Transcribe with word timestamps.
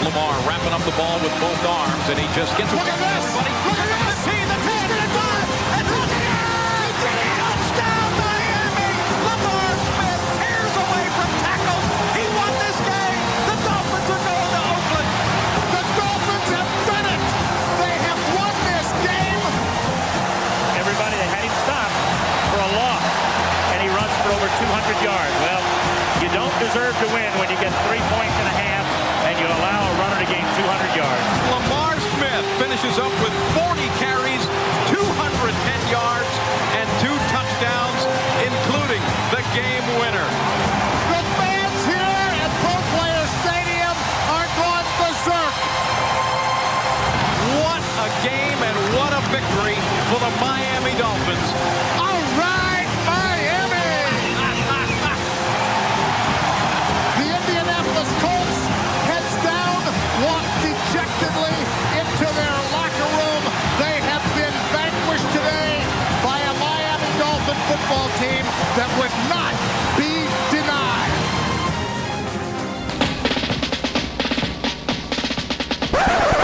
Lamar 0.00 0.32
wrapping 0.48 0.72
up 0.72 0.80
the 0.88 0.96
ball 0.96 1.20
with 1.20 1.34
both 1.44 1.60
arms, 1.68 2.08
and 2.08 2.16
he 2.16 2.24
just 2.32 2.56
gets 2.56 2.72
Look 2.72 2.88
at 2.88 2.96
this! 2.96 3.24
Look 3.36 3.76
at 3.76 3.84
this! 3.84 4.16
See 4.24 4.42
the 4.48 4.58
10! 4.64 4.80
And 5.76 5.86
look 5.92 6.08
at 6.08 6.24
it! 6.24 7.36
Touchdown 7.36 8.08
Miami! 8.16 8.90
Lamar 9.28 9.72
Smith 9.76 10.24
tears 10.40 10.74
away 10.80 11.04
from 11.20 11.30
tackles. 11.44 11.86
He 12.16 12.24
won 12.32 12.52
this 12.64 12.78
game. 12.80 13.20
The 13.44 13.56
Dolphins 13.60 14.08
are 14.08 14.24
going 14.24 14.50
to 14.56 14.60
Oakland. 14.72 15.10
The 15.68 15.84
Dolphins 15.92 16.48
have 16.48 16.70
done 16.88 17.06
it. 17.12 17.20
They 17.84 17.94
have 18.00 18.20
won 18.40 18.54
this 18.72 18.88
game. 19.04 19.42
Everybody, 20.80 21.14
they 21.20 21.28
had 21.28 21.44
him 21.44 21.56
stopped 21.68 21.96
for 22.48 22.60
a 22.64 22.70
loss, 22.72 23.04
and 23.76 23.84
he 23.84 23.88
runs 23.92 24.16
for 24.24 24.32
over 24.32 24.48
200 24.48 24.96
yards. 25.04 25.36
Well, 25.44 25.60
you 26.24 26.32
don't 26.32 26.56
deserve 26.56 26.96
to 27.04 27.08
win 27.12 27.28
when 27.36 27.52
you 27.52 27.60
get 27.60 27.72
three 27.84 28.00
points 28.08 28.36
and 28.40 28.49
yards. 31.00 31.24
Lamar 31.48 31.96
Smith 32.16 32.46
finishes 32.60 32.96
up 33.00 33.12
with 33.24 33.32
40 33.56 33.88
carries, 33.96 34.42
210 34.92 35.00
yards, 35.88 36.32
and 36.76 36.86
two 37.00 37.16
touchdowns, 37.32 38.00
including 38.44 39.02
the 39.32 39.42
game 39.56 39.86
winner. 39.96 40.28
The 41.08 41.22
fans 41.40 41.80
here 41.88 42.28
at 42.44 42.52
Pro 42.60 42.76
Player 42.92 43.24
Stadium 43.40 43.96
are 44.36 44.48
going 44.60 44.86
berserk. 45.00 45.54
What 47.64 47.82
a 48.04 48.08
game 48.20 48.60
and 48.60 48.76
what 48.96 49.12
a 49.16 49.22
victory 49.32 49.78
for 50.12 50.20
the 50.20 50.32
Miami 50.36 50.92
Dolphins. 51.00 51.48
All 51.96 52.20
right, 52.36 52.59
football 67.70 68.08
team 68.18 68.42
that 68.74 68.90
would 68.98 69.14
not 69.30 69.54
be 69.94 70.10
denied. 70.50 71.14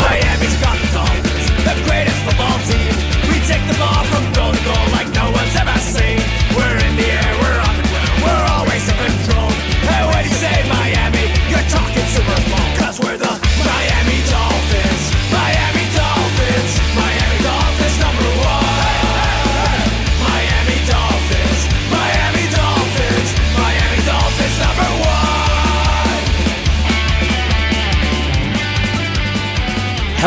Miami's 0.06 0.56
got 0.62 0.78
the 1.66 1.74
greatest 1.82 2.20
football 2.22 2.58
team. 2.70 2.94
We 3.26 3.42
take 3.42 3.64
the 3.66 3.74
ball 3.74 4.06
from 4.06 4.22
goal 4.38 4.52
to 4.54 4.62
goal 4.62 4.86
like 4.94 5.05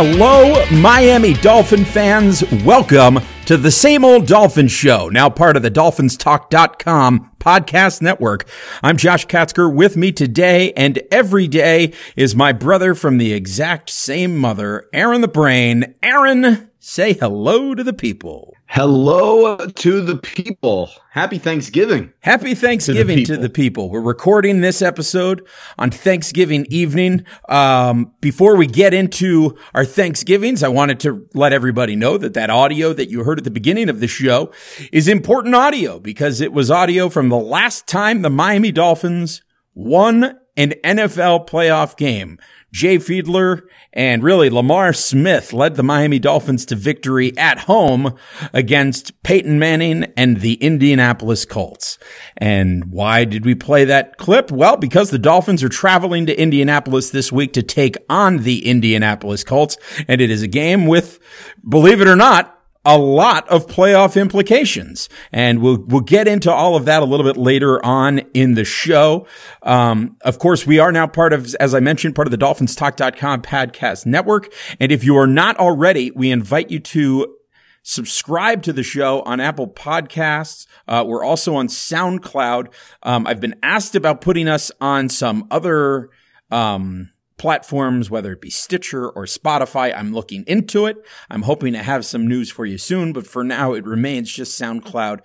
Hello, 0.02 0.64
Miami 0.80 1.33
Dolphin 1.33 1.83
fans. 1.83 2.42
Welcome 2.64 3.19
to 3.47 3.58
the 3.58 3.69
same 3.69 4.05
old 4.05 4.28
Dolphin 4.28 4.69
show, 4.69 5.09
now 5.09 5.30
part 5.30 5.58
of 5.58 5.61
the 5.61 5.69
dolphinstalk.com 5.69 7.31
podcast 7.38 8.02
network. 8.02 8.47
I'm 8.81 8.95
Josh 8.95 9.27
Katzker. 9.27 9.70
With 9.70 9.97
me 9.97 10.14
today 10.14 10.72
and 10.72 11.02
every 11.11 11.50
day 11.50 11.92
is 12.16 12.33
my 12.33 12.53
brother 12.53 12.95
from 12.95 13.17
the 13.17 13.33
exact 13.33 13.89
same 13.89 14.38
mother, 14.38 14.88
Aaron 14.94 15.20
the 15.20 15.27
Brain. 15.27 15.95
Aaron, 16.02 16.69
say 16.80 17.14
hello 17.14 17.76
to 17.76 17.84
the 17.84 17.94
people. 17.94 18.54
Hello 18.68 19.58
to 19.58 20.02
the 20.02 20.16
people. 20.16 20.90
Happy 21.10 21.38
Thanksgiving. 21.38 22.14
Happy 22.22 22.56
Thanksgiving 22.56 23.26
to 23.26 23.36
the, 23.36 23.50
people. 23.50 23.88
people. 23.88 23.90
We're 23.90 24.02
recording 24.02 24.62
this 24.62 24.82
episode 24.82 25.45
on 25.78 25.92
Thanksgiving 25.92 26.66
evening. 26.70 27.26
Um, 27.50 28.14
before 28.22 28.56
we 28.56 28.66
get 28.66 28.94
into 28.94 29.58
our 29.73 29.84
Thanksgivings, 29.84 30.64
I 30.64 30.70
wanted 30.70 31.00
to 31.02 31.28
let 31.34 31.52
everybody 31.52 31.95
know 31.95 32.18
that 32.18 32.34
that 32.36 32.50
audio 32.50 32.94
that 32.94 33.10
you 33.10 33.23
heard 33.23 33.39
at 33.39 33.44
the 33.44 33.52
beginning 33.52 33.89
of 33.89 34.00
the 34.00 34.08
show 34.08 34.52
is 34.94 35.08
important 35.08 35.56
audio 35.56 36.00
because 36.00 36.39
it 36.39 36.54
was 36.54 36.72
audio 36.72 37.10
from 37.10 37.30
the 37.30 37.38
last 37.38 37.88
time 37.88 38.22
the 38.22 38.30
Miami 38.30 38.72
Dolphins 38.72 39.42
won 39.73 40.39
an 40.56 40.73
NFL 40.84 41.48
playoff 41.48 41.98
game. 41.98 42.38
Jay 42.72 42.98
Fiedler 42.98 43.64
and 43.94 44.24
really 44.24 44.50
Lamar 44.50 44.94
Smith 44.94 45.54
led 45.54 45.76
the 45.76 45.84
Miami 45.84 46.20
Dolphins 46.20 46.66
to 46.68 46.76
victory 46.76 47.36
at 47.38 47.60
home 47.62 48.16
against 48.54 49.22
Peyton 49.24 49.58
Manning 49.58 50.06
and 50.16 50.42
the 50.42 50.54
Indianapolis 50.56 51.46
Colts. 51.46 51.98
And 52.38 52.92
why 52.92 53.26
did 53.26 53.46
we 53.46 53.56
play 53.56 53.86
that 53.86 54.18
clip? 54.18 54.52
Well, 54.52 54.78
because 54.78 55.10
the 55.10 55.20
Dolphins 55.20 55.64
are 55.64 55.70
traveling 55.70 56.26
to 56.28 56.40
Indianapolis 56.40 57.10
this 57.10 57.32
week 57.32 57.54
to 57.54 57.64
take 57.64 57.98
on 58.10 58.38
the 58.40 58.66
Indianapolis 58.66 59.44
Colts. 59.44 59.78
And 60.08 60.22
it 60.22 60.30
is 60.30 60.44
a 60.44 60.48
game 60.48 60.86
with, 60.86 61.20
believe 61.68 62.02
it 62.02 62.08
or 62.08 62.16
not, 62.16 62.58
a 62.86 62.98
lot 62.98 63.48
of 63.50 63.67
playoff 63.67 64.20
implications. 64.20 65.10
And 65.32 65.62
we'll, 65.62 65.84
we'll 65.88 66.02
get 66.02 66.28
into 66.28 66.52
all 66.52 66.76
of 66.76 66.86
that 66.86 67.04
a 67.04 67.06
little 67.06 67.26
bit 67.26 67.38
later 67.38 67.84
on 67.86 68.20
in 68.34 68.56
the 68.56 68.64
show. 68.64 69.28
Um, 69.64 70.17
of 70.22 70.40
course, 70.40 70.66
we 70.66 70.80
are 70.80 70.92
now 70.92 71.08
part 71.08 71.34
of, 71.34 71.54
as 71.56 71.76
I 71.76 71.82
mentioned, 71.82 72.16
part 72.16 72.28
of 72.28 72.32
the 72.32 72.38
dolphinstalk.com 72.38 73.42
podcast 73.42 74.06
network. 74.06 74.54
And 74.80 74.92
if 74.92 75.04
you 75.04 75.18
are 75.18 75.28
not 75.28 75.58
already, 75.58 76.12
we 76.12 76.32
invite 76.32 76.72
you 76.72 76.80
to 76.80 77.36
subscribe 77.84 78.64
to 78.64 78.73
the 78.73 78.84
show 78.84 79.22
on 79.22 79.39
Apple 79.39 79.68
Podcasts. 79.68 80.68
Uh, 80.88 81.04
we're 81.06 81.23
also 81.23 81.56
on 81.56 81.68
SoundCloud. 81.68 82.73
Um, 83.04 83.28
I've 83.28 83.42
been 83.42 83.56
asked 83.62 83.95
about 83.95 84.22
putting 84.22 84.48
us 84.48 84.72
on 84.80 85.10
some 85.10 85.48
other, 85.52 86.10
um, 86.52 87.12
platforms, 87.39 88.11
whether 88.11 88.32
it 88.33 88.42
be 88.42 88.52
Stitcher 88.52 89.10
or 89.10 89.26
Spotify. 89.26 89.92
I'm 89.95 90.14
looking 90.14 90.44
into 90.45 90.86
it. 90.86 90.98
I'm 91.30 91.42
hoping 91.42 91.73
to 91.73 91.82
have 91.82 92.05
some 92.05 92.27
news 92.27 92.52
for 92.52 92.66
you 92.66 92.77
soon, 92.77 93.14
but 93.14 93.26
for 93.26 93.44
now 93.44 93.73
it 93.73 93.86
remains 93.86 94.32
just 94.32 94.60
SoundCloud 94.61 95.22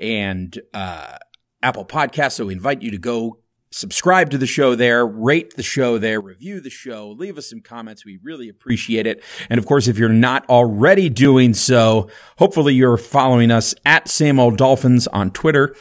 and, 0.00 0.56
uh, 0.72 1.16
Apple 1.62 1.84
Podcasts. 1.86 2.32
So 2.32 2.46
we 2.46 2.52
invite 2.52 2.82
you 2.82 2.90
to 2.92 2.98
go 2.98 3.38
subscribe 3.74 4.30
to 4.30 4.38
the 4.38 4.46
show 4.46 4.76
there, 4.76 5.04
rate 5.04 5.56
the 5.56 5.62
show 5.62 5.98
there, 5.98 6.20
review 6.20 6.60
the 6.60 6.70
show, 6.70 7.10
leave 7.18 7.36
us 7.36 7.50
some 7.50 7.60
comments. 7.60 8.04
We 8.04 8.20
really 8.22 8.48
appreciate 8.48 9.06
it. 9.06 9.22
And 9.50 9.58
of 9.58 9.66
course, 9.66 9.88
if 9.88 9.98
you're 9.98 10.10
not 10.10 10.48
already 10.48 11.08
doing 11.08 11.54
so, 11.54 12.08
hopefully 12.38 12.74
you're 12.74 12.96
following 12.96 13.50
us 13.50 13.74
at 13.84 14.08
Same 14.08 14.38
Old 14.38 14.56
Dolphins 14.56 15.08
on 15.08 15.32
Twitter. 15.32 15.74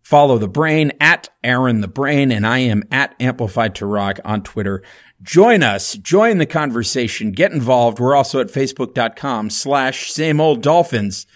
Follow 0.00 0.38
the 0.38 0.48
brain 0.48 0.92
at 1.00 1.28
Aaron 1.42 1.80
the 1.80 1.88
Brain, 1.88 2.30
and 2.30 2.46
I 2.46 2.58
am 2.58 2.82
at 2.90 3.14
Amplified 3.20 3.74
to 3.76 3.86
Rock 3.86 4.20
on 4.24 4.42
Twitter. 4.42 4.82
Join 5.22 5.62
us, 5.62 5.94
join 5.94 6.38
the 6.38 6.46
conversation, 6.46 7.32
get 7.32 7.52
involved. 7.52 7.98
We're 7.98 8.16
also 8.16 8.40
at 8.40 8.48
facebook.com 8.48 9.50
slash 9.50 10.10
same 10.12 10.40
old 10.40 10.62
dolphins. 10.62 11.26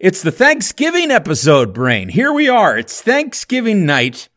It's 0.00 0.22
the 0.22 0.32
Thanksgiving 0.32 1.10
episode, 1.10 1.74
Brain. 1.74 2.08
Here 2.08 2.32
we 2.32 2.48
are. 2.48 2.78
It's 2.78 3.02
Thanksgiving 3.02 3.86
night. 3.86 4.28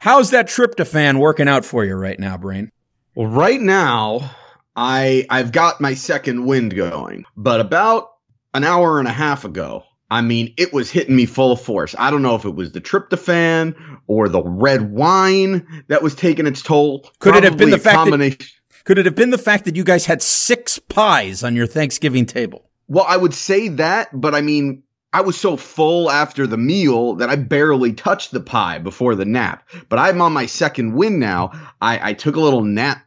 How's 0.00 0.30
that 0.30 0.46
tryptophan 0.46 1.18
working 1.18 1.48
out 1.48 1.64
for 1.64 1.84
you 1.84 1.94
right 1.94 2.18
now, 2.20 2.36
Brain? 2.36 2.70
Well, 3.14 3.28
right 3.28 3.60
now, 3.60 4.30
I 4.74 5.26
I've 5.30 5.52
got 5.52 5.80
my 5.80 5.94
second 5.94 6.44
wind 6.44 6.76
going, 6.76 7.24
but 7.36 7.60
about 7.60 8.10
an 8.52 8.62
hour 8.62 8.98
and 8.98 9.08
a 9.08 9.12
half 9.12 9.44
ago, 9.44 9.84
I 10.10 10.20
mean, 10.20 10.54
it 10.56 10.72
was 10.72 10.90
hitting 10.90 11.16
me 11.16 11.26
full 11.26 11.56
force. 11.56 11.94
I 11.98 12.10
don't 12.10 12.22
know 12.22 12.36
if 12.36 12.44
it 12.44 12.54
was 12.54 12.72
the 12.72 12.80
tryptophan 12.80 13.74
or 14.06 14.28
the 14.28 14.42
red 14.42 14.90
wine 14.90 15.84
that 15.88 16.02
was 16.02 16.14
taking 16.14 16.46
its 16.46 16.62
toll. 16.62 17.08
Could 17.18 17.36
it 17.36 17.44
have 17.44 17.56
been 17.56 17.70
the 17.70 17.78
fact 17.78 17.96
that- 17.96 18.10
combination? 18.10 18.46
Could 18.84 18.98
it 18.98 19.06
have 19.06 19.16
been 19.16 19.30
the 19.30 19.38
fact 19.38 19.64
that 19.64 19.74
you 19.74 19.82
guys 19.82 20.06
had 20.06 20.22
six 20.22 20.78
pies 20.78 21.42
on 21.42 21.56
your 21.56 21.66
Thanksgiving 21.66 22.24
table? 22.24 22.70
Well, 22.86 23.04
I 23.08 23.16
would 23.16 23.34
say 23.34 23.66
that, 23.68 24.08
but 24.12 24.32
I 24.32 24.42
mean, 24.42 24.84
I 25.12 25.22
was 25.22 25.36
so 25.36 25.56
full 25.56 26.08
after 26.08 26.46
the 26.46 26.56
meal 26.56 27.16
that 27.16 27.28
I 27.28 27.34
barely 27.34 27.94
touched 27.94 28.30
the 28.30 28.40
pie 28.40 28.78
before 28.78 29.16
the 29.16 29.24
nap. 29.24 29.68
But 29.88 29.98
I'm 29.98 30.22
on 30.22 30.32
my 30.32 30.46
second 30.46 30.94
win 30.94 31.18
now. 31.18 31.50
I, 31.80 32.10
I 32.10 32.12
took 32.12 32.36
a 32.36 32.40
little 32.40 32.62
nap. 32.62 33.04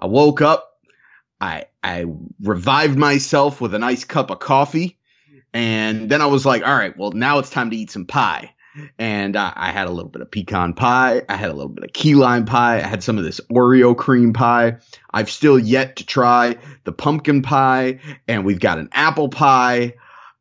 I 0.00 0.06
woke 0.06 0.40
up. 0.40 0.68
I 1.40 1.66
I 1.84 2.06
revived 2.40 2.98
myself 2.98 3.60
with 3.60 3.74
a 3.74 3.78
nice 3.78 4.04
cup 4.04 4.30
of 4.30 4.38
coffee, 4.38 4.98
and 5.52 6.08
then 6.08 6.20
I 6.20 6.26
was 6.26 6.46
like, 6.46 6.66
all 6.66 6.74
right, 6.74 6.96
well 6.96 7.12
now 7.12 7.38
it's 7.38 7.50
time 7.50 7.70
to 7.70 7.76
eat 7.76 7.90
some 7.90 8.06
pie. 8.06 8.54
And 8.98 9.36
I, 9.36 9.52
I 9.54 9.70
had 9.70 9.86
a 9.86 9.90
little 9.90 10.10
bit 10.10 10.22
of 10.22 10.30
pecan 10.30 10.74
pie. 10.74 11.22
I 11.28 11.36
had 11.36 11.50
a 11.50 11.54
little 11.54 11.68
bit 11.68 11.84
of 11.84 11.92
key 11.92 12.14
lime 12.14 12.44
pie. 12.44 12.76
I 12.76 12.86
had 12.86 13.02
some 13.02 13.18
of 13.18 13.24
this 13.24 13.40
Oreo 13.50 13.96
cream 13.96 14.32
pie. 14.32 14.78
I've 15.12 15.30
still 15.30 15.58
yet 15.58 15.96
to 15.96 16.06
try 16.06 16.56
the 16.84 16.92
pumpkin 16.92 17.42
pie, 17.42 18.00
and 18.26 18.44
we've 18.44 18.60
got 18.60 18.78
an 18.78 18.88
apple 18.92 19.28
pie. 19.28 19.94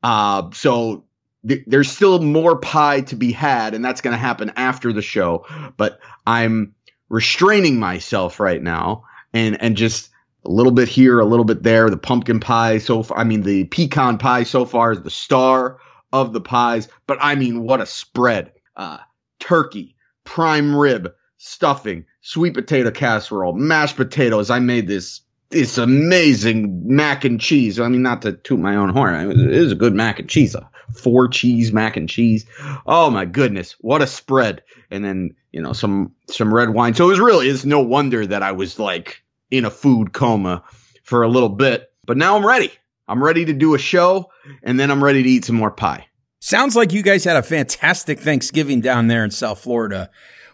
Uh, 0.03 0.49
so 0.53 1.05
th- 1.47 1.63
there's 1.67 1.91
still 1.91 2.19
more 2.21 2.57
pie 2.57 3.01
to 3.01 3.15
be 3.15 3.31
had, 3.31 3.73
and 3.73 3.83
that's 3.83 4.01
going 4.01 4.13
to 4.13 4.17
happen 4.17 4.51
after 4.55 4.93
the 4.93 5.01
show. 5.01 5.45
But 5.77 5.99
I'm 6.25 6.75
restraining 7.09 7.77
myself 7.77 8.39
right 8.39 8.61
now 8.63 9.03
and 9.33 9.61
and 9.61 9.75
just 9.75 10.09
a 10.45 10.49
little 10.49 10.71
bit 10.71 10.87
here, 10.87 11.19
a 11.19 11.25
little 11.25 11.45
bit 11.45 11.63
there. 11.63 11.89
The 11.89 11.97
pumpkin 11.97 12.39
pie 12.39 12.79
so 12.79 13.03
far, 13.03 13.17
I 13.19 13.23
mean, 13.23 13.43
the 13.43 13.65
pecan 13.65 14.17
pie 14.17 14.43
so 14.43 14.65
far 14.65 14.93
is 14.93 15.01
the 15.01 15.11
star 15.11 15.77
of 16.13 16.33
the 16.33 16.41
pies, 16.41 16.87
but 17.07 17.17
I 17.21 17.35
mean, 17.35 17.63
what 17.63 17.81
a 17.81 17.85
spread. 17.85 18.51
Uh, 18.75 18.97
turkey, 19.39 19.95
prime 20.23 20.75
rib, 20.75 21.13
stuffing, 21.37 22.05
sweet 22.21 22.53
potato 22.53 22.91
casserole, 22.91 23.53
mashed 23.53 23.97
potatoes. 23.97 24.49
I 24.49 24.59
made 24.59 24.87
this 24.87 25.21
this 25.49 25.77
amazing 25.77 26.83
mac 26.95 27.25
and 27.25 27.39
cheese. 27.39 27.79
I 27.79 27.89
mean, 27.89 28.01
not 28.01 28.21
to 28.21 28.33
toot 28.33 28.59
my 28.59 28.77
own 28.77 28.89
horn, 28.89 29.31
it 29.31 29.51
is 29.51 29.71
a 29.71 29.75
good 29.75 29.93
mac 29.93 30.19
and 30.19 30.29
cheese. 30.29 30.55
A 30.55 30.69
four 30.93 31.27
cheese 31.27 31.71
mac 31.71 31.97
and 31.97 32.09
cheese. 32.09 32.45
Oh 32.85 33.09
my 33.09 33.25
goodness, 33.25 33.75
what 33.79 34.01
a 34.01 34.07
spread! 34.07 34.63
And 34.89 35.03
then 35.03 35.35
you 35.51 35.61
know 35.61 35.73
some 35.73 36.13
some 36.27 36.53
red 36.53 36.69
wine. 36.69 36.93
So 36.93 37.05
it 37.05 37.09
was 37.09 37.19
really 37.19 37.49
it's 37.49 37.65
no 37.65 37.81
wonder 37.81 38.25
that 38.25 38.43
I 38.43 38.51
was 38.51 38.79
like 38.79 39.23
in 39.49 39.65
a 39.65 39.71
food 39.71 40.13
coma 40.13 40.63
for 41.03 41.23
a 41.23 41.29
little 41.29 41.49
bit. 41.49 41.91
But 42.05 42.17
now 42.17 42.35
I'm 42.35 42.45
ready. 42.45 42.71
I'm 43.11 43.21
ready 43.21 43.43
to 43.43 43.53
do 43.53 43.75
a 43.75 43.77
show, 43.77 44.31
and 44.63 44.79
then 44.79 44.89
I'm 44.89 45.03
ready 45.03 45.21
to 45.21 45.29
eat 45.29 45.43
some 45.43 45.57
more 45.57 45.69
pie. 45.69 46.07
Sounds 46.39 46.77
like 46.77 46.93
you 46.93 47.03
guys 47.03 47.25
had 47.25 47.35
a 47.35 47.43
fantastic 47.43 48.19
Thanksgiving 48.19 48.79
down 48.79 49.07
there 49.07 49.25
in 49.25 49.31
South 49.31 49.59
Florida. 49.59 50.09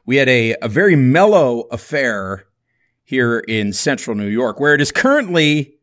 We 0.07 0.15
had 0.15 0.27
a, 0.27 0.55
a 0.61 0.67
very 0.67 0.95
mellow 0.95 1.61
affair 1.71 2.47
here 3.03 3.39
in 3.39 3.73
central 3.73 4.15
New 4.15 4.27
York, 4.27 4.59
where 4.59 4.73
it 4.73 4.81
is 4.81 4.91
currently 4.91 5.75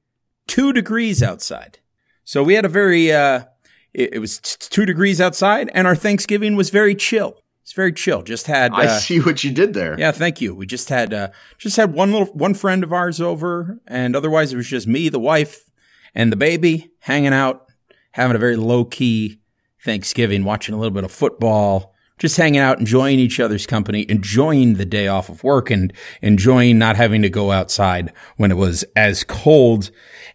two 0.48 0.72
degrees 0.72 1.22
outside. 1.22 1.78
So 2.24 2.42
we 2.42 2.54
had 2.54 2.64
a 2.64 2.68
very, 2.68 3.12
uh, 3.12 3.44
it, 3.92 4.14
it 4.14 4.18
was 4.18 4.40
t- 4.40 4.56
two 4.58 4.84
degrees 4.84 5.20
outside, 5.20 5.70
and 5.74 5.86
our 5.86 5.94
Thanksgiving 5.94 6.56
was 6.56 6.70
very 6.70 6.96
chill. 6.96 7.40
It's 7.62 7.72
very 7.72 7.92
chill. 7.92 8.22
Just 8.22 8.46
had. 8.46 8.72
Uh, 8.72 8.76
I 8.76 8.86
see 8.88 9.20
what 9.20 9.44
you 9.44 9.52
did 9.52 9.74
there. 9.74 9.98
Yeah, 9.98 10.10
thank 10.10 10.40
you. 10.40 10.54
We 10.54 10.66
just 10.66 10.88
had 10.90 11.14
uh, 11.14 11.28
just 11.56 11.76
had 11.76 11.94
one 11.94 12.12
little 12.12 12.34
one 12.34 12.52
friend 12.52 12.82
of 12.82 12.92
ours 12.92 13.20
over, 13.20 13.78
and 13.86 14.16
otherwise 14.16 14.52
it 14.52 14.56
was 14.56 14.66
just 14.66 14.86
me, 14.86 15.08
the 15.08 15.20
wife, 15.20 15.70
and 16.14 16.30
the 16.30 16.36
baby 16.36 16.90
hanging 17.00 17.32
out, 17.32 17.66
having 18.12 18.36
a 18.36 18.38
very 18.38 18.56
low 18.56 18.84
key 18.84 19.40
Thanksgiving, 19.84 20.44
watching 20.44 20.74
a 20.74 20.78
little 20.78 20.94
bit 20.94 21.04
of 21.04 21.12
football, 21.12 21.94
just 22.18 22.36
hanging 22.36 22.60
out, 22.60 22.78
enjoying 22.78 23.18
each 23.18 23.40
other's 23.40 23.66
company, 23.66 24.06
enjoying 24.08 24.74
the 24.74 24.84
day 24.84 25.08
off 25.08 25.28
of 25.28 25.42
work, 25.42 25.70
and 25.70 25.92
enjoying 26.22 26.78
not 26.78 26.96
having 26.96 27.22
to 27.22 27.28
go 27.28 27.50
outside 27.50 28.12
when 28.36 28.50
it 28.50 28.56
was 28.56 28.84
as 28.96 29.24
cold 29.24 29.90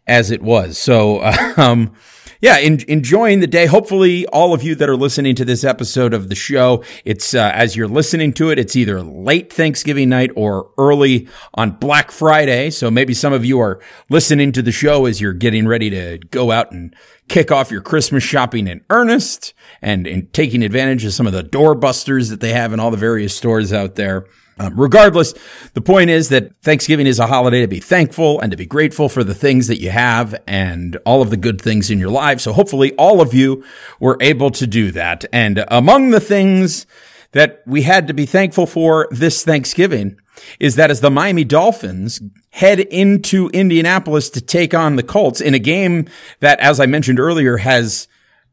as 0.06 0.30
it 0.30 0.42
was. 0.42 0.78
So, 0.78 1.24
um, 1.58 1.94
yeah, 2.42 2.58
in, 2.58 2.80
enjoying 2.88 3.42
the 3.42 3.48
day. 3.48 3.66
Hopefully, 3.66 4.26
all 4.28 4.54
of 4.54 4.64
you 4.64 4.74
that 4.76 4.88
are 4.88 4.96
listening 4.96 5.36
to 5.36 5.46
this 5.46 5.64
episode 5.66 6.14
of 6.14 6.30
the 6.30 6.36
show, 6.36 6.84
it's 7.04 7.34
uh, 7.34 7.52
as 7.54 7.76
you're 7.76 7.88
listening 7.88 8.32
to 8.34 8.50
it, 8.50 8.58
it's 8.58 8.76
either 8.76 9.02
late 9.02 9.52
Thanksgiving 9.52 10.10
night 10.10 10.32
or 10.36 10.72
early 10.78 11.28
on 11.54 11.72
Black 11.72 12.12
Friday. 12.12 12.70
So 12.70 12.90
maybe 12.90 13.14
some 13.14 13.34
of 13.34 13.44
you 13.44 13.60
are 13.60 13.82
listening 14.10 14.54
to 14.54 14.62
the 14.62 14.72
show 14.72 15.06
as 15.06 15.20
you're 15.20 15.34
getting 15.34 15.68
ready 15.68 15.90
to 15.90 16.20
go 16.32 16.52
out 16.52 16.72
and 16.72 16.96
kick 17.28 17.52
off 17.52 17.72
your 17.72 17.82
Christmas 17.82 18.24
shopping 18.24 18.68
in 18.68 18.86
earnest 18.90 19.54
and, 19.82 20.08
and 20.08 20.32
taking 20.34 20.64
advantage 20.64 21.04
of 21.04 21.14
some 21.14 21.28
of 21.28 21.34
the 21.34 21.44
doorbusters 21.44 22.30
that 22.30 22.40
they 22.40 22.54
have 22.54 22.72
in 22.72 22.80
all 22.80 22.90
the 22.90 22.98
various 22.98 23.36
stores 23.36 23.74
out 23.74 23.96
there. 23.96 24.26
Um, 24.60 24.74
regardless, 24.78 25.34
the 25.74 25.82
point 25.82 26.10
is 26.10 26.30
that 26.30 26.52
Thanksgiving 26.62 27.08
is 27.08 27.18
a 27.18 27.28
holiday 27.28 27.62
to 27.62 27.68
be 27.68 27.80
thankful 27.80 28.42
and 28.42 28.52
to 28.52 28.58
be 28.58 28.66
grateful 28.66 29.08
for 29.08 29.24
the 29.24 29.34
things 29.34 29.68
that 29.68 29.80
you 29.80 29.90
have 29.90 30.36
and 30.46 30.98
all 31.06 31.22
of 31.22 31.30
the 31.30 31.38
good 31.38 31.62
things 31.62 31.90
in 31.90 31.98
your 31.98 32.10
life. 32.10 32.42
So 32.42 32.52
hopefully 32.52 32.94
all 32.96 33.22
of 33.22 33.34
you 33.34 33.64
were 34.00 34.18
able 34.20 34.52
to 34.52 34.68
do 34.68 34.92
that. 34.92 35.24
And 35.32 35.64
among 35.70 36.10
the 36.10 36.20
things 36.20 36.86
that 37.32 37.64
we 37.66 37.84
had 37.84 38.08
to 38.08 38.14
be 38.14 38.26
thankful 38.26 38.66
for 38.66 39.08
this 39.12 39.44
Thanksgiving 39.46 40.20
is 40.60 40.76
that 40.76 40.92
as 40.92 41.02
the 41.02 41.12
Miami 41.12 41.44
Dolphins 41.44 42.22
head 42.52 42.80
into 42.80 43.50
Indianapolis 43.50 44.30
to 44.32 44.42
take 44.42 44.74
on 44.74 44.96
the 44.96 45.04
Colts 45.04 45.40
in 45.40 45.54
a 45.54 45.60
game 45.60 46.08
that, 46.40 46.60
as 46.60 46.80
I 46.80 46.86
mentioned 46.86 47.20
earlier, 47.20 47.58
has 47.58 48.08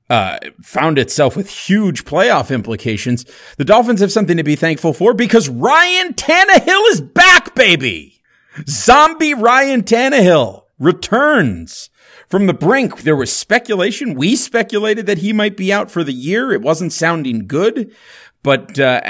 uh, 0.08 0.38
found 0.62 0.98
itself 0.98 1.36
with 1.36 1.50
huge 1.50 2.04
playoff 2.04 2.54
implications. 2.54 3.24
The 3.56 3.64
Dolphins 3.64 4.00
have 4.00 4.12
something 4.12 4.36
to 4.36 4.44
be 4.44 4.56
thankful 4.56 4.92
for 4.92 5.14
because 5.14 5.48
Ryan 5.48 6.14
Tannehill 6.14 6.90
is 6.90 7.00
back, 7.00 7.54
baby. 7.54 8.22
Zombie 8.68 9.34
Ryan 9.34 9.82
Tannehill 9.82 10.64
returns 10.78 11.90
from 12.28 12.46
the 12.46 12.54
brink. 12.54 13.02
There 13.02 13.16
was 13.16 13.34
speculation. 13.34 14.14
We 14.14 14.36
speculated 14.36 15.06
that 15.06 15.18
he 15.18 15.32
might 15.32 15.56
be 15.56 15.72
out 15.72 15.90
for 15.90 16.04
the 16.04 16.12
year. 16.12 16.52
It 16.52 16.62
wasn't 16.62 16.92
sounding 16.92 17.46
good. 17.46 17.94
But 18.42 18.78
uh, 18.78 19.00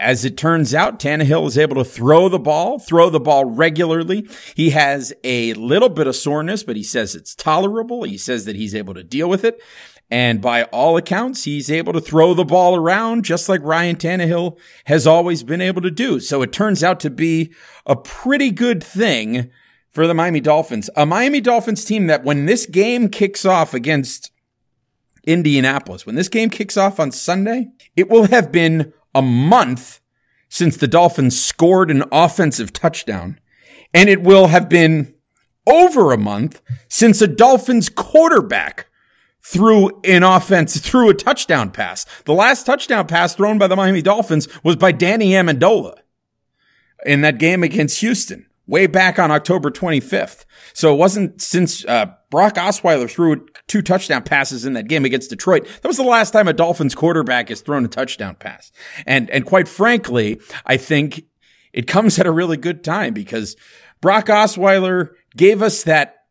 as 0.00 0.24
it 0.24 0.36
turns 0.36 0.74
out, 0.74 0.98
Tannehill 0.98 1.46
is 1.46 1.56
able 1.56 1.76
to 1.76 1.84
throw 1.84 2.28
the 2.28 2.40
ball, 2.40 2.80
throw 2.80 3.10
the 3.10 3.20
ball 3.20 3.44
regularly. 3.44 4.28
He 4.56 4.70
has 4.70 5.12
a 5.22 5.54
little 5.54 5.88
bit 5.88 6.08
of 6.08 6.16
soreness, 6.16 6.64
but 6.64 6.74
he 6.74 6.82
says 6.82 7.14
it's 7.14 7.36
tolerable. 7.36 8.02
He 8.02 8.18
says 8.18 8.44
that 8.46 8.56
he's 8.56 8.74
able 8.74 8.94
to 8.94 9.04
deal 9.04 9.28
with 9.28 9.44
it. 9.44 9.62
And 10.12 10.42
by 10.42 10.64
all 10.64 10.98
accounts, 10.98 11.44
he's 11.44 11.70
able 11.70 11.94
to 11.94 12.00
throw 12.00 12.34
the 12.34 12.44
ball 12.44 12.76
around 12.76 13.24
just 13.24 13.48
like 13.48 13.62
Ryan 13.62 13.96
Tannehill 13.96 14.58
has 14.84 15.06
always 15.06 15.42
been 15.42 15.62
able 15.62 15.80
to 15.80 15.90
do. 15.90 16.20
So 16.20 16.42
it 16.42 16.52
turns 16.52 16.84
out 16.84 17.00
to 17.00 17.08
be 17.08 17.50
a 17.86 17.96
pretty 17.96 18.50
good 18.50 18.84
thing 18.84 19.50
for 19.90 20.06
the 20.06 20.12
Miami 20.12 20.40
Dolphins. 20.40 20.90
A 20.96 21.06
Miami 21.06 21.40
Dolphins 21.40 21.86
team 21.86 22.08
that 22.08 22.24
when 22.24 22.44
this 22.44 22.66
game 22.66 23.08
kicks 23.08 23.46
off 23.46 23.72
against 23.72 24.30
Indianapolis, 25.24 26.04
when 26.04 26.14
this 26.14 26.28
game 26.28 26.50
kicks 26.50 26.76
off 26.76 27.00
on 27.00 27.10
Sunday, 27.10 27.68
it 27.96 28.10
will 28.10 28.26
have 28.26 28.52
been 28.52 28.92
a 29.14 29.22
month 29.22 30.02
since 30.50 30.76
the 30.76 30.88
Dolphins 30.88 31.40
scored 31.40 31.90
an 31.90 32.04
offensive 32.12 32.74
touchdown. 32.74 33.40
And 33.94 34.10
it 34.10 34.22
will 34.22 34.48
have 34.48 34.68
been 34.68 35.14
over 35.66 36.12
a 36.12 36.18
month 36.18 36.60
since 36.90 37.22
a 37.22 37.26
Dolphins 37.26 37.88
quarterback 37.88 38.88
threw 39.44 40.00
an 40.04 40.22
offense, 40.22 40.78
threw 40.78 41.10
a 41.10 41.14
touchdown 41.14 41.70
pass. 41.70 42.06
The 42.24 42.34
last 42.34 42.64
touchdown 42.64 43.06
pass 43.06 43.34
thrown 43.34 43.58
by 43.58 43.66
the 43.66 43.76
Miami 43.76 44.02
Dolphins 44.02 44.48
was 44.62 44.76
by 44.76 44.92
Danny 44.92 45.30
Amendola 45.30 45.98
in 47.04 47.20
that 47.22 47.38
game 47.38 47.62
against 47.62 48.00
Houston 48.00 48.46
way 48.66 48.86
back 48.86 49.18
on 49.18 49.30
October 49.30 49.70
25th. 49.70 50.44
So 50.72 50.94
it 50.94 50.96
wasn't 50.96 51.42
since 51.42 51.84
uh, 51.84 52.06
Brock 52.30 52.54
Osweiler 52.54 53.10
threw 53.10 53.46
two 53.66 53.82
touchdown 53.82 54.22
passes 54.22 54.64
in 54.64 54.72
that 54.74 54.88
game 54.88 55.04
against 55.04 55.30
Detroit. 55.30 55.66
That 55.82 55.88
was 55.88 55.96
the 55.96 56.02
last 56.04 56.30
time 56.30 56.48
a 56.48 56.52
Dolphins 56.52 56.94
quarterback 56.94 57.48
has 57.48 57.60
thrown 57.60 57.84
a 57.84 57.88
touchdown 57.88 58.36
pass. 58.36 58.70
And 59.04 59.28
and 59.30 59.44
quite 59.44 59.68
frankly, 59.68 60.40
I 60.64 60.76
think 60.76 61.24
it 61.72 61.86
comes 61.86 62.18
at 62.18 62.26
a 62.26 62.32
really 62.32 62.56
good 62.56 62.84
time 62.84 63.14
because 63.14 63.56
Brock 64.00 64.26
Osweiler 64.26 65.10
gave 65.36 65.62
us 65.62 65.82
that 65.84 66.21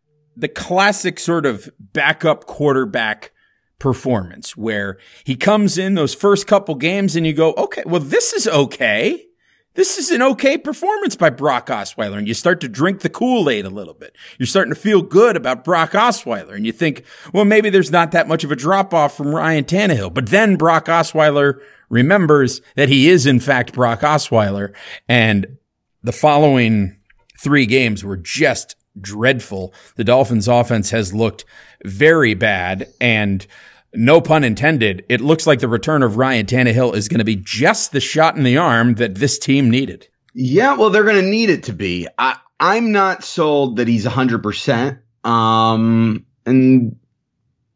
the 0.42 0.50
classic 0.50 1.20
sort 1.20 1.46
of 1.46 1.70
backup 1.80 2.46
quarterback 2.46 3.32
performance 3.78 4.58
where 4.58 4.98
he 5.24 5.36
comes 5.36 5.78
in 5.78 5.94
those 5.94 6.16
first 6.16 6.48
couple 6.48 6.76
games 6.76 7.16
and 7.16 7.26
you 7.26 7.34
go, 7.34 7.54
okay, 7.54 7.84
well, 7.86 8.02
this 8.02 8.34
is 8.34 8.48
okay. 8.48 9.28
This 9.76 9.98
is 9.98 10.10
an 10.12 10.22
okay 10.24 10.58
performance 10.58 11.16
by 11.16 11.30
Brock 11.30 11.68
Osweiler. 11.68 12.18
And 12.18 12.28
you 12.28 12.34
start 12.34 12.60
to 12.62 12.68
drink 12.68 13.02
the 13.02 13.10
Kool-Aid 13.10 13.66
a 13.66 13.70
little 13.70 13.94
bit. 13.94 14.16
You're 14.38 14.48
starting 14.48 14.74
to 14.74 14.80
feel 14.80 15.04
good 15.04 15.38
about 15.38 15.64
Brock 15.64 15.92
Osweiler. 15.92 16.56
And 16.56 16.66
you 16.66 16.72
think, 16.72 17.06
well, 17.34 17.46
maybe 17.46 17.70
there's 17.70 17.92
not 17.92 18.12
that 18.12 18.28
much 18.28 18.44
of 18.44 18.52
a 18.52 18.56
drop 18.56 18.94
off 18.96 19.16
from 19.16 19.34
Ryan 19.34 19.64
Tannehill. 19.64 20.14
But 20.14 20.28
then 20.28 20.58
Brock 20.58 20.88
Osweiler 20.88 21.62
remembers 21.90 22.62
that 22.76 22.90
he 22.90 23.10
is 23.10 23.28
in 23.28 23.40
fact 23.40 23.74
Brock 23.74 24.02
Osweiler. 24.02 24.74
And 25.08 25.58
the 26.04 26.12
following 26.12 26.98
three 27.40 27.68
games 27.68 28.04
were 28.04 28.18
just 28.18 28.76
dreadful. 29.00 29.74
The 29.96 30.04
Dolphins 30.04 30.48
offense 30.48 30.90
has 30.92 31.14
looked 31.14 31.46
very 31.84 32.34
bad 32.34 32.88
and 33.00 33.46
no 33.94 34.22
pun 34.22 34.44
intended, 34.44 35.06
it 35.10 35.22
looks 35.22 35.46
like 35.46 35.60
the 35.60 35.68
return 35.68 36.04
of 36.04 36.18
Ryan 36.18 36.46
Tannehill 36.46 36.96
is 36.96 37.08
going 37.08 37.20
to 37.20 37.26
be 37.26 37.36
just 37.36 37.92
the 37.92 38.00
shot 38.00 38.38
in 38.38 38.44
the 38.44 38.58
arm 38.58 38.96
that 38.96 39.16
this 39.16 39.38
team 39.38 39.70
needed. 39.70 40.08
Yeah, 40.34 40.76
well, 40.76 40.90
they're 40.90 41.04
going 41.04 41.22
to 41.22 41.30
need 41.30 41.50
it 41.50 41.64
to 41.64 41.74
be. 41.74 42.08
I, 42.18 42.38
I'm 42.60 42.92
not 42.92 43.24
sold 43.24 43.78
that 43.78 43.88
he's 43.88 44.06
100%. 44.06 45.00
Um, 45.24 46.26
and 46.46 46.96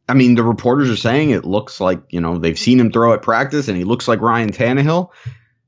I 0.07 0.13
mean, 0.13 0.36
the 0.36 0.43
reporters 0.43 0.89
are 0.89 0.95
saying 0.95 1.31
it 1.31 1.43
looks 1.43 1.81
like, 1.81 2.01
you 2.10 2.22
know, 2.22 2.38
they've 2.38 2.57
seen 2.57 2.79
him 2.79 2.91
throw 2.91 3.13
at 3.13 3.22
practice 3.22 3.67
and 3.67 3.77
he 3.77 3.84
looks 3.84 4.07
like 4.07 4.22
Ryan 4.22 4.51
Tannehill. 4.51 5.10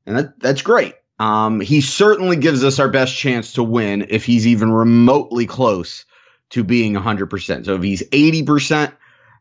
And 0.06 0.18
that, 0.18 0.40
that's 0.40 0.62
great. 0.62 0.96
Um, 1.20 1.60
he 1.60 1.82
certainly 1.82 2.38
gives 2.38 2.64
us 2.64 2.80
our 2.80 2.90
best 2.90 3.16
chance 3.16 3.54
to 3.54 3.64
win 3.64 4.08
if 4.10 4.26
he's 4.26 4.48
even 4.48 4.72
remotely 4.72 5.48
close 5.48 6.06
to 6.52 6.64
being 6.64 6.94
100%. 6.94 7.66
So 7.66 7.76
if 7.76 7.84
he's 7.84 8.04
80% 8.04 8.94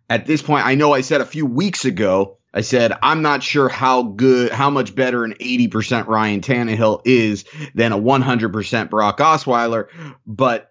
at 0.09 0.27
this 0.27 0.43
point, 0.43 0.67
I 0.67 0.75
know 0.75 0.93
I 0.93 1.03
said 1.03 1.21
a 1.21 1.27
few 1.27 1.47
weeks 1.47 1.85
ago, 1.85 2.39
I 2.55 2.63
said, 2.63 2.93
I'm 3.03 3.21
not 3.21 3.43
sure 3.43 3.69
how 3.69 4.03
good, 4.03 4.51
how 4.51 4.71
much 4.71 4.95
better 4.95 5.25
an 5.25 5.35
80% 5.35 6.07
Ryan 6.07 6.41
Tannehill 6.41 7.03
is 7.05 7.45
than 7.75 7.93
a 7.93 7.99
100% 7.99 8.91
Brock 8.91 9.19
Osweiler, 9.19 9.89
but 10.27 10.71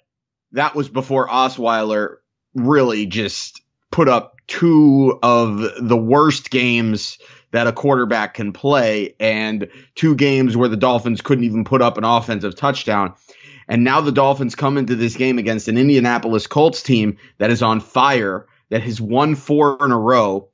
that 0.53 0.73
was 0.73 0.89
before 0.89 1.27
Osweiler 1.27 2.15
really 2.55 3.05
just 3.05 3.61
put 3.91 4.09
up 4.09 4.37
two 4.47 5.19
of 5.21 5.59
the 5.79 5.97
worst 5.97 6.49
games 6.49 7.19
that 7.55 7.67
a 7.67 7.71
quarterback 7.71 8.33
can 8.33 8.51
play 8.51 9.15
and 9.17 9.69
two 9.95 10.13
games 10.13 10.57
where 10.57 10.67
the 10.67 10.75
Dolphins 10.75 11.21
couldn't 11.21 11.45
even 11.45 11.63
put 11.63 11.81
up 11.81 11.97
an 11.97 12.03
offensive 12.03 12.53
touchdown. 12.55 13.13
And 13.67 13.85
now 13.85 14.01
the 14.01 14.11
Dolphins 14.11 14.55
come 14.55 14.77
into 14.77 14.95
this 14.95 15.15
game 15.15 15.39
against 15.39 15.69
an 15.69 15.77
Indianapolis 15.77 16.47
Colts 16.47 16.83
team 16.83 17.17
that 17.37 17.51
is 17.51 17.61
on 17.61 17.79
fire, 17.79 18.45
that 18.69 18.83
has 18.83 18.99
won 18.99 19.35
four 19.35 19.77
in 19.85 19.91
a 19.91 19.97
row, 19.97 20.49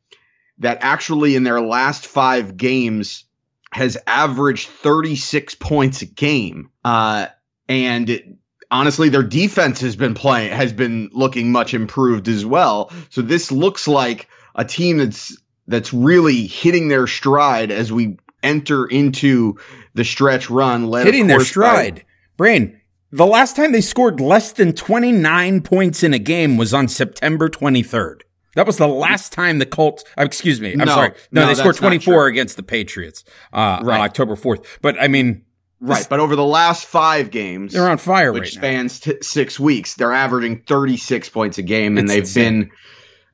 that 0.60 0.78
actually 0.82 1.36
in 1.36 1.44
their 1.44 1.60
last 1.60 2.06
five 2.06 2.56
games 2.56 3.26
has 3.72 3.98
averaged 4.06 4.70
36 4.70 5.56
points 5.56 6.04
a 6.04 6.06
game. 6.06 6.70
Uh, 6.86 7.28
and 7.68 8.12
it, 8.12 8.26
honestly, 8.70 9.10
their 9.10 9.24
defense 9.24 9.82
has 9.82 9.96
been 9.96 10.14
playing, 10.14 10.52
has 10.52 10.72
been 10.72 11.10
looking 11.14 11.52
much 11.52 11.74
improved 11.74 12.28
as 12.28 12.46
well. 12.46 12.92
So 13.10 13.24
this 13.24 13.52
looks 13.52 13.88
like 13.88 14.28
a 14.54 14.64
team 14.64 14.98
that's, 14.98 15.36
that's 15.72 15.94
really 15.94 16.46
hitting 16.48 16.88
their 16.88 17.08
stride 17.08 17.72
as 17.72 17.92
we 17.92 18.18
enter 18.44 18.86
into 18.86 19.58
the 19.94 20.04
stretch 20.04 20.50
run. 20.50 20.88
Led, 20.88 21.06
Hitting 21.06 21.28
their 21.28 21.38
course, 21.38 21.50
by- 21.50 21.52
stride. 21.52 22.06
Brain, 22.38 22.80
the 23.12 23.26
last 23.26 23.56
time 23.56 23.72
they 23.72 23.82
scored 23.82 24.20
less 24.20 24.52
than 24.52 24.74
29 24.74 25.62
points 25.62 26.04
in 26.04 26.14
a 26.14 26.20
game 26.20 26.58
was 26.58 26.74
on 26.74 26.88
September 26.88 27.50
23rd. 27.50 28.22
That 28.56 28.68
was 28.68 28.78
the 28.78 28.88
last 28.88 29.32
time 29.32 29.60
the 29.60 29.66
Colts, 29.66 30.04
uh, 30.18 30.24
excuse 30.24 30.60
me, 30.60 30.74
I'm 30.74 30.80
No, 30.80 30.86
sorry. 30.88 31.12
No, 31.32 31.42
no, 31.42 31.48
they 31.48 31.56
scored 31.56 31.76
24 31.78 32.28
against 32.28 32.58
the 32.58 32.64
Patriots 32.64 33.24
uh, 33.54 33.80
on 33.82 33.90
October 33.90 34.36
4th. 34.36 34.66
But 34.82 35.00
I 35.00 35.08
mean, 35.08 35.44
Right, 35.84 36.06
but 36.10 36.20
over 36.20 36.36
the 36.36 36.46
last 36.46 36.86
five 36.86 37.32
games, 37.32 37.74
they're 37.74 37.90
on 37.90 37.98
fire 37.98 38.32
which 38.32 38.42
right 38.42 38.52
spans 38.52 39.00
t- 39.00 39.18
six 39.22 39.60
weeks, 39.60 39.96
they're 39.96 40.14
averaging 40.14 40.62
36 40.68 41.30
points 41.30 41.58
a 41.58 41.64
game, 41.64 41.98
and 41.98 42.06
It's 42.06 42.14
they've 42.14 42.24
insane. 42.44 42.60
been, 42.64 42.72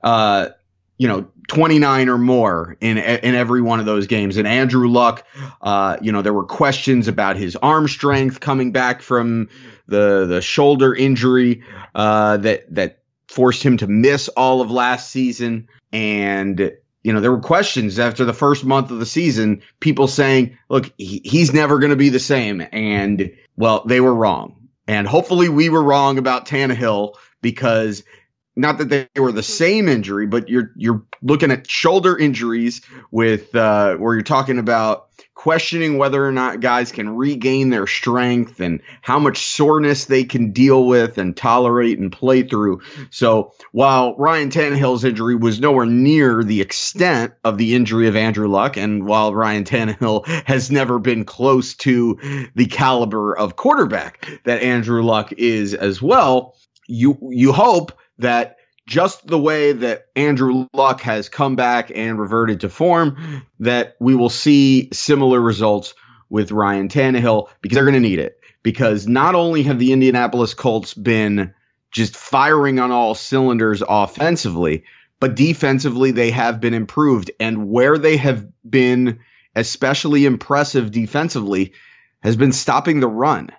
uh, 0.02 0.48
you 0.98 1.08
know, 1.08 1.28
29 1.48 2.10
or 2.10 2.18
more 2.18 2.76
in 2.82 2.98
in 2.98 3.36
every 3.36 3.62
one 3.62 3.80
of 3.80 3.86
those 3.86 4.08
games. 4.08 4.38
And 4.38 4.48
Andrew 4.48 4.88
Luck, 4.90 5.26
uh, 5.62 5.98
you 6.02 6.12
know, 6.12 6.22
there 6.22 6.34
were 6.34 6.46
questions 6.46 7.08
about 7.08 7.38
his 7.38 7.56
arm 7.56 7.88
strength 7.88 8.40
coming 8.40 8.72
back 8.72 9.02
from 9.02 9.50
the 9.88 10.26
the 10.26 10.42
shoulder 10.42 10.94
injury 10.94 11.64
uh, 11.96 12.38
that 12.38 12.74
that 12.76 13.00
forced 13.28 13.64
him 13.64 13.78
to 13.78 13.88
miss 13.88 14.28
all 14.30 14.62
of 14.62 14.72
last 14.72 15.10
season, 15.10 15.68
and 15.92 16.72
you 17.08 17.14
know, 17.14 17.22
there 17.22 17.32
were 17.32 17.40
questions 17.40 18.00
after 18.00 18.26
the 18.26 18.34
first 18.34 18.66
month 18.66 18.92
of 18.92 19.00
the 19.00 19.06
season, 19.06 19.62
people 19.80 20.10
saying, 20.10 20.58
look, 20.68 20.92
he, 20.98 21.22
he's 21.24 21.54
never 21.54 21.80
going 21.80 21.92
to 21.92 21.96
be 21.96 22.10
the 22.10 22.20
same. 22.20 22.62
And 22.74 23.32
well, 23.56 23.84
they 23.86 24.02
were 24.02 24.14
wrong. 24.14 24.68
And 24.90 25.08
hopefully 25.08 25.48
we 25.48 25.70
were 25.70 25.82
wrong 25.82 26.18
about 26.18 26.48
Tannehill 26.48 27.16
because 27.42 28.04
not 28.58 28.80
that 28.80 28.90
they 28.90 29.08
were 29.20 29.32
the 29.32 29.44
same 29.44 29.88
injury, 29.88 30.28
but 30.28 30.50
you're, 30.50 30.72
you're 30.76 31.04
looking 31.22 31.52
at 31.52 31.70
shoulder 31.70 32.18
injuries 32.18 32.82
with, 33.12 33.56
uh, 33.56 33.96
where 33.96 34.16
you're 34.16 34.24
talking 34.24 34.60
about 34.60 35.08
questioning 35.38 36.00
whether 36.00 36.26
or 36.26 36.32
not 36.32 36.60
guys 36.60 36.92
can 36.92 37.16
regain 37.16 37.70
their 37.70 37.86
strength 37.86 38.60
and 38.60 38.82
how 39.02 39.20
much 39.20 39.38
soreness 39.38 40.06
they 40.06 40.24
can 40.24 40.52
deal 40.52 40.86
with 40.86 41.20
and 41.20 41.38
tolerate 41.38 42.00
and 42.00 42.12
play 42.12 42.42
through. 42.42 42.82
So 43.12 43.54
while 43.72 44.16
Ryan 44.18 44.50
Tannehill's 44.50 45.06
injury 45.06 45.36
was 45.36 45.60
nowhere 45.60 45.86
near 45.86 46.44
the 46.44 46.62
extent 46.62 47.34
of 47.44 47.60
the 47.60 47.76
injury 47.76 48.08
of 48.08 48.16
Andrew 48.16 48.48
Luck, 48.48 48.78
and 48.78 49.06
while 49.06 49.34
Ryan 49.34 49.64
Tannehill 49.64 50.26
has 50.48 50.72
never 50.72 50.98
been 50.98 51.24
close 51.24 51.76
to 51.76 52.50
the 52.56 52.66
caliber 52.66 53.38
of 53.38 53.56
quarterback 53.56 54.28
that 54.44 54.64
Andrew 54.64 55.04
Luck 55.04 55.34
is 55.34 55.76
as 55.76 56.02
well, 56.02 56.56
you 56.88 57.18
you 57.30 57.54
hope 57.54 57.92
that 58.20 58.58
just 58.88 59.28
the 59.28 59.40
way 59.40 59.74
that 59.74 60.08
Andrew 60.16 60.68
Luck 60.74 61.02
has 61.02 61.28
come 61.28 61.56
back 61.56 61.92
and 61.94 62.20
reverted 62.20 62.62
to 62.62 62.70
form, 62.70 63.44
that 63.60 63.96
we 64.00 64.16
will 64.16 64.30
see 64.30 64.90
similar 64.94 65.42
results 65.42 65.94
with 66.30 66.52
Ryan 66.52 66.88
Tannehill 66.88 67.50
because 67.62 67.76
they're 67.76 67.84
going 67.84 67.94
to 67.96 68.00
need 68.00 68.20
it. 68.20 68.40
Because 68.64 69.08
not 69.08 69.36
only 69.36 69.64
have 69.64 69.80
the 69.80 69.94
Indianapolis 69.94 70.54
Colts 70.54 70.94
been 70.94 71.54
just 71.92 72.16
firing 72.16 72.80
on 72.80 72.92
all 72.92 73.14
cylinders 73.16 73.84
offensively, 73.88 74.84
but 75.20 75.36
defensively 75.36 76.12
they 76.12 76.32
have 76.32 76.60
been 76.60 76.74
improved. 76.74 77.32
And 77.40 77.70
where 77.70 77.98
they 77.98 78.18
have 78.18 78.48
been 78.70 79.20
especially 79.56 80.26
impressive 80.26 80.92
defensively 80.92 81.74
has 82.22 82.36
been 82.36 82.52
stopping 82.52 83.00
the 83.00 83.08
run. 83.08 83.50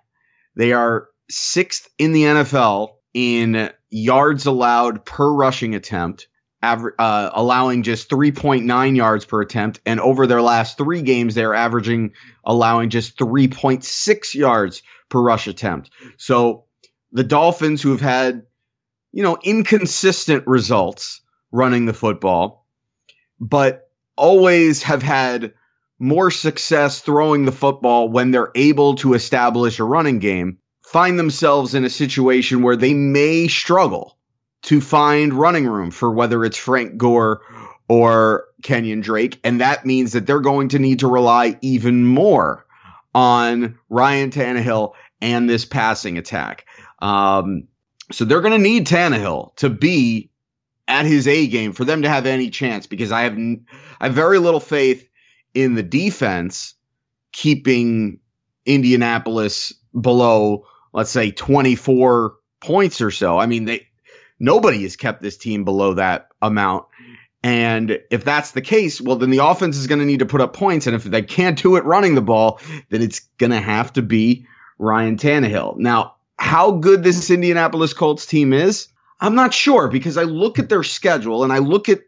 They 0.56 0.72
are 0.72 1.08
sixth 1.30 1.88
in 1.98 2.12
the 2.12 2.22
NFL 2.22 2.94
in 3.14 3.70
yards 3.90 4.46
allowed 4.46 5.04
per 5.04 5.30
rushing 5.30 5.74
attempt, 5.74 6.28
aver- 6.62 6.94
uh, 6.98 7.30
allowing 7.32 7.82
just 7.82 8.10
3.9 8.10 8.96
yards 8.96 9.24
per 9.24 9.40
attempt. 9.40 9.80
And 9.86 10.00
over 10.00 10.26
their 10.26 10.42
last 10.42 10.78
three 10.78 11.02
games, 11.02 11.34
they're 11.34 11.54
averaging 11.54 12.12
allowing 12.44 12.90
just 12.90 13.18
3.6 13.18 14.34
yards 14.34 14.82
per 15.08 15.20
rush 15.20 15.46
attempt. 15.46 15.90
So 16.16 16.64
the 17.12 17.24
Dolphins, 17.24 17.82
who 17.82 17.90
have 17.90 18.00
had, 18.00 18.44
you 19.12 19.22
know, 19.22 19.38
inconsistent 19.42 20.46
results 20.46 21.22
running 21.50 21.86
the 21.86 21.94
football, 21.94 22.66
but 23.40 23.88
always 24.16 24.82
have 24.82 25.02
had 25.02 25.54
more 25.98 26.30
success 26.30 27.00
throwing 27.00 27.44
the 27.44 27.52
football 27.52 28.08
when 28.08 28.30
they're 28.30 28.52
able 28.54 28.96
to 28.96 29.14
establish 29.14 29.78
a 29.78 29.84
running 29.84 30.18
game, 30.18 30.58
find 30.90 31.18
themselves 31.18 31.74
in 31.74 31.84
a 31.84 31.90
situation 31.90 32.62
where 32.62 32.76
they 32.76 32.94
may 32.94 33.46
struggle 33.46 34.16
to 34.62 34.80
find 34.80 35.34
running 35.34 35.66
room 35.66 35.90
for 35.90 36.10
whether 36.10 36.44
it's 36.46 36.56
Frank 36.56 36.96
Gore 36.96 37.42
or 37.88 38.46
Kenyan 38.62 39.02
Drake. 39.02 39.38
And 39.44 39.60
that 39.60 39.84
means 39.84 40.12
that 40.12 40.26
they're 40.26 40.40
going 40.40 40.70
to 40.70 40.78
need 40.78 41.00
to 41.00 41.06
rely 41.06 41.58
even 41.60 42.06
more 42.06 42.64
on 43.14 43.78
Ryan 43.90 44.30
Tannehill 44.30 44.94
and 45.20 45.48
this 45.48 45.66
passing 45.66 46.16
attack. 46.16 46.64
Um, 47.00 47.68
so 48.10 48.24
they're 48.24 48.40
going 48.40 48.52
to 48.52 48.58
need 48.58 48.86
Tannehill 48.86 49.56
to 49.56 49.68
be 49.68 50.30
at 50.86 51.04
his 51.04 51.28
A 51.28 51.46
game 51.48 51.74
for 51.74 51.84
them 51.84 52.00
to 52.02 52.08
have 52.08 52.24
any 52.24 52.48
chance 52.48 52.86
because 52.86 53.12
I 53.12 53.22
have, 53.22 53.34
n- 53.34 53.66
I 54.00 54.06
have 54.06 54.14
very 54.14 54.38
little 54.38 54.58
faith 54.58 55.06
in 55.52 55.74
the 55.74 55.82
defense 55.82 56.74
keeping 57.30 58.20
Indianapolis 58.64 59.74
below, 59.98 60.64
let's 60.92 61.10
say 61.10 61.30
24 61.30 62.34
points 62.60 63.00
or 63.00 63.10
so. 63.10 63.38
I 63.38 63.46
mean, 63.46 63.64
they, 63.64 63.86
nobody 64.38 64.82
has 64.82 64.96
kept 64.96 65.22
this 65.22 65.36
team 65.36 65.64
below 65.64 65.94
that 65.94 66.28
amount. 66.40 66.86
And 67.42 68.00
if 68.10 68.24
that's 68.24 68.50
the 68.50 68.60
case, 68.60 69.00
well, 69.00 69.16
then 69.16 69.30
the 69.30 69.44
offense 69.44 69.76
is 69.76 69.86
going 69.86 70.00
to 70.00 70.04
need 70.04 70.18
to 70.20 70.26
put 70.26 70.40
up 70.40 70.54
points. 70.54 70.86
And 70.86 70.96
if 70.96 71.04
they 71.04 71.22
can't 71.22 71.60
do 71.60 71.76
it 71.76 71.84
running 71.84 72.14
the 72.14 72.22
ball, 72.22 72.60
then 72.88 73.00
it's 73.00 73.20
going 73.38 73.52
to 73.52 73.60
have 73.60 73.92
to 73.94 74.02
be 74.02 74.46
Ryan 74.78 75.16
Tannehill. 75.16 75.76
Now, 75.76 76.16
how 76.38 76.72
good 76.72 77.02
this 77.02 77.30
Indianapolis 77.30 77.94
Colts 77.94 78.26
team 78.26 78.52
is, 78.52 78.88
I'm 79.20 79.34
not 79.34 79.54
sure 79.54 79.88
because 79.88 80.16
I 80.16 80.22
look 80.22 80.58
at 80.58 80.68
their 80.68 80.82
schedule 80.82 81.44
and 81.44 81.52
I 81.52 81.58
look 81.58 81.88
at 81.88 82.00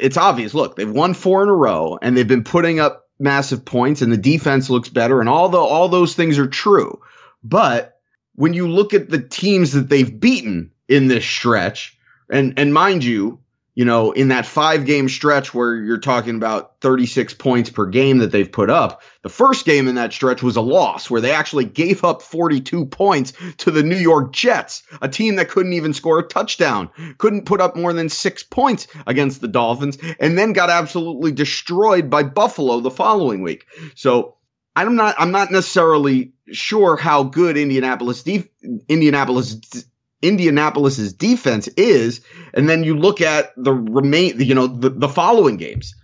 it's 0.00 0.16
obvious. 0.16 0.54
Look, 0.54 0.74
they've 0.74 0.90
won 0.90 1.14
four 1.14 1.42
in 1.44 1.48
a 1.48 1.54
row 1.54 1.98
and 2.02 2.16
they've 2.16 2.26
been 2.26 2.44
putting 2.44 2.80
up 2.80 3.06
massive 3.18 3.64
points 3.64 4.02
and 4.02 4.12
the 4.12 4.16
defense 4.16 4.68
looks 4.68 4.88
better 4.88 5.20
and 5.20 5.28
all 5.28 5.48
the 5.48 5.58
all 5.58 5.88
those 5.88 6.14
things 6.14 6.38
are 6.38 6.48
true. 6.48 7.00
But 7.42 7.98
when 8.34 8.54
you 8.54 8.68
look 8.68 8.94
at 8.94 9.08
the 9.08 9.20
teams 9.20 9.72
that 9.72 9.88
they've 9.88 10.20
beaten 10.20 10.72
in 10.88 11.08
this 11.08 11.24
stretch, 11.24 11.98
and 12.30 12.58
and 12.58 12.72
mind 12.72 13.04
you, 13.04 13.42
you 13.74 13.86
know, 13.86 14.12
in 14.12 14.28
that 14.28 14.44
five 14.44 14.84
game 14.84 15.08
stretch 15.08 15.54
where 15.54 15.74
you're 15.74 15.98
talking 15.98 16.36
about 16.36 16.80
36 16.80 17.34
points 17.34 17.70
per 17.70 17.86
game 17.86 18.18
that 18.18 18.30
they've 18.30 18.50
put 18.50 18.68
up, 18.68 19.02
the 19.22 19.30
first 19.30 19.64
game 19.64 19.88
in 19.88 19.94
that 19.94 20.12
stretch 20.12 20.42
was 20.42 20.56
a 20.56 20.60
loss 20.60 21.08
where 21.08 21.22
they 21.22 21.32
actually 21.32 21.64
gave 21.64 22.04
up 22.04 22.20
42 22.20 22.86
points 22.86 23.32
to 23.58 23.70
the 23.70 23.82
New 23.82 23.96
York 23.96 24.32
Jets, 24.32 24.82
a 25.00 25.08
team 25.08 25.36
that 25.36 25.48
couldn't 25.48 25.72
even 25.72 25.94
score 25.94 26.18
a 26.18 26.28
touchdown, 26.28 26.90
couldn't 27.16 27.46
put 27.46 27.62
up 27.62 27.74
more 27.74 27.94
than 27.94 28.10
six 28.10 28.42
points 28.42 28.88
against 29.06 29.40
the 29.40 29.48
Dolphins, 29.48 29.96
and 30.20 30.36
then 30.36 30.52
got 30.52 30.68
absolutely 30.68 31.32
destroyed 31.32 32.10
by 32.10 32.24
Buffalo 32.24 32.80
the 32.80 32.90
following 32.90 33.40
week. 33.40 33.66
So 33.94 34.36
I'm 34.74 34.96
not, 34.96 35.14
I'm 35.18 35.32
not 35.32 35.50
necessarily 35.50 36.32
sure 36.50 36.96
how 36.96 37.24
good 37.24 37.56
Indianapolis, 37.56 38.22
def- 38.22 38.48
Indianapolis 38.88 39.86
Indianapolis's 40.22 41.12
defense 41.12 41.66
is, 41.76 42.20
and 42.54 42.68
then 42.68 42.84
you 42.84 42.96
look 42.96 43.20
at 43.20 43.52
the 43.56 43.72
remain, 43.72 44.40
you 44.40 44.54
know, 44.54 44.68
the, 44.68 44.88
the 44.88 45.08
following 45.08 45.56
games, 45.56 45.96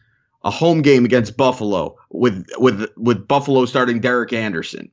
a 0.42 0.50
home 0.50 0.82
game 0.82 1.04
against 1.04 1.37
Buffalo 1.37 1.96
with 2.10 2.46
with 2.58 2.90
with 2.96 3.28
Buffalo 3.28 3.64
starting 3.64 4.00
Derek 4.00 4.32
Anderson, 4.32 4.90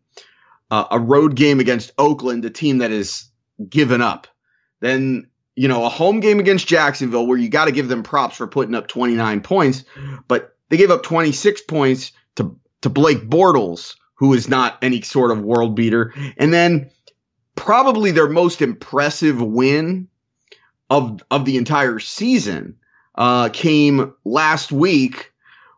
uh, 0.70 0.86
a 0.92 1.00
road 1.00 1.36
game 1.36 1.60
against 1.60 1.92
Oakland, 1.98 2.46
a 2.46 2.52
team 2.52 2.78
that 2.78 2.92
is 2.92 3.30
given 3.68 4.02
up, 4.02 4.28
then 4.80 5.28
you 5.56 5.68
know 5.68 5.86
a 5.86 5.90
home 5.90 6.20
game 6.20 6.40
against 6.40 6.68
Jacksonville 6.68 7.26
where 7.26 7.38
you 7.38 7.50
got 7.50 7.66
to 7.66 7.72
give 7.72 7.88
them 7.88 8.04
props 8.04 8.38
for 8.38 8.46
putting 8.46 8.76
up 8.76 8.88
29 8.88 9.42
points, 9.42 9.86
but 10.28 10.56
they 10.70 10.78
gave 10.78 10.92
up 10.92 11.02
26 11.02 11.62
points 11.64 12.12
to 12.36 12.60
to 12.86 12.90
Blake 12.90 13.28
Bortles, 13.28 13.96
who 14.14 14.36
is 14.36 14.48
not 14.48 14.78
any 14.84 15.02
sort 15.02 15.32
of 15.32 15.42
world 15.42 15.76
beater, 15.76 16.14
and 16.38 16.54
then 16.54 16.92
probably 17.56 18.12
their 18.12 18.30
most 18.30 18.62
impressive 18.62 19.42
win 19.42 20.08
of 20.92 21.24
of 21.32 21.46
the 21.46 21.58
entire 21.58 21.98
season 21.98 22.78
uh, 23.16 23.50
came 23.50 24.14
last 24.24 24.72
week 24.72 25.34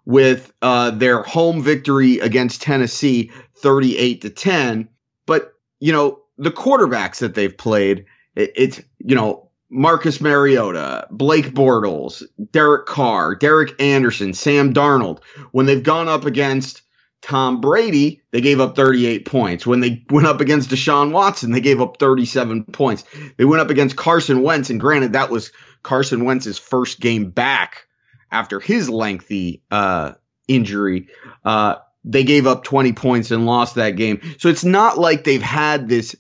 with 0.05 0.51
uh, 0.61 0.91
their 0.91 1.23
home 1.23 1.63
victory 1.63 2.19
against 2.19 2.61
Tennessee, 2.61 3.31
thirty 3.55 3.97
eight 3.97 4.21
to 4.23 4.29
ten. 4.29 4.89
But 5.25 5.53
you 5.79 5.93
know 5.93 6.23
the 6.37 6.51
quarterbacks 6.51 7.19
that 7.19 7.35
they've 7.35 7.57
played, 7.57 8.03
it, 8.35 8.51
it's 8.53 8.81
you 8.99 9.15
know 9.15 9.49
Marcus 9.69 10.19
Mariota, 10.19 11.07
Blake 11.09 11.53
Bortles, 11.53 12.21
Derek 12.51 12.85
Carr, 12.85 13.33
Derek 13.35 13.81
Anderson, 13.81 14.33
Sam 14.33 14.73
Darnold. 14.73 15.23
When 15.53 15.67
they've 15.67 15.81
gone 15.81 16.09
up 16.09 16.25
against 16.25 16.81
Tom 17.21 17.61
Brady, 17.61 18.21
they 18.31 18.41
gave 18.41 18.59
up 18.59 18.75
38 18.75 19.25
points. 19.25 19.65
When 19.65 19.79
they 19.79 20.05
went 20.09 20.27
up 20.27 20.39
against 20.39 20.69
Deshaun 20.69 21.11
Watson, 21.11 21.51
they 21.51 21.61
gave 21.61 21.81
up 21.81 21.97
37 21.97 22.65
points. 22.65 23.03
They 23.37 23.45
went 23.45 23.61
up 23.61 23.69
against 23.69 23.95
Carson 23.95 24.43
Wentz, 24.43 24.69
and 24.69 24.79
granted, 24.79 25.13
that 25.13 25.29
was 25.29 25.51
Carson 25.83 26.25
Wentz's 26.25 26.59
first 26.59 26.99
game 26.99 27.31
back 27.31 27.87
after 28.31 28.59
his 28.59 28.89
lengthy 28.89 29.63
uh, 29.71 30.13
injury. 30.47 31.07
Uh, 31.43 31.75
they 32.03 32.23
gave 32.23 32.47
up 32.47 32.63
20 32.63 32.93
points 32.93 33.31
and 33.31 33.45
lost 33.45 33.75
that 33.75 33.91
game. 33.91 34.21
So 34.39 34.49
it's 34.49 34.63
not 34.63 34.97
like 34.97 35.23
they've 35.23 35.41
had 35.41 35.89
this 35.89 36.15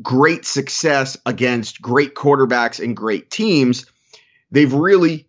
great 0.00 0.44
success 0.44 1.16
against 1.26 1.82
great 1.82 2.14
quarterbacks 2.14 2.82
and 2.82 2.96
great 2.96 3.30
teams. 3.30 3.86
They've 4.50 4.72
really 4.72 5.28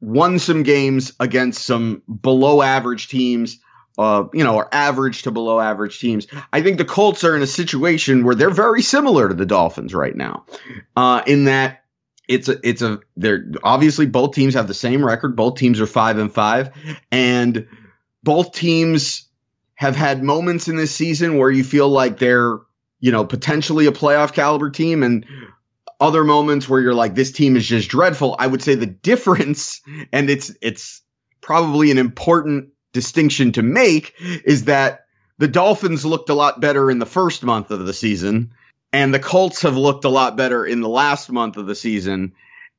won 0.00 0.38
some 0.38 0.62
games 0.62 1.12
against 1.20 1.64
some 1.64 2.02
below 2.20 2.62
average 2.62 3.08
teams, 3.08 3.60
uh, 3.98 4.24
you 4.32 4.44
know, 4.44 4.58
are 4.58 4.68
average 4.72 5.22
to 5.22 5.30
below 5.30 5.58
average 5.60 5.98
teams. 5.98 6.26
I 6.52 6.62
think 6.62 6.78
the 6.78 6.84
Colts 6.84 7.24
are 7.24 7.34
in 7.36 7.42
a 7.42 7.46
situation 7.46 8.24
where 8.24 8.34
they're 8.34 8.50
very 8.50 8.82
similar 8.82 9.28
to 9.28 9.34
the 9.34 9.46
Dolphins 9.46 9.94
right 9.94 10.14
now, 10.14 10.44
uh, 10.96 11.22
in 11.26 11.44
that 11.44 11.82
it's 12.28 12.48
a, 12.48 12.56
it's 12.62 12.82
a, 12.82 13.00
they're 13.16 13.52
obviously 13.62 14.06
both 14.06 14.34
teams 14.34 14.54
have 14.54 14.68
the 14.68 14.74
same 14.74 15.04
record. 15.04 15.36
Both 15.36 15.56
teams 15.56 15.80
are 15.80 15.86
five 15.86 16.18
and 16.18 16.32
five 16.32 16.70
and 17.10 17.68
both 18.22 18.52
teams 18.52 19.28
have 19.76 19.94
had 19.94 20.22
moments 20.22 20.68
in 20.68 20.76
this 20.76 20.94
season 20.94 21.38
where 21.38 21.50
you 21.50 21.62
feel 21.62 21.88
like 21.88 22.18
they're, 22.18 22.58
you 22.98 23.12
know, 23.12 23.24
potentially 23.24 23.86
a 23.86 23.92
playoff 23.92 24.32
caliber 24.32 24.70
team 24.70 25.02
and 25.02 25.26
other 26.00 26.24
moments 26.24 26.68
where 26.68 26.80
you're 26.80 26.94
like, 26.94 27.14
this 27.14 27.30
team 27.30 27.56
is 27.56 27.66
just 27.66 27.88
dreadful. 27.88 28.34
I 28.38 28.46
would 28.46 28.62
say 28.62 28.74
the 28.74 28.86
difference, 28.86 29.80
and 30.12 30.28
it's, 30.28 30.52
it's 30.60 31.02
probably 31.40 31.90
an 31.92 31.98
important 31.98 32.70
distinction 32.96 33.52
to 33.52 33.62
make 33.62 34.14
is 34.18 34.64
that 34.64 35.04
the 35.36 35.48
Dolphins 35.48 36.06
looked 36.06 36.30
a 36.30 36.34
lot 36.34 36.62
better 36.62 36.90
in 36.90 36.98
the 36.98 37.04
first 37.04 37.44
month 37.44 37.70
of 37.70 37.84
the 37.84 37.92
season 37.92 38.52
and 38.90 39.12
the 39.12 39.18
Colts 39.18 39.60
have 39.62 39.76
looked 39.76 40.06
a 40.06 40.08
lot 40.08 40.38
better 40.38 40.64
in 40.64 40.80
the 40.80 40.88
last 40.88 41.30
month 41.30 41.58
of 41.58 41.66
the 41.66 41.74
season. 41.74 42.32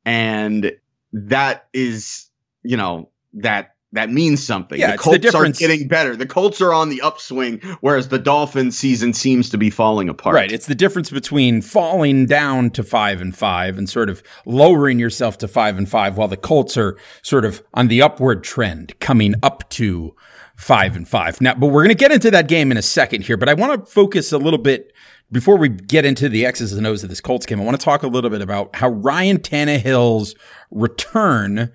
And 0.04 0.72
that 1.14 1.68
is, 1.72 2.26
you 2.64 2.76
know, 2.76 3.10
that 3.36 3.76
that 3.94 4.10
means 4.10 4.46
something. 4.46 4.78
Yeah, 4.78 4.88
the 4.88 4.94
it's 4.96 5.04
the 5.04 5.32
Colts 5.32 5.36
are 5.36 5.50
getting 5.50 5.88
better. 5.88 6.16
The 6.16 6.26
Colts 6.26 6.62
are 6.62 6.74
on 6.74 6.90
the 6.90 7.02
upswing, 7.02 7.60
whereas 7.80 8.10
the 8.10 8.20
Dolphins 8.20 8.78
season 8.78 9.14
seems 9.14 9.50
to 9.52 9.58
be 9.58 9.70
falling 9.70 10.10
apart. 10.10 10.36
Right. 10.36 10.52
It's 10.52 10.66
the 10.66 10.76
difference 10.76 11.10
between 11.10 11.62
falling 11.62 12.26
down 12.26 12.72
to 12.72 12.84
five 12.84 13.22
and 13.22 13.36
five 13.36 13.78
and 13.78 13.90
sort 13.90 14.10
of 14.10 14.22
lowering 14.46 15.00
yourself 15.00 15.38
to 15.40 15.48
five 15.48 15.78
and 15.78 15.88
five 15.88 16.18
while 16.18 16.28
the 16.28 16.38
Colts 16.38 16.76
are 16.76 16.98
sort 17.22 17.46
of 17.46 17.64
on 17.74 17.88
the 17.88 18.02
upward 18.02 18.44
trend 18.44 19.00
coming 19.00 19.36
up 19.42 19.68
to 19.70 20.14
five 20.58 20.96
and 20.96 21.08
five. 21.08 21.40
Now, 21.40 21.54
but 21.54 21.68
we're 21.68 21.84
going 21.84 21.90
to 21.90 21.96
get 21.96 22.12
into 22.12 22.30
that 22.32 22.50
game 22.50 22.72
in 22.72 22.78
a 22.78 22.82
second 22.82 23.24
here, 23.24 23.38
but 23.38 23.48
I 23.48 23.54
want 23.54 23.86
to 23.86 23.92
focus 23.92 24.34
a 24.34 24.38
little 24.38 24.60
bit 24.60 24.92
before 25.32 25.58
we 25.58 25.70
get 25.70 26.04
into 26.04 26.28
the 26.28 26.46
X's 26.46 26.74
and 26.74 26.86
O's 26.86 27.04
of 27.04 27.10
this 27.10 27.22
Colts 27.22 27.46
game. 27.46 27.62
I 27.62 27.64
want 27.64 27.80
to 27.80 27.84
talk 27.84 28.04
a 28.04 28.08
little 28.08 28.30
bit 28.30 28.42
about 28.42 28.76
how 28.76 28.90
Ryan 28.90 29.40
Tannehill's 29.40 30.36
return 30.72 31.72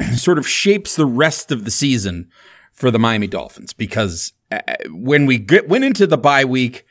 sort 0.16 0.38
of 0.38 0.48
shapes 0.48 0.96
the 0.96 1.06
rest 1.06 1.50
of 1.50 1.64
the 1.64 1.70
season 1.70 2.30
for 2.72 2.90
the 2.90 2.98
Miami 2.98 3.26
Dolphins 3.26 3.72
because 3.72 4.32
uh, 4.52 4.60
when 4.90 5.26
we 5.26 5.38
get, 5.38 5.68
went 5.68 5.84
into 5.84 6.06
the 6.06 6.18
bye 6.18 6.44
week 6.44 6.86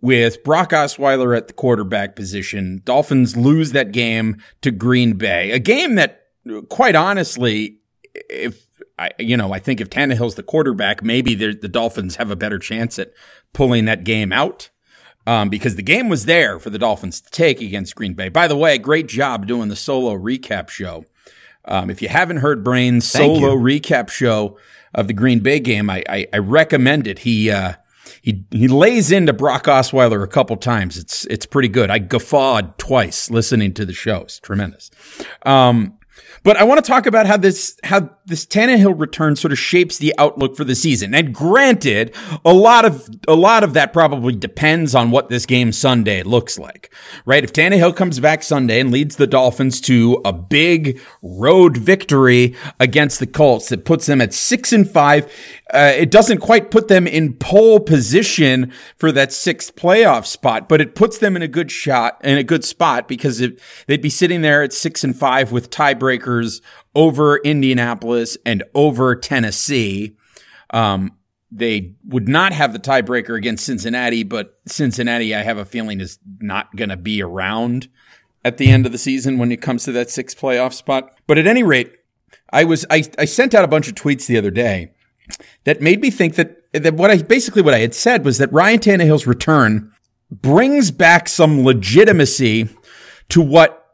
with 0.00 0.42
Brock 0.44 0.70
Osweiler 0.70 1.36
at 1.36 1.48
the 1.48 1.52
quarterback 1.52 2.16
position, 2.16 2.80
Dolphins 2.84 3.36
lose 3.36 3.72
that 3.72 3.92
game 3.92 4.40
to 4.62 4.70
Green 4.70 5.14
Bay, 5.14 5.50
a 5.50 5.58
game 5.58 5.96
that 5.96 6.28
quite 6.68 6.94
honestly, 6.94 7.80
if 8.14 8.66
I, 8.98 9.10
you 9.18 9.36
know, 9.36 9.52
I 9.52 9.58
think 9.58 9.80
if 9.80 9.90
Tannehill's 9.90 10.34
the 10.34 10.42
quarterback, 10.42 11.02
maybe 11.02 11.34
the 11.34 11.52
Dolphins 11.52 12.16
have 12.16 12.30
a 12.30 12.36
better 12.36 12.58
chance 12.58 12.98
at 12.98 13.12
pulling 13.52 13.84
that 13.84 14.04
game 14.04 14.32
out. 14.32 14.70
Um, 15.26 15.50
because 15.50 15.76
the 15.76 15.82
game 15.82 16.08
was 16.08 16.24
there 16.24 16.58
for 16.58 16.70
the 16.70 16.78
Dolphins 16.78 17.20
to 17.20 17.30
take 17.30 17.60
against 17.60 17.94
Green 17.94 18.14
Bay. 18.14 18.30
By 18.30 18.48
the 18.48 18.56
way, 18.56 18.78
great 18.78 19.08
job 19.08 19.46
doing 19.46 19.68
the 19.68 19.76
solo 19.76 20.16
recap 20.16 20.70
show. 20.70 21.04
Um, 21.68 21.90
if 21.90 22.02
you 22.02 22.08
haven't 22.08 22.38
heard 22.38 22.64
Brain's 22.64 23.08
solo 23.08 23.54
recap 23.54 24.08
show 24.08 24.58
of 24.94 25.06
the 25.06 25.12
Green 25.12 25.40
Bay 25.40 25.60
game, 25.60 25.90
I, 25.90 26.02
I, 26.08 26.26
I 26.32 26.38
recommend 26.38 27.06
it. 27.06 27.20
He, 27.20 27.50
uh, 27.50 27.74
he, 28.22 28.44
he 28.50 28.68
lays 28.68 29.12
into 29.12 29.32
Brock 29.32 29.64
Osweiler 29.64 30.22
a 30.22 30.26
couple 30.26 30.56
times. 30.56 30.96
It's, 30.96 31.26
it's 31.26 31.46
pretty 31.46 31.68
good. 31.68 31.90
I 31.90 31.98
guffawed 31.98 32.78
twice 32.78 33.30
listening 33.30 33.74
to 33.74 33.84
the 33.84 33.92
show. 33.92 34.22
It's 34.22 34.40
tremendous. 34.40 34.90
Um, 35.44 35.97
but 36.42 36.56
I 36.56 36.64
want 36.64 36.82
to 36.82 36.88
talk 36.88 37.06
about 37.06 37.26
how 37.26 37.36
this 37.36 37.78
how 37.84 38.10
this 38.26 38.46
Tannehill 38.46 38.98
return 38.98 39.36
sort 39.36 39.52
of 39.52 39.58
shapes 39.58 39.98
the 39.98 40.14
outlook 40.18 40.56
for 40.56 40.64
the 40.64 40.74
season. 40.74 41.14
And 41.14 41.34
granted, 41.34 42.14
a 42.44 42.52
lot 42.52 42.84
of 42.84 43.08
a 43.26 43.34
lot 43.34 43.64
of 43.64 43.74
that 43.74 43.92
probably 43.92 44.34
depends 44.34 44.94
on 44.94 45.10
what 45.10 45.28
this 45.28 45.46
game 45.46 45.72
Sunday 45.72 46.22
looks 46.22 46.58
like, 46.58 46.92
right? 47.24 47.44
If 47.44 47.52
Tannehill 47.52 47.96
comes 47.96 48.20
back 48.20 48.42
Sunday 48.42 48.80
and 48.80 48.90
leads 48.90 49.16
the 49.16 49.26
Dolphins 49.26 49.80
to 49.82 50.20
a 50.24 50.32
big 50.32 51.00
road 51.22 51.76
victory 51.76 52.54
against 52.78 53.18
the 53.18 53.26
Colts 53.26 53.68
that 53.68 53.84
puts 53.84 54.06
them 54.06 54.20
at 54.20 54.32
six 54.32 54.72
and 54.72 54.88
five, 54.88 55.32
uh, 55.72 55.92
it 55.94 56.10
doesn't 56.10 56.38
quite 56.38 56.70
put 56.70 56.88
them 56.88 57.06
in 57.06 57.34
pole 57.34 57.78
position 57.78 58.72
for 58.96 59.12
that 59.12 59.32
sixth 59.32 59.76
playoff 59.76 60.24
spot, 60.24 60.68
but 60.68 60.80
it 60.80 60.94
puts 60.94 61.18
them 61.18 61.36
in 61.36 61.42
a 61.42 61.48
good 61.48 61.70
shot 61.70 62.18
in 62.24 62.38
a 62.38 62.42
good 62.42 62.64
spot 62.64 63.06
because 63.06 63.40
it, 63.40 63.60
they'd 63.86 64.00
be 64.00 64.08
sitting 64.08 64.40
there 64.40 64.62
at 64.62 64.72
six 64.72 65.04
and 65.04 65.16
five 65.16 65.52
with 65.52 65.70
tiebreakers 65.70 66.62
over 66.94 67.36
Indianapolis 67.38 68.38
and 68.46 68.64
over 68.74 69.14
Tennessee. 69.14 70.16
Um, 70.70 71.12
they 71.50 71.94
would 72.04 72.28
not 72.28 72.52
have 72.52 72.72
the 72.72 72.78
tiebreaker 72.78 73.36
against 73.36 73.64
Cincinnati, 73.64 74.22
but 74.22 74.58
Cincinnati, 74.66 75.34
I 75.34 75.42
have 75.42 75.58
a 75.58 75.64
feeling, 75.64 76.00
is 76.00 76.18
not 76.40 76.74
going 76.76 76.90
to 76.90 76.96
be 76.96 77.22
around 77.22 77.88
at 78.44 78.56
the 78.56 78.70
end 78.70 78.86
of 78.86 78.92
the 78.92 78.98
season 78.98 79.38
when 79.38 79.52
it 79.52 79.60
comes 79.60 79.84
to 79.84 79.92
that 79.92 80.10
sixth 80.10 80.38
playoff 80.38 80.72
spot. 80.72 81.12
But 81.26 81.38
at 81.38 81.46
any 81.46 81.62
rate, 81.62 81.92
I 82.50 82.64
was 82.64 82.86
I, 82.88 83.04
I 83.18 83.26
sent 83.26 83.54
out 83.54 83.64
a 83.64 83.68
bunch 83.68 83.88
of 83.88 83.94
tweets 83.94 84.26
the 84.26 84.38
other 84.38 84.50
day 84.50 84.92
that 85.64 85.80
made 85.80 86.00
me 86.00 86.10
think 86.10 86.34
that 86.36 86.56
that 86.72 86.94
what 86.94 87.10
I 87.10 87.22
basically 87.22 87.62
what 87.62 87.74
I 87.74 87.78
had 87.78 87.94
said 87.94 88.24
was 88.24 88.38
that 88.38 88.52
Ryan 88.52 88.78
Tannehill's 88.78 89.26
return 89.26 89.92
brings 90.30 90.90
back 90.90 91.28
some 91.28 91.64
legitimacy 91.64 92.68
to 93.30 93.40
what 93.40 93.86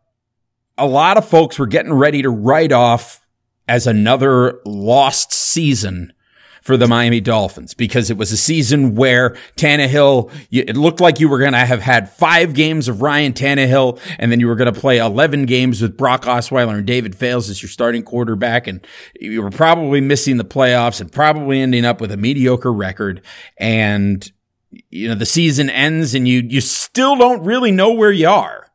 a 0.77 0.87
lot 0.87 1.16
of 1.16 1.29
folks 1.29 1.59
were 1.59 1.66
getting 1.66 1.92
ready 1.92 2.23
to 2.23 2.31
write 2.31 2.73
off 2.73 3.20
as 3.68 3.87
another 3.87 4.61
lost 4.64 5.33
season 5.33 6.12
for 6.64 6.79
the 6.79 6.88
Miami 6.88 7.20
Dolphins 7.20 7.74
because 7.74 8.09
it 8.09 8.16
was 8.16 8.33
a 8.33 8.38
season 8.38 8.94
where 8.94 9.37
Tannehill, 9.55 10.33
it 10.50 10.79
looked 10.79 10.98
like 10.98 11.20
you 11.20 11.29
were 11.29 11.38
going 11.38 11.53
to 11.53 11.59
have 11.59 11.83
had 11.83 12.09
five 12.09 12.55
games 12.55 12.88
of 12.88 13.03
Ryan 13.03 13.35
Tannehill 13.35 14.00
and 14.18 14.33
then 14.33 14.40
you 14.40 14.46
were 14.46 14.55
going 14.55 14.72
to 14.72 14.81
play 14.81 14.96
11 14.96 15.44
games 15.44 15.83
with 15.83 15.94
Brock 15.94 16.22
Osweiler 16.22 16.79
and 16.79 16.87
David 16.87 17.14
Fales 17.14 17.50
as 17.50 17.62
your 17.62 17.68
starting 17.68 18.03
quarterback. 18.03 18.66
And 18.66 18.85
you 19.20 19.42
were 19.42 19.50
probably 19.50 20.00
missing 20.00 20.38
the 20.38 20.44
playoffs 20.44 21.03
and 21.03 21.12
probably 21.12 21.61
ending 21.61 21.85
up 21.85 22.00
with 22.00 22.11
a 22.11 22.16
mediocre 22.16 22.72
record. 22.72 23.20
And, 23.59 24.27
you 24.88 25.09
know, 25.09 25.14
the 25.14 25.27
season 25.27 25.68
ends 25.68 26.14
and 26.14 26.27
you, 26.27 26.40
you 26.48 26.62
still 26.62 27.14
don't 27.14 27.44
really 27.44 27.72
know 27.72 27.92
where 27.92 28.11
you 28.11 28.29
are 28.29 28.70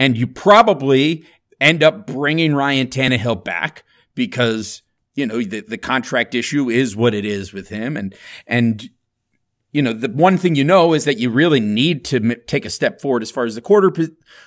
and 0.00 0.18
you 0.18 0.26
probably 0.26 1.24
end 1.60 1.84
up 1.84 2.08
bringing 2.08 2.52
Ryan 2.52 2.88
Tannehill 2.88 3.44
back 3.44 3.84
because 4.16 4.82
you 5.14 5.26
know 5.26 5.42
the, 5.42 5.60
the 5.60 5.78
contract 5.78 6.34
issue 6.34 6.70
is 6.70 6.96
what 6.96 7.14
it 7.14 7.24
is 7.24 7.52
with 7.52 7.68
him. 7.68 7.96
And 7.96 8.14
and 8.46 8.88
you 9.72 9.82
know 9.82 9.92
the 9.92 10.08
one 10.08 10.38
thing 10.38 10.54
you 10.54 10.64
know 10.64 10.94
is 10.94 11.04
that 11.04 11.18
you 11.18 11.30
really 11.30 11.60
need 11.60 12.04
to 12.06 12.16
m- 12.16 12.40
take 12.46 12.64
a 12.64 12.70
step 12.70 13.00
forward 13.00 13.22
as 13.22 13.30
far 13.30 13.44
as 13.44 13.54
the 13.54 13.60
quarter 13.60 13.92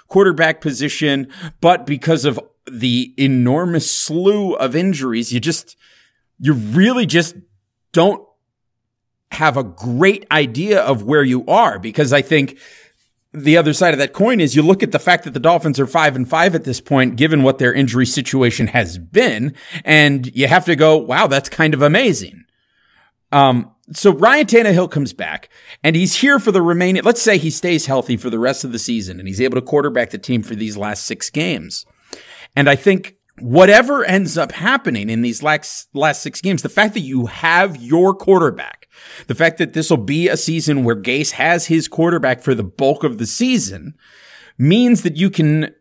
quarterback 0.08 0.62
position. 0.62 1.28
But 1.62 1.86
because 1.86 2.26
of 2.26 2.40
the 2.70 3.14
enormous 3.18 3.90
slew 3.90 4.56
of 4.56 4.76
injuries 4.76 5.32
you 5.32 5.40
just 5.40 5.78
you 6.40 6.54
really 6.54 7.06
just 7.06 7.36
don't 7.92 8.26
have 9.32 9.58
a 9.58 9.64
great 9.64 10.26
idea 10.32 10.82
of 10.82 11.04
where 11.04 11.24
you 11.24 11.46
are. 11.48 11.80
Because 11.80 12.14
I 12.14 12.22
think 12.22 12.58
the 13.36 13.58
other 13.58 13.74
side 13.74 13.94
of 13.94 14.00
that 14.00 14.14
coin 14.14 14.40
is 14.40 14.56
you 14.56 14.62
look 14.62 14.84
at 14.84 14.92
the 14.92 15.00
fact 15.00 15.24
that 15.26 15.34
the 15.34 15.40
Dolphins 15.40 15.80
are 15.80 15.88
five 15.88 16.16
and 16.16 16.28
five 16.28 16.56
at 16.56 16.64
this 16.64 16.82
point, 16.82 17.16
given 17.16 17.44
what 17.44 17.60
their 17.60 17.74
injury 17.74 18.06
situation 18.06 18.68
has 18.68 18.98
been, 18.98 19.56
and 19.84 20.34
you 20.36 20.48
have 20.48 20.66
to 20.66 20.76
go, 20.76 20.98
wow, 20.98 21.28
that's 21.28 21.50
kind 21.50 21.74
of 21.74 21.82
amazing. 21.82 22.46
Um, 23.32 23.72
so 23.92 24.12
Ryan 24.14 24.48
Tannehill 24.48 24.90
comes 24.90 25.14
back 25.14 25.50
and 25.84 25.96
he's 25.96 26.16
here 26.16 26.40
for 26.40 26.52
the 26.52 26.62
remaining, 26.62 27.04
let's 27.04 27.22
say 27.22 27.38
he 27.38 27.50
stays 27.50 27.86
healthy 27.86 28.18
for 28.18 28.30
the 28.30 28.40
rest 28.40 28.64
of 28.64 28.72
the 28.72 28.80
season 28.80 29.20
and 29.20 29.28
he's 29.28 29.42
able 29.42 29.56
to 29.56 29.66
quarterback 29.66 30.10
the 30.10 30.18
team 30.18 30.42
for 30.42 30.56
these 30.56 30.78
last 30.78 31.06
six 31.06 31.30
games. 31.30 31.86
And 32.56 32.70
I 32.70 32.76
think 32.76 33.15
whatever 33.40 34.04
ends 34.06 34.38
up 34.38 34.52
happening 34.54 35.10
in 35.10 35.22
these 35.22 35.44
last, 35.44 35.90
last 35.94 36.22
six 36.22 36.42
games, 36.42 36.62
the 36.62 36.70
fact 36.70 36.94
that 36.94 37.02
you 37.02 37.26
have 37.26 37.82
your 37.82 38.14
quarterback, 38.14 38.88
the 39.28 39.36
fact 39.36 39.58
that 39.58 39.74
this 39.74 39.90
will 39.90 39.98
be 39.98 40.30
a 40.30 40.38
season 40.38 40.84
where 40.84 40.96
Gase 40.96 41.32
has 41.32 41.68
his 41.68 41.88
quarterback 41.88 42.42
for 42.42 42.56
the 42.56 42.64
bulk 42.64 43.04
of 43.04 43.18
the 43.18 43.26
season 43.26 43.96
means 44.58 45.04
that 45.04 45.18
you 45.18 45.30
can, 45.30 45.74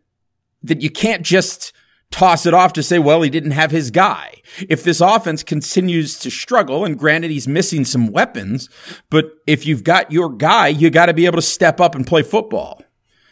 that 0.63 0.81
you 0.81 0.89
can't 0.89 1.23
just 1.23 1.71
toss 2.11 2.45
it 2.45 2.53
off 2.53 2.73
to 2.73 2.83
say, 2.83 2.99
well, 2.99 3.21
he 3.21 3.29
didn't 3.29 3.51
have 3.51 3.71
his 3.71 3.91
guy. 3.91 4.41
If 4.69 4.83
this 4.83 5.01
offense 5.01 5.43
continues 5.43 6.19
to 6.19 6.29
struggle, 6.29 6.85
and 6.85 6.97
granted, 6.97 7.31
he's 7.31 7.47
missing 7.47 7.85
some 7.85 8.11
weapons, 8.11 8.69
but 9.09 9.31
if 9.47 9.65
you've 9.65 9.83
got 9.83 10.11
your 10.11 10.29
guy, 10.29 10.67
you 10.67 10.89
got 10.89 11.07
to 11.07 11.13
be 11.13 11.25
able 11.25 11.37
to 11.37 11.41
step 11.41 11.81
up 11.81 11.95
and 11.95 12.05
play 12.05 12.21
football, 12.21 12.81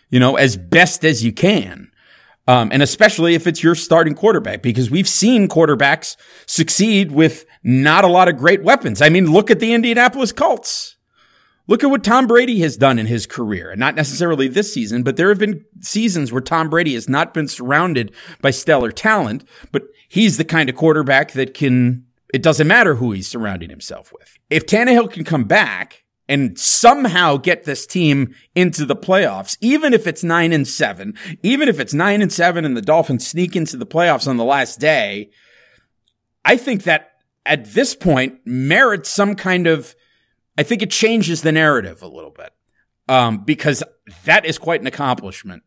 you 0.09 0.19
know, 0.19 0.35
as 0.35 0.57
best 0.57 1.05
as 1.05 1.23
you 1.23 1.31
can. 1.31 1.91
Um, 2.47 2.69
and 2.73 2.81
especially 2.81 3.35
if 3.35 3.47
it's 3.47 3.63
your 3.63 3.75
starting 3.75 4.15
quarterback, 4.15 4.61
because 4.61 4.91
we've 4.91 5.07
seen 5.07 5.47
quarterbacks 5.47 6.17
succeed 6.45 7.11
with 7.11 7.45
not 7.63 8.03
a 8.03 8.09
lot 8.09 8.27
of 8.27 8.37
great 8.37 8.63
weapons. 8.63 9.01
I 9.01 9.09
mean, 9.09 9.31
look 9.31 9.49
at 9.49 9.59
the 9.59 9.73
Indianapolis 9.73 10.33
Colts. 10.33 10.97
Look 11.65 11.81
at 11.81 11.89
what 11.89 12.03
Tom 12.03 12.27
Brady 12.27 12.59
has 12.59 12.75
done 12.75 12.99
in 12.99 13.05
his 13.05 13.25
career, 13.25 13.71
and 13.71 13.79
not 13.79 13.95
necessarily 13.95 14.49
this 14.49 14.73
season, 14.73 15.01
but 15.03 15.15
there 15.15 15.29
have 15.29 15.39
been 15.39 15.63
seasons 15.79 16.29
where 16.29 16.41
Tom 16.41 16.69
Brady 16.69 16.93
has 16.95 17.07
not 17.07 17.33
been 17.33 17.47
surrounded 17.47 18.13
by 18.41 18.51
stellar 18.51 18.91
talent, 18.91 19.47
but 19.71 19.83
he's 20.09 20.35
the 20.35 20.43
kind 20.43 20.69
of 20.69 20.75
quarterback 20.75 21.31
that 21.31 21.53
can, 21.53 22.05
it 22.33 22.43
doesn't 22.43 22.67
matter 22.67 22.95
who 22.95 23.13
he's 23.13 23.29
surrounding 23.29 23.69
himself 23.69 24.11
with. 24.11 24.37
If 24.49 24.65
Tannehill 24.65 25.09
can 25.09 25.23
come 25.23 25.45
back 25.45 26.02
and 26.29 26.57
somehow 26.57 27.37
get 27.37 27.65
this 27.65 27.85
team 27.85 28.33
into 28.55 28.85
the 28.85 28.95
playoffs, 28.95 29.57
even 29.61 29.93
if 29.93 30.07
it's 30.07 30.23
nine 30.23 30.53
and 30.53 30.67
seven, 30.67 31.13
even 31.41 31.67
if 31.67 31.79
it's 31.79 31.93
nine 31.93 32.21
and 32.21 32.31
seven 32.31 32.65
and 32.65 32.77
the 32.77 32.81
Dolphins 32.81 33.27
sneak 33.27 33.55
into 33.55 33.77
the 33.77 33.85
playoffs 33.85 34.27
on 34.27 34.37
the 34.37 34.43
last 34.43 34.79
day, 34.79 35.29
I 36.45 36.57
think 36.57 36.83
that 36.83 37.11
at 37.45 37.73
this 37.73 37.95
point 37.95 38.39
merits 38.45 39.09
some 39.09 39.35
kind 39.35 39.67
of 39.67 39.95
I 40.57 40.63
think 40.63 40.81
it 40.81 40.91
changes 40.91 41.41
the 41.41 41.51
narrative 41.51 42.01
a 42.01 42.07
little 42.07 42.31
bit 42.31 42.53
um, 43.09 43.39
because 43.39 43.83
that 44.25 44.45
is 44.45 44.57
quite 44.57 44.81
an 44.81 44.87
accomplishment, 44.87 45.63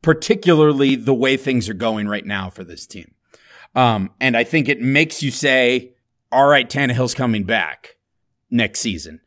particularly 0.00 0.96
the 0.96 1.14
way 1.14 1.36
things 1.36 1.68
are 1.68 1.74
going 1.74 2.08
right 2.08 2.24
now 2.24 2.48
for 2.48 2.64
this 2.64 2.86
team. 2.86 3.14
Um, 3.74 4.10
and 4.20 4.36
I 4.36 4.44
think 4.44 4.68
it 4.68 4.80
makes 4.80 5.22
you 5.22 5.30
say, 5.30 5.94
all 6.30 6.46
right, 6.46 6.68
Tannehill's 6.68 7.14
coming 7.14 7.44
back 7.44 7.96
next 8.50 8.80
season. 8.80 9.20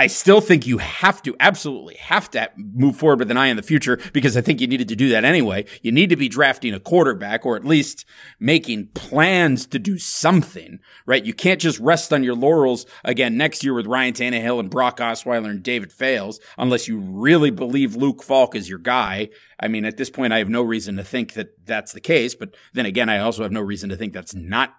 I 0.00 0.06
still 0.06 0.40
think 0.40 0.66
you 0.66 0.78
have 0.78 1.20
to, 1.24 1.36
absolutely 1.40 1.96
have 1.96 2.30
to 2.30 2.50
move 2.56 2.96
forward 2.96 3.18
with 3.18 3.30
an 3.30 3.36
eye 3.36 3.50
on 3.50 3.56
the 3.56 3.62
future 3.62 3.98
because 4.14 4.34
I 4.34 4.40
think 4.40 4.58
you 4.58 4.66
needed 4.66 4.88
to 4.88 4.96
do 4.96 5.10
that 5.10 5.26
anyway. 5.26 5.66
You 5.82 5.92
need 5.92 6.08
to 6.08 6.16
be 6.16 6.26
drafting 6.26 6.72
a 6.72 6.80
quarterback 6.80 7.44
or 7.44 7.54
at 7.54 7.66
least 7.66 8.06
making 8.38 8.86
plans 8.94 9.66
to 9.66 9.78
do 9.78 9.98
something, 9.98 10.78
right? 11.04 11.22
You 11.22 11.34
can't 11.34 11.60
just 11.60 11.78
rest 11.80 12.14
on 12.14 12.24
your 12.24 12.34
laurels 12.34 12.86
again 13.04 13.36
next 13.36 13.62
year 13.62 13.74
with 13.74 13.86
Ryan 13.86 14.14
Tannehill 14.14 14.58
and 14.58 14.70
Brock 14.70 14.96
Osweiler 15.00 15.50
and 15.50 15.62
David 15.62 15.92
Fales 15.92 16.40
unless 16.56 16.88
you 16.88 16.98
really 16.98 17.50
believe 17.50 17.94
Luke 17.94 18.22
Falk 18.22 18.54
is 18.54 18.70
your 18.70 18.78
guy. 18.78 19.28
I 19.60 19.68
mean, 19.68 19.84
at 19.84 19.98
this 19.98 20.08
point, 20.08 20.32
I 20.32 20.38
have 20.38 20.48
no 20.48 20.62
reason 20.62 20.96
to 20.96 21.04
think 21.04 21.34
that 21.34 21.66
that's 21.66 21.92
the 21.92 22.00
case. 22.00 22.34
But 22.34 22.54
then 22.72 22.86
again, 22.86 23.10
I 23.10 23.18
also 23.18 23.42
have 23.42 23.52
no 23.52 23.60
reason 23.60 23.90
to 23.90 23.96
think 23.98 24.14
that's 24.14 24.34
not 24.34 24.72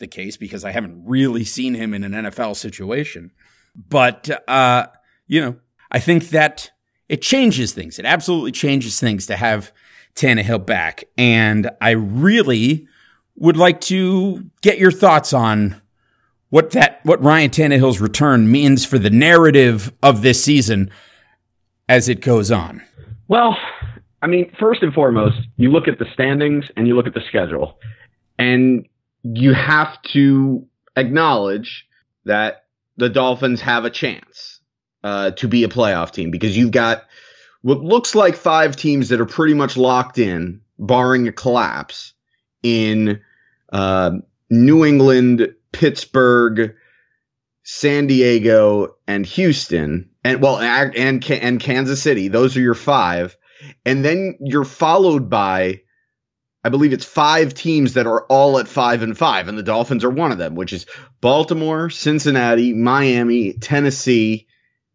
the 0.00 0.06
case 0.06 0.36
because 0.36 0.66
I 0.66 0.72
haven't 0.72 1.04
really 1.06 1.44
seen 1.44 1.72
him 1.72 1.94
in 1.94 2.04
an 2.04 2.12
NFL 2.12 2.56
situation. 2.56 3.30
But, 3.74 4.30
uh, 4.48 4.86
you 5.26 5.40
know, 5.40 5.56
I 5.90 5.98
think 5.98 6.30
that 6.30 6.70
it 7.08 7.22
changes 7.22 7.72
things. 7.72 7.98
It 7.98 8.04
absolutely 8.04 8.52
changes 8.52 9.00
things 9.00 9.26
to 9.26 9.36
have 9.36 9.72
Tannehill 10.14 10.64
back. 10.66 11.04
And 11.16 11.70
I 11.80 11.90
really 11.90 12.86
would 13.36 13.56
like 13.56 13.80
to 13.82 14.44
get 14.60 14.78
your 14.78 14.90
thoughts 14.90 15.32
on 15.32 15.80
what 16.50 16.70
that, 16.72 17.00
what 17.04 17.22
Ryan 17.22 17.50
Tannehill's 17.50 18.00
return 18.00 18.50
means 18.50 18.84
for 18.84 18.98
the 18.98 19.10
narrative 19.10 19.92
of 20.02 20.22
this 20.22 20.42
season 20.42 20.90
as 21.88 22.08
it 22.08 22.20
goes 22.20 22.50
on. 22.50 22.82
Well, 23.28 23.56
I 24.22 24.26
mean, 24.26 24.52
first 24.58 24.82
and 24.82 24.92
foremost, 24.92 25.38
you 25.56 25.70
look 25.70 25.88
at 25.88 25.98
the 25.98 26.06
standings 26.12 26.64
and 26.76 26.86
you 26.86 26.94
look 26.94 27.06
at 27.06 27.14
the 27.14 27.22
schedule, 27.28 27.78
and 28.38 28.86
you 29.22 29.54
have 29.54 30.00
to 30.12 30.66
acknowledge 30.96 31.86
that 32.24 32.64
the 33.00 33.08
Dolphins 33.08 33.62
have 33.62 33.84
a 33.84 33.90
chance 33.90 34.60
uh, 35.02 35.32
to 35.32 35.48
be 35.48 35.64
a 35.64 35.68
playoff 35.68 36.12
team 36.12 36.30
because 36.30 36.56
you've 36.56 36.70
got 36.70 37.06
what 37.62 37.80
looks 37.80 38.14
like 38.14 38.36
five 38.36 38.76
teams 38.76 39.08
that 39.08 39.20
are 39.20 39.26
pretty 39.26 39.54
much 39.54 39.76
locked 39.76 40.18
in, 40.18 40.60
barring 40.78 41.26
a 41.26 41.32
collapse, 41.32 42.12
in 42.62 43.20
uh, 43.72 44.12
New 44.50 44.84
England, 44.84 45.54
Pittsburgh, 45.72 46.74
San 47.62 48.06
Diego, 48.06 48.96
and 49.06 49.24
Houston, 49.24 50.10
and 50.22 50.42
well, 50.42 50.58
and 50.58 51.24
and 51.30 51.60
Kansas 51.60 52.02
City. 52.02 52.28
Those 52.28 52.56
are 52.56 52.60
your 52.60 52.74
five, 52.74 53.36
and 53.86 54.04
then 54.04 54.36
you're 54.40 54.64
followed 54.64 55.30
by 55.30 55.80
I 56.62 56.68
believe 56.68 56.92
it's 56.92 57.04
five 57.04 57.54
teams 57.54 57.94
that 57.94 58.06
are 58.06 58.24
all 58.24 58.58
at 58.58 58.68
five 58.68 59.02
and 59.02 59.16
five, 59.16 59.48
and 59.48 59.56
the 59.56 59.62
Dolphins 59.62 60.04
are 60.04 60.10
one 60.10 60.30
of 60.30 60.38
them, 60.38 60.54
which 60.54 60.72
is 60.72 60.86
Baltimore, 61.20 61.88
Cincinnati, 61.88 62.74
Miami, 62.74 63.54
Tennessee, 63.54 64.46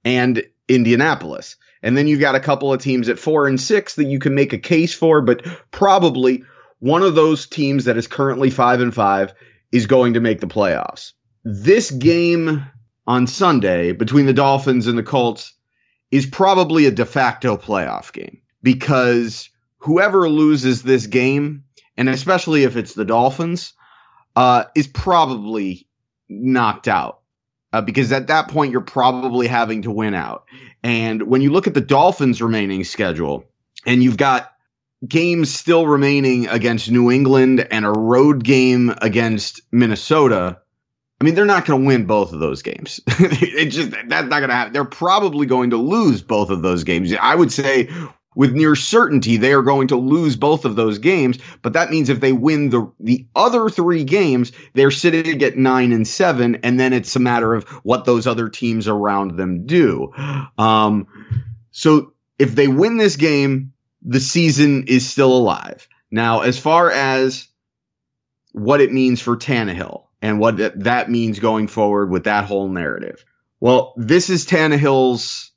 and 0.03 0.43
Indianapolis. 0.67 1.55
And 1.81 1.97
then 1.97 2.07
you've 2.07 2.19
got 2.19 2.35
a 2.35 2.39
couple 2.39 2.71
of 2.71 2.81
teams 2.81 3.09
at 3.09 3.19
four 3.19 3.47
and 3.47 3.59
six 3.59 3.95
that 3.95 4.05
you 4.05 4.19
can 4.19 4.35
make 4.35 4.53
a 4.53 4.57
case 4.57 4.93
for, 4.93 5.21
but 5.21 5.45
probably 5.71 6.43
one 6.79 7.01
of 7.01 7.15
those 7.15 7.47
teams 7.47 7.85
that 7.85 7.97
is 7.97 8.07
currently 8.07 8.49
five 8.49 8.81
and 8.81 8.93
five 8.93 9.33
is 9.71 9.87
going 9.87 10.13
to 10.13 10.19
make 10.19 10.39
the 10.39 10.47
playoffs. 10.47 11.13
This 11.43 11.91
game 11.91 12.65
on 13.07 13.27
Sunday 13.27 13.91
between 13.91 14.25
the 14.25 14.33
Dolphins 14.33 14.87
and 14.87 14.97
the 14.97 15.03
Colts 15.03 15.53
is 16.11 16.25
probably 16.25 16.85
a 16.85 16.91
de 16.91 17.05
facto 17.05 17.57
playoff 17.57 18.13
game 18.13 18.41
because 18.61 19.49
whoever 19.85 20.27
loses 20.27 20.81
this 20.81 21.05
game, 21.07 21.63
and 21.95 22.09
especially 22.09 22.63
if 22.63 22.75
it's 22.75 22.93
the 22.93 23.05
Dolphins, 23.05 23.73
uh, 24.35 24.65
is 24.75 24.87
probably 24.87 25.87
knocked 26.27 26.87
out. 26.87 27.19
Uh, 27.71 27.81
because 27.81 28.11
at 28.11 28.27
that 28.27 28.47
point, 28.47 28.71
you're 28.71 28.81
probably 28.81 29.47
having 29.47 29.83
to 29.83 29.91
win 29.91 30.13
out. 30.13 30.45
And 30.81 31.23
when 31.23 31.41
you 31.41 31.51
look 31.51 31.67
at 31.67 31.73
the 31.73 31.81
Dolphins' 31.81 32.41
remaining 32.41 32.83
schedule, 32.83 33.45
and 33.85 34.01
you've 34.01 34.17
got 34.17 34.51
games 35.07 35.53
still 35.53 35.85
remaining 35.85 36.47
against 36.47 36.89
New 36.89 37.11
England 37.11 37.67
and 37.69 37.85
a 37.85 37.91
road 37.91 38.43
game 38.43 38.93
against 39.01 39.61
Minnesota, 39.71 40.59
I 41.19 41.23
mean, 41.23 41.35
they're 41.35 41.45
not 41.45 41.65
going 41.65 41.81
to 41.81 41.85
win 41.85 42.05
both 42.05 42.33
of 42.33 42.39
those 42.39 42.61
games. 42.61 43.01
it 43.07 43.67
just 43.67 43.91
that's 43.91 44.29
not 44.29 44.39
going 44.39 44.49
to 44.49 44.55
happen. 44.55 44.73
They're 44.73 44.85
probably 44.85 45.45
going 45.45 45.71
to 45.71 45.77
lose 45.77 46.21
both 46.21 46.49
of 46.49 46.61
those 46.61 46.85
games. 46.85 47.13
I 47.13 47.35
would 47.35 47.51
say 47.51 47.89
with 48.35 48.53
near 48.53 48.75
certainty 48.75 49.37
they 49.37 49.53
are 49.53 49.61
going 49.61 49.87
to 49.87 49.95
lose 49.95 50.35
both 50.35 50.65
of 50.65 50.75
those 50.75 50.99
games. 50.99 51.39
But 51.61 51.73
that 51.73 51.89
means 51.89 52.09
if 52.09 52.19
they 52.19 52.33
win 52.33 52.69
the 52.69 52.91
the 52.99 53.25
other 53.35 53.69
three 53.69 54.03
games, 54.03 54.51
they're 54.73 54.91
sitting 54.91 55.41
at 55.41 55.57
nine 55.57 55.91
and 55.91 56.07
seven, 56.07 56.57
and 56.63 56.79
then 56.79 56.93
it's 56.93 57.15
a 57.15 57.19
matter 57.19 57.53
of 57.53 57.63
what 57.83 58.05
those 58.05 58.27
other 58.27 58.49
teams 58.49 58.87
around 58.87 59.37
them 59.37 59.65
do. 59.65 60.13
Um, 60.57 61.07
so 61.71 62.13
if 62.37 62.53
they 62.53 62.67
win 62.67 62.97
this 62.97 63.15
game, 63.15 63.73
the 64.01 64.19
season 64.19 64.85
is 64.87 65.09
still 65.09 65.35
alive. 65.35 65.87
Now, 66.11 66.41
as 66.41 66.59
far 66.59 66.91
as 66.91 67.47
what 68.55 68.79
it 68.79 68.93
means 68.93 69.21
for 69.21 69.35
Tannehill 69.35 70.05
and 70.21 70.39
what 70.39 70.57
that 70.83 71.09
means 71.09 71.39
going 71.39 71.67
forward 71.67 72.09
with 72.09 72.23
that 72.23 72.45
whole 72.45 72.69
narrative. 72.69 73.25
Well, 73.59 73.93
this 73.97 74.29
is 74.29 74.45
Tannehill's 74.45 75.51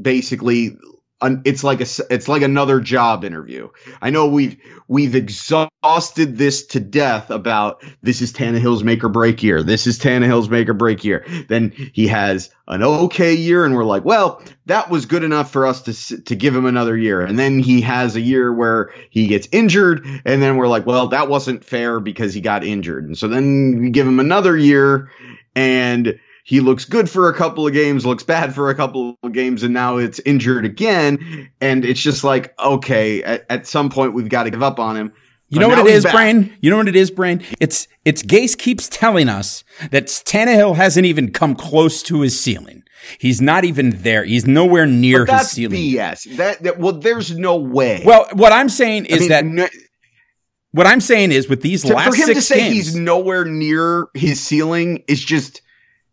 basically 0.00 0.76
it's 1.22 1.64
like 1.64 1.80
a 1.80 1.86
it's 2.10 2.28
like 2.28 2.42
another 2.42 2.80
job 2.80 3.24
interview. 3.24 3.70
I 4.02 4.10
know 4.10 4.26
we've 4.26 4.58
we've 4.86 5.14
exhausted 5.14 6.36
this 6.36 6.66
to 6.68 6.80
death 6.80 7.30
about 7.30 7.82
this 8.02 8.20
is 8.20 8.32
Tannehill's 8.32 8.84
make 8.84 9.02
or 9.02 9.08
break 9.08 9.42
year. 9.42 9.62
This 9.62 9.86
is 9.86 9.98
Tannehill's 9.98 10.50
make 10.50 10.68
or 10.68 10.74
break 10.74 11.04
year. 11.04 11.24
Then 11.48 11.70
he 11.70 12.08
has 12.08 12.50
an 12.68 12.82
okay 12.82 13.34
year, 13.34 13.64
and 13.64 13.74
we're 13.74 13.84
like, 13.84 14.04
well, 14.04 14.42
that 14.66 14.90
was 14.90 15.06
good 15.06 15.24
enough 15.24 15.50
for 15.50 15.66
us 15.66 15.82
to 15.82 16.22
to 16.24 16.36
give 16.36 16.54
him 16.54 16.66
another 16.66 16.96
year. 16.96 17.22
And 17.22 17.38
then 17.38 17.60
he 17.60 17.80
has 17.80 18.16
a 18.16 18.20
year 18.20 18.52
where 18.52 18.92
he 19.08 19.26
gets 19.26 19.48
injured, 19.52 20.04
and 20.24 20.42
then 20.42 20.56
we're 20.56 20.68
like, 20.68 20.84
well, 20.84 21.08
that 21.08 21.28
wasn't 21.28 21.64
fair 21.64 21.98
because 21.98 22.34
he 22.34 22.42
got 22.42 22.62
injured. 22.62 23.04
And 23.04 23.16
so 23.16 23.28
then 23.28 23.80
we 23.80 23.90
give 23.90 24.06
him 24.06 24.20
another 24.20 24.56
year, 24.56 25.10
and 25.54 26.18
he 26.46 26.60
looks 26.60 26.84
good 26.84 27.10
for 27.10 27.28
a 27.28 27.34
couple 27.34 27.66
of 27.66 27.72
games, 27.72 28.06
looks 28.06 28.22
bad 28.22 28.54
for 28.54 28.70
a 28.70 28.74
couple 28.76 29.18
of 29.24 29.32
games, 29.32 29.64
and 29.64 29.74
now 29.74 29.96
it's 29.96 30.20
injured 30.20 30.64
again. 30.64 31.50
And 31.60 31.84
it's 31.84 32.00
just 32.00 32.22
like, 32.22 32.56
okay, 32.56 33.20
at, 33.24 33.46
at 33.50 33.66
some 33.66 33.90
point 33.90 34.14
we've 34.14 34.28
got 34.28 34.44
to 34.44 34.50
give 34.50 34.62
up 34.62 34.78
on 34.78 34.96
him. 34.96 35.12
You 35.48 35.58
know 35.58 35.68
what 35.68 35.80
it 35.80 35.88
is, 35.88 36.04
back. 36.04 36.12
Brain? 36.12 36.56
You 36.60 36.70
know 36.70 36.76
what 36.76 36.86
it 36.86 36.94
is, 36.94 37.10
Brain? 37.10 37.42
It's 37.58 37.88
it's 38.04 38.22
Gase 38.22 38.56
keeps 38.56 38.88
telling 38.88 39.28
us 39.28 39.64
that 39.90 40.06
Tannehill 40.06 40.76
hasn't 40.76 41.04
even 41.04 41.32
come 41.32 41.56
close 41.56 42.00
to 42.04 42.20
his 42.20 42.38
ceiling. 42.38 42.84
He's 43.18 43.40
not 43.42 43.64
even 43.64 44.02
there. 44.02 44.22
He's 44.22 44.46
nowhere 44.46 44.86
near 44.86 45.26
but 45.26 45.40
his 45.40 45.50
ceiling. 45.50 45.80
BS. 45.80 46.36
That, 46.36 46.62
that 46.62 46.78
well, 46.78 46.92
there's 46.92 47.36
no 47.36 47.56
way. 47.56 48.04
Well, 48.06 48.28
what 48.34 48.52
I'm 48.52 48.68
saying 48.68 49.06
is 49.06 49.16
I 49.16 49.18
mean, 49.18 49.28
that. 49.30 49.44
No, 49.46 49.68
What 50.70 50.86
I'm 50.86 51.00
saying 51.00 51.32
is 51.32 51.48
with 51.48 51.60
these 51.60 51.82
To- 51.82 51.94
last 51.94 52.10
for 52.10 52.14
him 52.14 52.36
to 52.36 52.40
say 52.40 52.60
games, 52.60 52.74
he's 52.74 52.94
nowhere 52.94 53.44
near 53.44 54.06
his 54.14 54.40
ceiling 54.40 55.02
is 55.08 55.24
just 55.24 55.62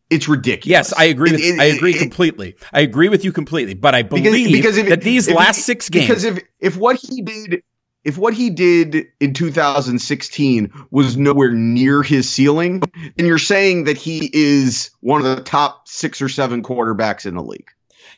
it's 0.10 0.28
ridiculous. 0.28 0.70
Yes, 0.70 0.94
I 0.94 1.06
agree. 1.06 1.30
It- 1.30 1.34
With, 1.34 1.42
it- 1.42 1.60
I 1.60 1.66
agree 1.66 1.96
it- 1.96 2.00
completely. 2.00 2.56
I 2.72 2.82
agree 2.82 3.10
with 3.10 3.24
you 3.26 3.32
completely. 3.32 3.74
But 3.74 3.96
I 3.96 4.04
believe 4.04 4.52
because 4.52 4.78
if, 4.78 4.90
that 4.90 5.02
these 5.02 5.28
if 5.28 5.36
last 5.36 5.62
six 5.62 5.90
games, 5.90 6.08
because 6.08 6.24
if 6.24 6.40
if 6.60 6.78
what 6.78 6.98
he 6.98 7.22
did 7.22 7.64
if 8.04 8.18
what 8.18 8.34
he 8.34 8.50
did 8.50 9.08
in 9.22 9.34
2016 9.34 10.72
was 10.92 11.16
nowhere 11.18 11.52
near 11.52 12.04
his 12.04 12.30
ceiling, 12.30 12.82
then 13.16 13.26
you're 13.26 13.38
saying 13.38 13.86
that 13.86 13.98
he 13.98 14.30
is 14.34 14.92
one 15.00 15.26
of 15.26 15.38
the 15.38 15.42
top 15.44 15.88
six 15.88 16.22
or 16.22 16.28
seven 16.30 16.64
quarterbacks 16.64 17.26
in 17.26 17.36
the 17.36 17.42
league. 17.44 17.70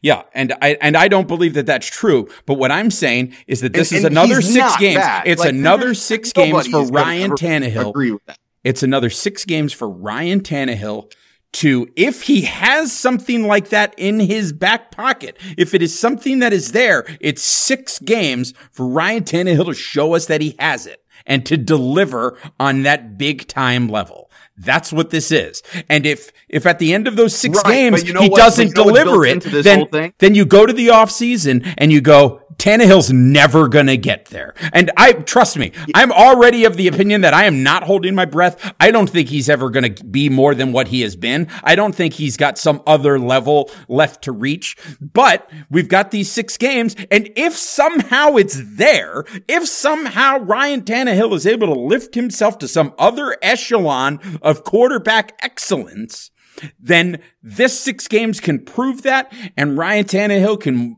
yeah, 0.02 0.24
and 0.34 0.54
I 0.62 0.78
and 0.82 0.98
I 0.98 1.08
don't 1.08 1.28
believe 1.28 1.54
that 1.54 1.66
that's 1.68 1.88
true. 1.88 2.28
But 2.46 2.56
what 2.56 2.72
I'm 2.72 2.90
saying 2.92 3.36
is 3.48 3.62
that 3.62 3.74
this 3.74 3.92
And- 3.92 4.00
is 4.00 4.04
and 4.06 4.14
another 4.18 4.42
six 4.42 4.76
games. 4.78 4.98
bad. 4.98 5.28
It's 5.28 5.40
Like, 5.42 5.50
another 5.50 5.94
six 5.94 6.34
games 6.34 6.68
for 6.68 6.84
Ryan 6.86 7.32
Tannehill. 7.32 7.90
Agree 7.92 8.12
with 8.12 8.26
that. 8.26 8.38
It's 8.64 8.82
another 8.82 9.12
six 9.12 9.46
games 9.46 9.72
for 9.74 9.88
Ryan 9.88 10.42
Tannehill 10.42 11.12
to, 11.56 11.88
if 11.96 12.24
he 12.24 12.42
has 12.42 12.92
something 12.92 13.44
like 13.48 13.70
that 13.70 13.94
in 13.98 14.20
his 14.20 14.54
back 14.54 14.92
pocket, 14.92 15.38
if 15.58 15.74
it 15.74 15.82
is 15.82 15.98
something 15.98 16.40
that 16.40 16.54
is 16.54 16.72
there, 16.74 17.06
it's 17.20 17.42
six 17.44 18.00
games 18.00 18.54
for 18.72 18.88
Ryan 18.88 19.24
Tannehill 19.24 19.66
to 19.68 19.74
show 19.74 20.16
us 20.16 20.26
that 20.28 20.42
he 20.42 20.56
has 20.60 20.86
it 20.86 21.04
and 21.26 21.46
to 21.46 21.58
deliver 21.58 22.38
on 22.60 22.84
that 22.84 23.18
big 23.18 23.48
time 23.48 23.88
level. 23.88 24.30
That's 24.58 24.94
what 24.94 25.10
this 25.10 25.32
is. 25.34 25.62
And 25.90 26.06
if, 26.06 26.32
if 26.48 26.66
at 26.66 26.80
the 26.80 26.94
end 26.94 27.08
of 27.08 27.18
those 27.18 27.36
six 27.36 27.58
Right, 27.64 27.74
games, 27.74 28.04
you 28.06 28.14
know 28.14 28.22
he 28.22 28.30
what- 28.30 28.38
doesn't 28.38 28.74
deliver 28.76 29.26
it, 29.26 29.42
then, 29.44 29.88
then 30.20 30.36
you 30.36 30.46
go 30.46 30.66
to 30.66 30.72
the 30.72 30.88
offseason 30.88 31.74
and 31.78 31.92
you 31.92 32.00
go, 32.00 32.42
Tannehill's 32.58 33.12
never 33.12 33.68
gonna 33.68 33.98
get 33.98 34.26
there. 34.26 34.54
And 34.74 34.92
I, 34.98 35.14
trust 35.14 35.58
me, 35.58 35.72
I'm 35.94 36.12
already 36.12 36.66
of 36.66 36.78
the 36.78 36.88
opinion 36.88 37.22
that 37.22 37.34
I 37.34 37.46
am 37.46 37.64
not 37.64 37.84
holding 37.84 38.16
my 38.16 38.26
breath. 38.26 38.74
I 38.80 38.92
don't 38.92 39.10
think 39.10 39.30
he's 39.30 39.50
ever 39.50 39.70
gonna 39.70 39.92
be 39.92 40.30
more 40.30 40.56
than 40.56 40.72
what 40.72 40.88
he 40.88 41.02
has 41.02 41.16
been. 41.16 41.48
I 41.64 41.76
don't 41.76 41.94
think 41.94 42.14
he's 42.14 42.38
got 42.38 42.58
some 42.58 42.82
other 42.88 43.20
level 43.20 43.70
left 43.88 44.24
to 44.24 44.32
reach. 44.32 44.78
But 45.00 45.50
we've 45.70 45.90
got 45.90 46.12
these 46.12 46.32
six 46.32 46.58
games, 46.58 46.96
and 47.12 47.30
if 47.36 47.56
somehow 47.56 48.36
it's 48.36 48.62
there, 48.64 49.26
if 49.48 49.68
somehow 49.68 50.40
Ryan 50.40 50.82
Tannehill 50.82 51.34
is 51.34 51.46
able 51.48 51.68
to 51.68 51.80
lift 51.80 52.16
himself 52.16 52.58
to 52.60 52.68
some 52.68 52.94
other 52.98 53.38
echelon 53.42 54.20
of 54.42 54.64
quarterback 54.64 55.38
excellence, 55.42 56.32
then 56.80 57.20
this 57.44 57.80
six 57.80 58.08
games 58.08 58.40
can 58.40 58.64
prove 58.64 59.02
that, 59.04 59.32
and 59.58 59.78
Ryan 59.78 60.06
Tannehill 60.06 60.60
can 60.60 60.98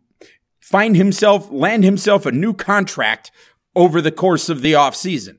find 0.68 0.98
himself, 0.98 1.50
land 1.50 1.84
himself 1.86 2.26
a 2.26 2.32
new 2.32 2.54
contract 2.54 3.32
over 3.76 4.02
the 4.02 4.12
course 4.12 4.50
of 4.50 4.62
the 4.62 4.74
offseason. 4.74 5.38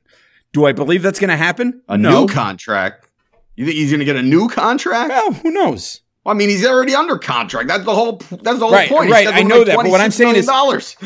Do 0.54 0.64
I 0.64 0.72
believe 0.72 1.02
that's 1.02 1.20
going 1.20 1.28
to 1.28 1.36
happen? 1.36 1.82
A 1.88 1.98
no. 1.98 2.22
new 2.24 2.32
contract. 2.32 3.06
You 3.54 3.66
think 3.66 3.76
he's 3.76 3.90
going 3.90 3.98
to 3.98 4.06
get 4.06 4.16
a 4.16 4.22
new 4.22 4.48
contract? 4.48 5.10
Well, 5.10 5.32
who 5.32 5.50
knows? 5.50 6.00
Well, 6.24 6.34
I 6.34 6.38
mean, 6.38 6.48
he's 6.48 6.64
already 6.64 6.94
under 6.94 7.18
contract. 7.18 7.68
That's 7.68 7.84
the 7.84 7.94
whole. 7.94 8.16
That's 8.30 8.58
the 8.58 8.66
whole 8.66 8.72
Right, 8.72 8.88
point. 8.88 9.10
Right, 9.10 9.26
I 9.28 9.42
know 9.42 9.64
that. 9.64 9.76
But 9.76 9.88
what 9.88 10.00
I'm 10.00 10.10
saying 10.10 10.36
is- 10.36 10.46
dollars. 10.46 10.96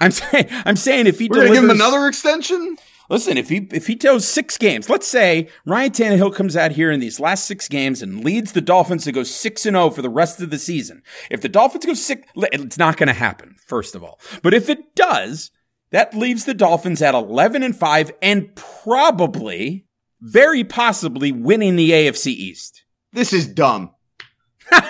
I'm 0.00 0.12
saying, 0.12 0.46
I'm 0.50 0.76
saying 0.76 1.08
if 1.08 1.18
he 1.18 1.26
We're 1.28 1.36
delivers, 1.46 1.56
give 1.56 1.64
him 1.64 1.70
another 1.70 2.06
extension. 2.06 2.76
Listen, 3.12 3.36
if 3.36 3.50
he 3.50 3.68
if 3.70 3.86
he 3.86 3.94
tells 3.94 4.26
six 4.26 4.56
games, 4.56 4.88
let's 4.88 5.06
say 5.06 5.48
Ryan 5.66 5.92
Tannehill 5.92 6.34
comes 6.34 6.56
out 6.56 6.72
here 6.72 6.90
in 6.90 6.98
these 6.98 7.20
last 7.20 7.46
six 7.46 7.68
games 7.68 8.02
and 8.02 8.24
leads 8.24 8.52
the 8.52 8.60
Dolphins 8.60 9.04
to 9.04 9.12
go 9.12 9.22
six 9.22 9.66
and 9.66 9.76
zero 9.76 9.90
for 9.90 10.02
the 10.02 10.08
rest 10.08 10.40
of 10.40 10.50
the 10.50 10.58
season. 10.58 11.02
If 11.30 11.42
the 11.42 11.48
Dolphins 11.48 11.86
go 11.86 11.94
six, 11.94 12.26
it's 12.34 12.78
not 12.78 12.96
going 12.96 13.08
to 13.08 13.12
happen. 13.12 13.56
First 13.66 13.94
of 13.94 14.02
all, 14.02 14.18
but 14.42 14.54
if 14.54 14.68
it 14.68 14.96
does, 14.96 15.50
that 15.90 16.14
leaves 16.14 16.46
the 16.46 16.54
Dolphins 16.54 17.02
at 17.02 17.14
eleven 17.14 17.62
and 17.62 17.76
five, 17.76 18.10
and 18.22 18.56
probably, 18.56 19.84
very 20.20 20.64
possibly, 20.64 21.30
winning 21.30 21.76
the 21.76 21.90
AFC 21.90 22.28
East. 22.28 22.84
This 23.12 23.34
is 23.34 23.46
dumb. 23.46 23.90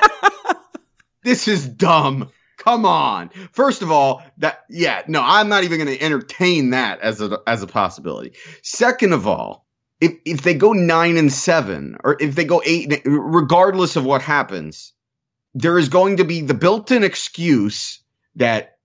this 1.25 1.49
is 1.49 1.67
dumb. 1.67 2.31
Come 2.64 2.87
on. 2.87 3.31
First 3.51 3.83
of 3.83 3.90
all, 3.90 4.22
that 4.38 4.64
yeah, 4.68 5.03
no, 5.09 5.20
I'm 5.20 5.48
not 5.48 5.64
even 5.64 5.79
going 5.79 5.96
to 5.96 6.03
entertain 6.03 6.70
that 6.70 7.01
as 7.01 7.20
a 7.20 7.40
as 7.46 7.62
a 7.62 7.66
possibility. 7.66 8.35
Second 8.62 9.12
of 9.12 9.27
all, 9.27 9.66
if 10.01 10.12
if 10.25 10.42
they 10.42 10.55
go 10.55 10.72
9 10.72 11.16
and 11.16 11.33
7 11.33 11.96
or 12.05 12.16
if 12.20 12.37
they 12.37 12.44
go 12.44 12.62
8 12.64 13.03
regardless 13.05 13.96
of 13.96 14.05
what 14.05 14.22
happens, 14.22 14.92
there 15.55 15.77
is 15.77 15.88
going 15.88 16.18
to 16.18 16.25
be 16.25 16.42
the 16.42 16.55
built-in 16.55 17.03
excuse 17.03 18.01
that 18.37 18.79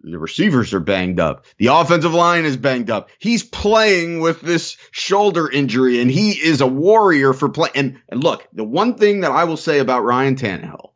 the 0.00 0.18
receivers 0.18 0.72
are 0.72 0.80
banged 0.80 1.18
up. 1.18 1.46
The 1.58 1.66
offensive 1.66 2.14
line 2.14 2.44
is 2.44 2.56
banged 2.56 2.90
up. 2.90 3.10
He's 3.18 3.42
playing 3.42 4.20
with 4.20 4.40
this 4.40 4.76
shoulder 4.92 5.50
injury 5.50 6.00
and 6.00 6.08
he 6.08 6.30
is 6.30 6.60
a 6.60 6.66
warrior 6.66 7.32
for 7.32 7.48
play. 7.48 7.70
And, 7.74 8.00
and 8.08 8.22
look, 8.22 8.46
the 8.52 8.62
one 8.62 8.94
thing 8.94 9.20
that 9.20 9.32
I 9.32 9.44
will 9.44 9.56
say 9.56 9.80
about 9.80 10.04
Ryan 10.04 10.36
Tannehill, 10.36 10.90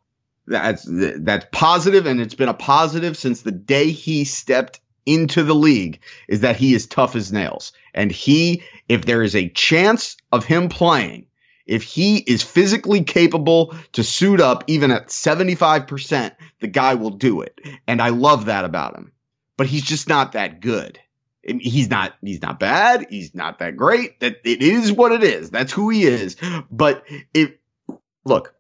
that's, 0.50 0.86
that's 0.86 1.46
positive 1.52 2.06
and 2.06 2.20
it's 2.20 2.34
been 2.34 2.48
a 2.48 2.54
positive 2.54 3.16
since 3.16 3.42
the 3.42 3.52
day 3.52 3.90
he 3.90 4.24
stepped 4.24 4.80
into 5.06 5.42
the 5.42 5.54
league 5.54 6.00
is 6.28 6.40
that 6.40 6.56
he 6.56 6.74
is 6.74 6.86
tough 6.86 7.16
as 7.16 7.32
nails. 7.32 7.72
And 7.94 8.12
he, 8.12 8.62
if 8.88 9.04
there 9.04 9.22
is 9.22 9.34
a 9.34 9.48
chance 9.48 10.16
of 10.30 10.44
him 10.44 10.68
playing, 10.68 11.26
if 11.66 11.82
he 11.82 12.18
is 12.18 12.42
physically 12.42 13.04
capable 13.04 13.74
to 13.92 14.02
suit 14.02 14.40
up 14.40 14.64
even 14.66 14.90
at 14.90 15.08
75%, 15.08 16.32
the 16.60 16.66
guy 16.66 16.94
will 16.94 17.10
do 17.10 17.42
it. 17.42 17.60
And 17.86 18.02
I 18.02 18.08
love 18.08 18.46
that 18.46 18.64
about 18.64 18.96
him. 18.96 19.12
But 19.56 19.66
he's 19.68 19.84
just 19.84 20.08
not 20.08 20.32
that 20.32 20.60
good. 20.60 20.98
He's 21.42 21.88
not 21.88 22.14
he's 22.22 22.42
not 22.42 22.60
bad, 22.60 23.06
he's 23.08 23.34
not 23.34 23.60
that 23.60 23.76
great. 23.76 24.20
That 24.20 24.36
it 24.44 24.62
is 24.62 24.92
what 24.92 25.12
it 25.12 25.22
is. 25.22 25.50
That's 25.50 25.72
who 25.72 25.88
he 25.88 26.04
is. 26.04 26.36
But 26.70 27.04
if 27.32 27.52
look, 28.24 28.54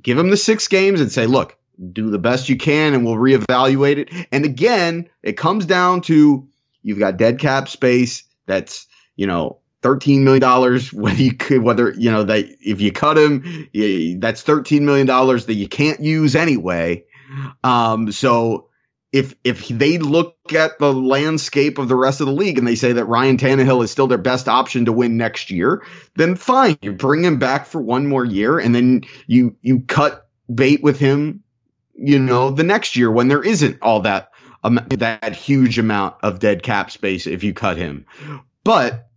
give 0.00 0.18
him 0.18 0.30
the 0.30 0.36
6 0.36 0.68
games 0.68 1.00
and 1.00 1.10
say, 1.10 1.26
"Look, 1.26 1.56
do 1.92 2.10
the 2.10 2.18
best 2.18 2.48
you 2.48 2.56
can 2.56 2.94
and 2.94 3.04
we'll 3.04 3.16
reevaluate 3.16 3.98
it." 3.98 4.26
And 4.32 4.44
again, 4.44 5.08
it 5.22 5.36
comes 5.36 5.66
down 5.66 6.02
to 6.02 6.48
you've 6.82 6.98
got 6.98 7.16
dead 7.16 7.38
cap 7.38 7.68
space 7.68 8.24
that's, 8.46 8.86
you 9.16 9.26
know, 9.26 9.58
thirteen 9.82 10.24
million 10.24 10.40
dollars. 10.40 10.92
Whether 10.92 11.22
you 11.22 11.34
could, 11.34 11.62
whether 11.62 11.92
you 11.96 12.10
know 12.10 12.24
that 12.24 12.46
if 12.60 12.80
you 12.80 12.92
cut 12.92 13.18
him, 13.18 13.68
that's 14.20 14.42
thirteen 14.42 14.84
million 14.84 15.06
dollars 15.06 15.46
that 15.46 15.54
you 15.54 15.68
can't 15.68 16.00
use 16.00 16.34
anyway. 16.36 17.04
Um, 17.62 18.10
so 18.12 18.68
if 19.12 19.34
if 19.42 19.68
they 19.68 19.98
look 19.98 20.36
at 20.52 20.78
the 20.78 20.92
landscape 20.92 21.78
of 21.78 21.88
the 21.88 21.96
rest 21.96 22.20
of 22.20 22.26
the 22.26 22.32
league 22.32 22.58
and 22.58 22.66
they 22.66 22.74
say 22.74 22.92
that 22.92 23.06
Ryan 23.06 23.38
Tannehill 23.38 23.82
is 23.82 23.90
still 23.90 24.06
their 24.06 24.18
best 24.18 24.48
option 24.48 24.84
to 24.84 24.92
win 24.92 25.16
next 25.16 25.50
year, 25.50 25.82
then 26.16 26.36
fine, 26.36 26.78
you 26.82 26.92
bring 26.92 27.24
him 27.24 27.38
back 27.38 27.66
for 27.66 27.80
one 27.80 28.06
more 28.06 28.24
year, 28.24 28.58
and 28.58 28.74
then 28.74 29.02
you 29.26 29.56
you 29.62 29.80
cut 29.80 30.28
bait 30.52 30.82
with 30.82 30.98
him, 30.98 31.42
you 31.94 32.18
know, 32.18 32.50
the 32.50 32.64
next 32.64 32.96
year 32.96 33.10
when 33.10 33.28
there 33.28 33.42
isn't 33.42 33.78
all 33.80 34.00
that 34.00 34.30
um, 34.62 34.80
that 34.90 35.34
huge 35.34 35.78
amount 35.78 36.16
of 36.22 36.38
dead 36.38 36.62
cap 36.62 36.90
space 36.90 37.26
if 37.26 37.44
you 37.44 37.54
cut 37.54 37.78
him, 37.78 38.04
but 38.62 39.08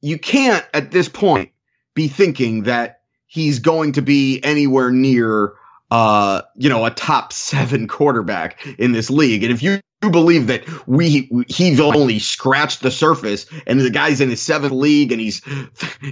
you 0.00 0.18
can't 0.18 0.64
at 0.72 0.92
this 0.92 1.08
point 1.08 1.50
be 1.94 2.06
thinking 2.06 2.64
that 2.64 3.00
he's 3.26 3.58
going 3.58 3.92
to 3.92 4.02
be 4.02 4.40
anywhere 4.42 4.90
near 4.90 5.54
uh 5.92 6.40
you 6.56 6.70
know 6.70 6.86
a 6.86 6.90
top 6.90 7.34
7 7.34 7.86
quarterback 7.86 8.66
in 8.78 8.92
this 8.92 9.10
league. 9.10 9.42
And 9.42 9.52
if 9.52 9.62
you 9.62 9.78
believe 10.00 10.46
that 10.46 10.64
we 10.88 11.30
he's 11.48 11.78
only 11.78 12.18
scratched 12.18 12.80
the 12.80 12.90
surface 12.90 13.44
and 13.66 13.78
the 13.78 13.90
guy's 13.90 14.22
in 14.22 14.30
his 14.30 14.40
seventh 14.40 14.72
league 14.72 15.12
and 15.12 15.20
he's 15.20 15.42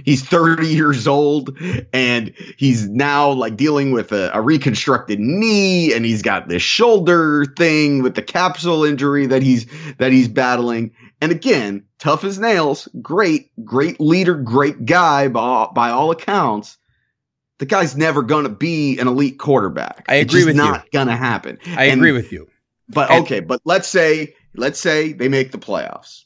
he's 0.05 0.23
30 0.23 0.67
years 0.67 1.07
old 1.07 1.57
and 1.91 2.31
he's 2.57 2.87
now 2.87 3.31
like 3.31 3.57
dealing 3.57 3.91
with 3.91 4.11
a, 4.11 4.29
a 4.35 4.41
reconstructed 4.41 5.19
knee 5.19 5.93
and 5.93 6.05
he's 6.05 6.21
got 6.21 6.47
this 6.47 6.61
shoulder 6.61 7.45
thing 7.57 8.03
with 8.03 8.13
the 8.13 8.21
capsule 8.21 8.85
injury 8.85 9.25
that 9.25 9.41
he's 9.41 9.65
that 9.97 10.11
he's 10.11 10.27
battling. 10.27 10.91
And 11.19 11.31
again 11.31 11.85
tough 11.97 12.23
as 12.23 12.37
nails 12.37 12.87
great 13.01 13.49
great 13.65 13.99
leader 13.99 14.35
great 14.35 14.85
guy 14.85 15.27
by, 15.27 15.67
by 15.73 15.89
all 15.89 16.11
accounts 16.11 16.77
the 17.61 17.67
guy's 17.67 17.95
never 17.95 18.23
going 18.23 18.45
to 18.45 18.49
be 18.49 18.97
an 18.97 19.07
elite 19.07 19.37
quarterback. 19.37 20.05
I 20.09 20.15
agree 20.15 20.45
with 20.45 20.55
you. 20.55 20.61
It's 20.63 20.71
not 20.71 20.91
going 20.91 21.05
to 21.07 21.15
happen. 21.15 21.59
I 21.67 21.85
And- 21.85 22.01
agree 22.01 22.11
with 22.11 22.31
you. 22.31 22.49
But 22.89 23.11
And- 23.11 23.23
okay, 23.23 23.39
but 23.39 23.61
let's 23.65 23.87
say 23.87 24.33
let's 24.55 24.79
say 24.79 25.13
they 25.13 25.29
make 25.29 25.51
the 25.51 25.59
playoffs. 25.59 26.23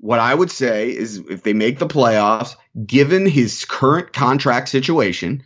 What 0.00 0.20
I 0.20 0.34
would 0.34 0.50
say 0.50 0.90
is 0.90 1.16
if 1.30 1.42
they 1.42 1.54
make 1.54 1.78
the 1.78 1.86
playoffs, 1.86 2.54
given 2.86 3.24
his 3.26 3.64
current 3.64 4.12
contract 4.12 4.68
situation, 4.68 5.42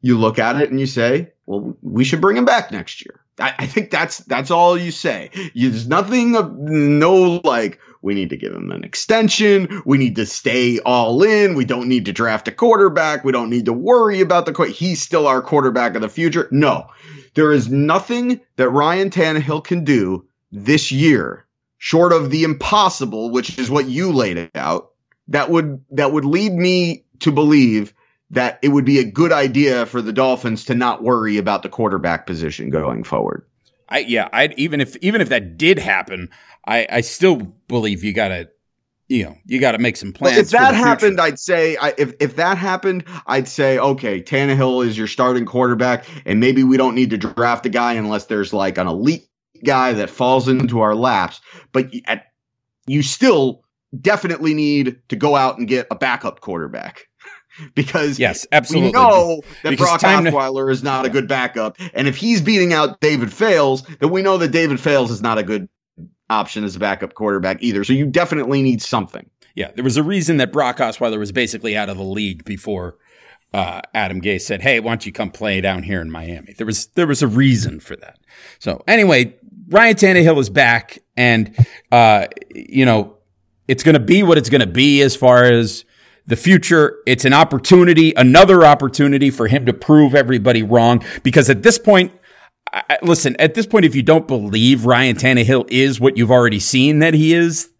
you 0.00 0.18
look 0.18 0.38
at 0.38 0.60
it 0.62 0.70
and 0.70 0.80
you 0.80 0.86
say, 0.86 1.32
well, 1.44 1.76
we 1.82 2.04
should 2.04 2.22
bring 2.22 2.38
him 2.38 2.46
back 2.46 2.72
next 2.72 3.04
year. 3.04 3.20
I, 3.38 3.54
I 3.58 3.66
think 3.66 3.90
that's 3.90 4.18
that's 4.18 4.50
all 4.50 4.78
you 4.78 4.90
say. 4.92 5.30
You, 5.52 5.68
there's 5.68 5.86
nothing 5.86 6.36
of 6.36 6.56
no 6.56 7.40
like 7.44 7.78
we 8.02 8.14
need 8.14 8.30
to 8.30 8.36
give 8.36 8.52
him 8.52 8.70
an 8.70 8.84
extension. 8.84 9.82
We 9.84 9.98
need 9.98 10.16
to 10.16 10.26
stay 10.26 10.78
all 10.78 11.22
in. 11.22 11.54
We 11.54 11.64
don't 11.64 11.88
need 11.88 12.06
to 12.06 12.12
draft 12.12 12.48
a 12.48 12.52
quarterback. 12.52 13.24
We 13.24 13.32
don't 13.32 13.50
need 13.50 13.66
to 13.66 13.72
worry 13.72 14.20
about 14.20 14.46
the. 14.46 14.64
He's 14.64 15.02
still 15.02 15.26
our 15.26 15.42
quarterback 15.42 15.94
of 15.94 16.02
the 16.02 16.08
future. 16.08 16.48
No, 16.50 16.88
there 17.34 17.52
is 17.52 17.68
nothing 17.68 18.40
that 18.56 18.70
Ryan 18.70 19.10
Tannehill 19.10 19.64
can 19.64 19.84
do 19.84 20.26
this 20.52 20.90
year, 20.90 21.46
short 21.78 22.12
of 22.12 22.30
the 22.30 22.44
impossible, 22.44 23.30
which 23.30 23.58
is 23.58 23.70
what 23.70 23.88
you 23.88 24.12
laid 24.12 24.50
out, 24.54 24.90
that 25.28 25.50
would 25.50 25.84
that 25.90 26.12
would 26.12 26.24
lead 26.24 26.52
me 26.52 27.04
to 27.20 27.32
believe 27.32 27.94
that 28.30 28.58
it 28.62 28.68
would 28.68 28.84
be 28.84 28.98
a 28.98 29.10
good 29.10 29.32
idea 29.32 29.86
for 29.86 30.00
the 30.00 30.12
Dolphins 30.12 30.66
to 30.66 30.74
not 30.74 31.02
worry 31.02 31.36
about 31.38 31.62
the 31.62 31.68
quarterback 31.68 32.26
position 32.26 32.70
going 32.70 33.04
forward. 33.04 33.44
I 33.88 33.98
yeah, 34.00 34.28
I 34.32 34.54
even 34.56 34.80
if 34.80 34.96
even 34.96 35.20
if 35.20 35.28
that 35.30 35.56
did 35.56 35.78
happen, 35.78 36.30
I 36.70 36.86
I 36.90 37.00
still 37.02 37.36
believe 37.68 38.02
you 38.04 38.14
got 38.14 38.28
to 38.28 38.48
you 39.10 39.24
know, 39.24 39.36
you 39.44 39.58
got 39.58 39.72
to 39.72 39.78
make 39.78 39.96
some 39.96 40.12
plans. 40.12 40.36
Well, 40.36 40.40
if 40.40 40.50
that 40.50 40.72
future. 40.72 40.86
happened, 40.86 41.20
I'd 41.20 41.38
say 41.40 41.76
I, 41.76 41.92
if 41.98 42.14
if 42.20 42.36
that 42.36 42.56
happened, 42.56 43.04
I'd 43.26 43.48
say 43.48 43.76
okay, 43.76 44.22
Tannehill 44.22 44.86
is 44.86 44.96
your 44.96 45.08
starting 45.08 45.44
quarterback, 45.44 46.06
and 46.24 46.38
maybe 46.38 46.62
we 46.62 46.76
don't 46.76 46.94
need 46.94 47.10
to 47.10 47.18
draft 47.18 47.66
a 47.66 47.68
guy 47.68 47.94
unless 47.94 48.26
there's 48.26 48.52
like 48.52 48.78
an 48.78 48.86
elite 48.86 49.28
guy 49.64 49.94
that 49.94 50.10
falls 50.10 50.46
into 50.46 50.78
our 50.80 50.94
laps. 50.94 51.40
But 51.72 51.92
at, 52.06 52.26
you 52.86 53.02
still 53.02 53.64
definitely 54.00 54.54
need 54.54 55.00
to 55.08 55.16
go 55.16 55.34
out 55.34 55.58
and 55.58 55.66
get 55.66 55.88
a 55.90 55.96
backup 55.96 56.40
quarterback. 56.40 57.08
because 57.74 58.16
yes, 58.16 58.46
absolutely. 58.52 58.90
we 58.90 58.92
know 58.92 59.42
that 59.64 59.70
because 59.70 60.00
Brock 60.00 60.00
Osweiler 60.02 60.66
to- 60.66 60.72
is 60.72 60.84
not 60.84 61.04
a 61.04 61.10
good 61.10 61.26
backup, 61.26 61.76
and 61.94 62.06
if 62.06 62.16
he's 62.16 62.40
beating 62.40 62.72
out 62.72 63.00
David 63.00 63.32
Fales, 63.32 63.82
then 63.98 64.10
we 64.10 64.22
know 64.22 64.38
that 64.38 64.52
David 64.52 64.78
Fales 64.78 65.10
is 65.10 65.20
not 65.20 65.36
a 65.36 65.42
good 65.42 65.68
option 66.30 66.64
as 66.64 66.76
a 66.76 66.78
backup 66.78 67.14
quarterback 67.14 67.62
either. 67.62 67.84
So 67.84 67.92
you 67.92 68.06
definitely 68.06 68.62
need 68.62 68.80
something. 68.80 69.28
Yeah, 69.54 69.72
there 69.74 69.84
was 69.84 69.96
a 69.96 70.02
reason 70.02 70.38
that 70.38 70.52
Brock 70.52 70.78
Osweiler 70.78 71.18
was 71.18 71.32
basically 71.32 71.76
out 71.76 71.90
of 71.90 71.96
the 71.98 72.04
league 72.04 72.44
before 72.44 72.96
uh, 73.52 73.80
Adam 73.94 74.20
Gase 74.20 74.42
said, 74.42 74.62
"Hey, 74.62 74.80
why 74.80 74.92
don't 74.92 75.04
you 75.04 75.12
come 75.12 75.30
play 75.30 75.60
down 75.60 75.82
here 75.82 76.00
in 76.00 76.10
Miami?" 76.10 76.54
There 76.56 76.66
was 76.66 76.86
there 76.88 77.06
was 77.06 77.22
a 77.22 77.26
reason 77.26 77.80
for 77.80 77.96
that. 77.96 78.18
So 78.60 78.82
anyway, 78.86 79.34
Ryan 79.68 79.96
Tannehill 79.96 80.38
is 80.38 80.48
back, 80.50 81.00
and 81.16 81.54
uh, 81.90 82.28
you 82.54 82.84
know 82.84 83.16
it's 83.66 83.82
going 83.82 83.94
to 83.94 84.00
be 84.00 84.22
what 84.22 84.38
it's 84.38 84.48
going 84.48 84.60
to 84.60 84.66
be 84.66 85.02
as 85.02 85.16
far 85.16 85.44
as 85.44 85.84
the 86.26 86.36
future. 86.36 86.98
It's 87.06 87.24
an 87.24 87.32
opportunity, 87.32 88.12
another 88.16 88.64
opportunity 88.64 89.30
for 89.30 89.48
him 89.48 89.66
to 89.66 89.72
prove 89.72 90.14
everybody 90.14 90.62
wrong. 90.62 91.04
Because 91.24 91.50
at 91.50 91.64
this 91.64 91.78
point, 91.78 92.12
I, 92.72 92.98
listen, 93.02 93.36
at 93.38 93.54
this 93.54 93.66
point, 93.66 93.84
if 93.84 93.94
you 93.94 94.02
don't 94.02 94.28
believe 94.28 94.86
Ryan 94.86 95.16
Tannehill 95.16 95.68
is 95.70 96.00
what 96.00 96.16
you've 96.16 96.30
already 96.30 96.60
seen 96.60 97.00
that 97.00 97.14
he 97.14 97.34
is, 97.34 97.70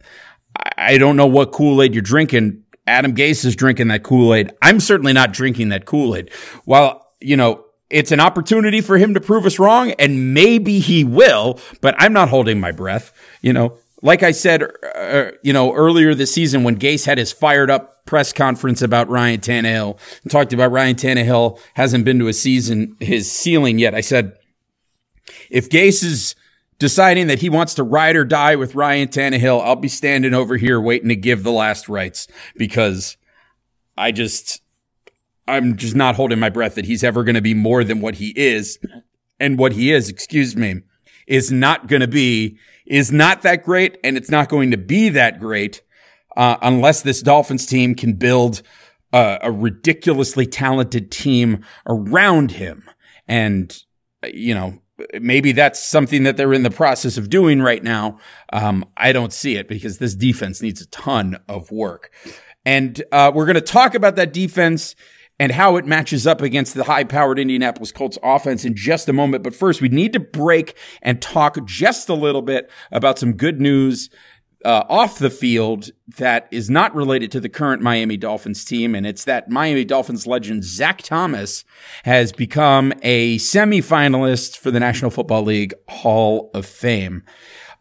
I, 0.57 0.71
I 0.95 0.99
don't 0.99 1.17
know 1.17 1.27
what 1.27 1.53
Kool 1.53 1.83
Aid 1.83 1.95
you're 1.95 2.03
drinking. 2.03 2.65
Adam 2.87 3.15
Gase 3.15 3.45
is 3.45 3.55
drinking 3.55 3.89
that 3.89 4.03
Kool 4.03 4.35
Aid. 4.35 4.53
I'm 4.63 4.81
certainly 4.81 5.13
not 5.13 5.33
drinking 5.33 5.69
that 5.69 5.85
Kool 5.85 6.17
Aid. 6.17 6.33
While, 6.65 7.07
you 7.21 7.37
know, 7.37 7.65
it's 7.89 8.13
an 8.13 8.21
opportunity 8.21 8.81
for 8.81 8.99
him 8.99 9.15
to 9.15 9.21
prove 9.21 9.47
us 9.47 9.59
wrong, 9.59 9.93
and 9.93 10.35
maybe 10.35 10.81
he 10.81 11.05
will, 11.05 11.59
but 11.81 11.95
I'm 11.99 12.13
not 12.13 12.29
holding 12.29 12.59
my 12.59 12.73
breath. 12.73 13.13
You 13.43 13.53
know, 13.53 13.79
like 14.03 14.23
I 14.23 14.31
said, 14.31 14.65
uh, 14.95 15.31
you 15.43 15.53
know, 15.53 15.73
earlier 15.75 16.15
this 16.15 16.33
season 16.33 16.65
when 16.65 16.79
Gase 16.79 17.07
had 17.07 17.19
his 17.19 17.33
fired 17.33 17.71
up 17.71 18.07
press 18.07 18.33
conference 18.33 18.83
about 18.83 19.09
Ryan 19.09 19.41
Tannehill 19.41 19.99
and 20.23 20.31
talked 20.31 20.53
about 20.53 20.73
Ryan 20.73 20.97
Tannehill 20.97 21.61
hasn't 21.75 22.05
been 22.05 22.19
to 22.19 22.29
a 22.29 22.33
season, 22.33 22.97
his 22.99 23.31
ceiling 23.31 23.79
yet. 23.79 23.95
I 23.95 24.01
said, 24.01 24.37
if 25.51 25.69
Gase 25.69 26.05
is 26.05 26.35
deciding 26.79 27.27
that 27.27 27.41
he 27.41 27.51
wants 27.51 27.75
to 27.75 27.83
ride 27.83 28.17
or 28.17 28.25
die 28.25 28.57
with 28.57 28.75
Ryan 28.75 29.09
Tannehill, 29.09 29.63
I'll 29.63 29.77
be 29.77 29.89
standing 29.89 30.35
over 30.35 30.57
here 30.57 30.81
waiting 30.81 31.11
to 31.11 31.17
give 31.17 31.43
the 31.43 31.53
last 31.53 31.89
rites 31.89 32.27
because 32.57 33.17
I 33.99 34.13
just, 34.13 34.63
I'm 35.47 35.77
just 35.77 35.95
not 35.95 36.17
holding 36.17 36.41
my 36.41 36.49
breath 36.49 36.77
that 36.77 36.87
he's 36.87 37.05
ever 37.05 37.23
going 37.23 37.35
to 37.35 37.43
be 37.43 37.55
more 37.55 37.85
than 37.85 38.01
what 38.01 38.17
he 38.17 38.31
is. 38.31 38.79
And 39.39 39.59
what 39.59 39.73
he 39.73 39.93
is, 39.93 40.09
excuse 40.09 40.57
me, 40.57 40.83
is 41.27 41.53
not 41.53 41.87
going 41.87 42.01
to 42.01 42.09
be, 42.09 42.59
is 42.87 43.13
not 43.13 43.43
that 43.43 43.63
great. 43.63 43.99
And 44.03 44.17
it's 44.17 44.31
not 44.31 44.49
going 44.49 44.71
to 44.71 44.79
be 44.79 45.11
that 45.11 45.39
great, 45.39 45.83
uh, 46.37 46.57
unless 46.63 47.03
this 47.03 47.21
Dolphins 47.21 47.67
team 47.67 47.95
can 47.95 48.15
build 48.15 48.63
a, 49.13 49.39
a 49.43 49.53
ridiculously 49.53 50.47
talented 50.47 51.11
team 51.11 51.65
around 51.87 52.53
him. 52.53 52.89
And, 53.29 53.77
you 54.33 54.55
know, 54.55 54.80
maybe 55.21 55.53
that's 55.53 55.83
something 55.83 56.23
that 56.25 56.37
they're 56.37 56.53
in 56.53 56.63
the 56.63 56.71
process 56.71 57.17
of 57.17 57.31
doing 57.31 57.63
right 57.63 57.83
now. 57.83 58.19
Um, 58.53 58.85
I 58.97 59.13
don't 59.13 59.33
see 59.33 59.57
it 59.57 59.69
because 59.69 59.99
this 59.99 60.15
defense 60.15 60.63
needs 60.63 60.81
a 60.81 60.87
ton 60.89 61.39
of 61.49 61.71
work. 61.71 62.13
And 62.65 63.03
uh, 63.11 63.33
we're 63.35 63.47
going 63.47 63.55
to 63.55 63.61
talk 63.61 63.95
about 63.95 64.17
that 64.17 64.33
defense 64.33 64.95
and 65.41 65.53
how 65.53 65.77
it 65.77 65.87
matches 65.87 66.27
up 66.27 66.43
against 66.43 66.75
the 66.75 66.85
high 66.85 67.03
powered 67.03 67.39
Indianapolis 67.39 67.93
Colts 67.93 68.19
offense 68.23 68.67
in 68.67 68.77
just 68.77 69.09
a 69.09 69.13
moment. 69.13 69.43
But 69.43 69.55
first, 69.55 69.81
we 69.81 69.89
need 69.89 70.13
to 70.13 70.21
break 70.21 70.77
and 71.01 71.21
talk 71.23 71.57
just 71.65 72.11
a 72.11 72.15
little 72.15 72.43
bit 72.43 72.71
about 72.93 73.19
some 73.19 73.33
good 73.33 73.59
news 73.59 74.11
uh, 74.65 74.85
off 74.89 75.19
the 75.19 75.31
field 75.31 75.91
that 76.19 76.49
is 76.51 76.69
not 76.69 76.95
related 76.95 77.31
to 77.33 77.41
the 77.41 77.49
current 77.49 77.83
Miami 77.83 78.17
Dolphins 78.17 78.65
team, 78.65 78.95
and 78.95 79.07
it's 79.07 79.25
that 79.25 79.51
Miami 79.51 79.85
Dolphins 79.85 80.27
legend 80.27 80.65
Zach 80.65 81.03
Thomas 81.03 81.65
has 82.05 82.33
become 82.33 82.93
a 83.03 83.39
semifinalist 83.39 84.59
for 84.59 84.71
the 84.71 84.81
National 84.81 85.11
Football 85.11 85.43
League 85.43 85.75
Hall 85.89 86.51
of 86.53 86.67
Fame. 86.67 87.23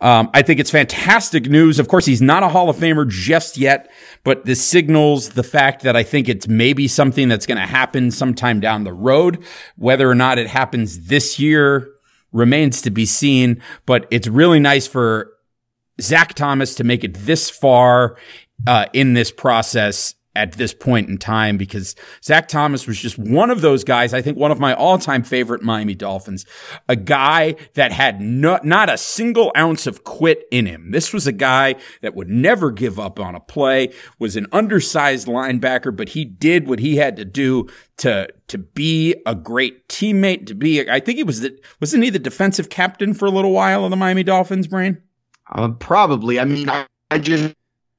Um, 0.01 0.29
I 0.33 0.43
think 0.43 0.61
it's 0.61 0.71
fantastic 0.71 1.49
news. 1.49 1.77
Of 1.77 1.89
course, 1.89 2.05
he's 2.05 2.21
not 2.21 2.43
a 2.43 2.47
Hall 2.47 2.69
of 2.69 2.77
Famer 2.77 3.07
just 3.07 3.57
yet, 3.57 3.91
but 4.23 4.45
this 4.45 4.63
signals 4.63 5.29
the 5.29 5.43
fact 5.43 5.81
that 5.83 5.97
I 5.97 6.03
think 6.03 6.29
it's 6.29 6.47
maybe 6.47 6.87
something 6.87 7.27
that's 7.27 7.45
going 7.45 7.57
to 7.57 7.65
happen 7.65 8.09
sometime 8.11 8.61
down 8.61 8.85
the 8.85 8.93
road. 8.93 9.43
Whether 9.75 10.09
or 10.09 10.15
not 10.15 10.37
it 10.37 10.47
happens 10.47 11.07
this 11.07 11.37
year 11.37 11.89
remains 12.31 12.81
to 12.83 12.91
be 12.91 13.05
seen, 13.05 13.61
but 13.85 14.07
it's 14.09 14.27
really 14.27 14.59
nice 14.59 14.87
for 14.87 15.33
Zach 16.01 16.33
Thomas 16.33 16.75
to 16.75 16.83
make 16.83 17.03
it 17.03 17.13
this 17.13 17.49
far 17.49 18.17
uh, 18.67 18.85
in 18.93 19.13
this 19.13 19.31
process 19.31 20.15
at 20.35 20.53
this 20.53 20.73
point 20.73 21.09
in 21.09 21.17
time 21.17 21.57
because 21.57 21.95
Zach 22.23 22.47
Thomas 22.47 22.87
was 22.87 22.97
just 22.97 23.17
one 23.17 23.49
of 23.49 23.61
those 23.61 23.83
guys. 23.83 24.13
I 24.13 24.21
think 24.21 24.37
one 24.37 24.51
of 24.51 24.59
my 24.59 24.73
all 24.73 24.97
time 24.97 25.23
favorite 25.23 25.63
Miami 25.63 25.95
Dolphins, 25.95 26.45
a 26.87 26.95
guy 26.95 27.55
that 27.73 27.91
had 27.91 28.21
no, 28.21 28.59
not 28.63 28.89
a 28.89 28.97
single 28.97 29.51
ounce 29.57 29.87
of 29.87 30.03
quit 30.03 30.45
in 30.51 30.65
him. 30.65 30.91
This 30.91 31.11
was 31.11 31.27
a 31.27 31.33
guy 31.33 31.75
that 32.01 32.15
would 32.15 32.29
never 32.29 32.71
give 32.71 32.99
up 32.99 33.19
on 33.19 33.35
a 33.35 33.39
play, 33.39 33.91
was 34.19 34.35
an 34.35 34.47
undersized 34.51 35.27
linebacker, 35.27 35.95
but 35.95 36.09
he 36.09 36.23
did 36.25 36.67
what 36.67 36.79
he 36.79 36.95
had 36.97 37.17
to 37.17 37.25
do 37.25 37.67
to, 37.97 38.29
to 38.47 38.57
be 38.57 39.15
a 39.25 39.35
great 39.35 39.89
teammate, 39.89 40.45
to 40.47 40.55
be, 40.55 40.87
I 40.89 40.99
think 41.01 41.17
he 41.17 41.23
was 41.23 41.41
the, 41.41 41.59
wasn't 41.81 42.03
he 42.03 42.09
the 42.11 42.19
defensive 42.19 42.69
captain 42.69 43.13
for 43.13 43.25
a 43.25 43.31
little 43.31 43.51
while 43.51 43.83
of 43.83 43.89
the 43.89 43.97
Miami 43.97 44.23
Dolphins, 44.23 44.67
Brain? 44.67 45.01
Uh, 45.51 45.69
probably. 45.69 46.39
I 46.39 46.45
mean, 46.45 46.69
I, 46.69 46.85
I 47.11 47.19
just. 47.19 47.55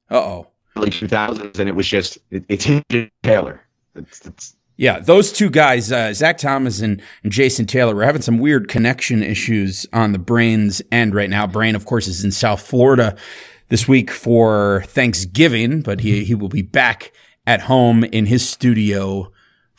Uh 0.09 0.17
oh. 0.17 0.47
Early 0.75 0.89
2000s, 0.89 1.59
and 1.59 1.67
it 1.67 1.75
was 1.75 1.87
just, 1.87 2.17
it, 2.29 2.45
it's 2.47 2.63
him 2.63 2.81
Taylor. 3.23 3.61
It's, 3.93 4.25
it's, 4.25 4.55
yeah, 4.77 4.99
those 4.99 5.31
two 5.31 5.49
guys, 5.49 5.91
uh, 5.91 6.13
Zach 6.13 6.37
Thomas 6.37 6.79
and, 6.79 7.01
and 7.23 7.31
Jason 7.31 7.65
Taylor, 7.65 7.93
were 7.93 8.05
having 8.05 8.21
some 8.21 8.39
weird 8.39 8.67
connection 8.67 9.21
issues 9.21 9.85
on 9.93 10.11
the 10.11 10.17
Brains 10.17 10.81
end 10.91 11.13
right 11.13 11.29
now. 11.29 11.45
Brain, 11.45 11.75
of 11.75 11.85
course, 11.85 12.07
is 12.07 12.23
in 12.23 12.31
South 12.31 12.61
Florida 12.61 13.15
this 13.67 13.87
week 13.87 14.09
for 14.09 14.83
Thanksgiving, 14.87 15.81
but 15.81 15.99
he, 15.99 16.23
he 16.23 16.33
will 16.33 16.49
be 16.49 16.61
back 16.61 17.11
at 17.45 17.61
home 17.61 18.03
in 18.05 18.25
his 18.25 18.47
studio 18.47 19.31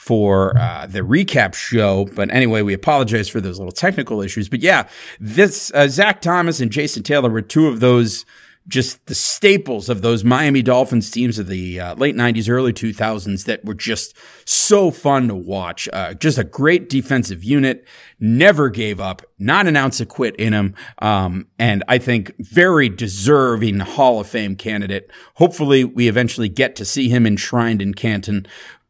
for 0.03 0.59
uh, 0.59 0.85
the 0.85 0.99
recap 0.99 1.55
show. 1.55 2.07
But 2.07 2.35
anyway, 2.35 2.63
we 2.63 2.75
apologize 2.75 3.29
for 3.29 3.41
those 3.41 3.61
little 3.61 3.71
technical 3.71 4.21
issues. 4.21 4.49
But 4.49 4.59
yeah, 4.59 4.89
this 5.21 5.71
uh, 5.75 5.87
Zach 5.87 6.21
Thomas 6.21 6.59
and 6.59 6.73
Jason 6.73 7.05
Taylor 7.05 7.31
were 7.31 7.41
two 7.41 7.69
of 7.69 7.79
those 7.79 8.25
just 8.67 9.07
the 9.07 9.15
staples 9.15 9.89
of 9.89 10.03
those 10.03 10.25
Miami 10.25 10.63
Dolphins 10.63 11.11
teams 11.11 11.39
of 11.39 11.47
the 11.47 11.79
uh, 11.79 11.95
late 11.95 12.15
90s, 12.17 12.49
early 12.49 12.73
2000s 12.73 13.45
that 13.45 13.65
were 13.65 13.75
just 13.75 14.17
so 14.45 14.91
fun 14.91 15.29
to 15.29 15.35
watch. 15.35 15.89
Uh, 15.93 16.15
just 16.15 16.39
a 16.39 16.45
great 16.45 16.89
defensive 16.89 17.43
unit, 17.43 17.87
never 18.21 18.71
gave 18.71 19.01
up, 19.01 19.23
not 19.39 19.67
an 19.67 19.77
ounce 19.77 20.01
of 20.01 20.09
quit 20.09 20.37
in 20.37 20.53
them. 20.53 20.75
Um, 20.99 21.49
and 21.59 21.83
I 21.89 21.99
think 21.99 22.35
very 22.39 22.89
deserving 22.89 23.81
Hall 23.81 24.21
of 24.21 24.29
Fame 24.29 24.55
candidate. 24.55 25.11
Hopefully 25.35 25.85
we 25.85 26.09
eventually 26.09 26.49
get 26.49 26.77
to 26.77 26.85
see 26.85 27.09
him 27.09 27.27
enshrined 27.27 27.83
in 27.83 27.95
Canton 27.95 28.47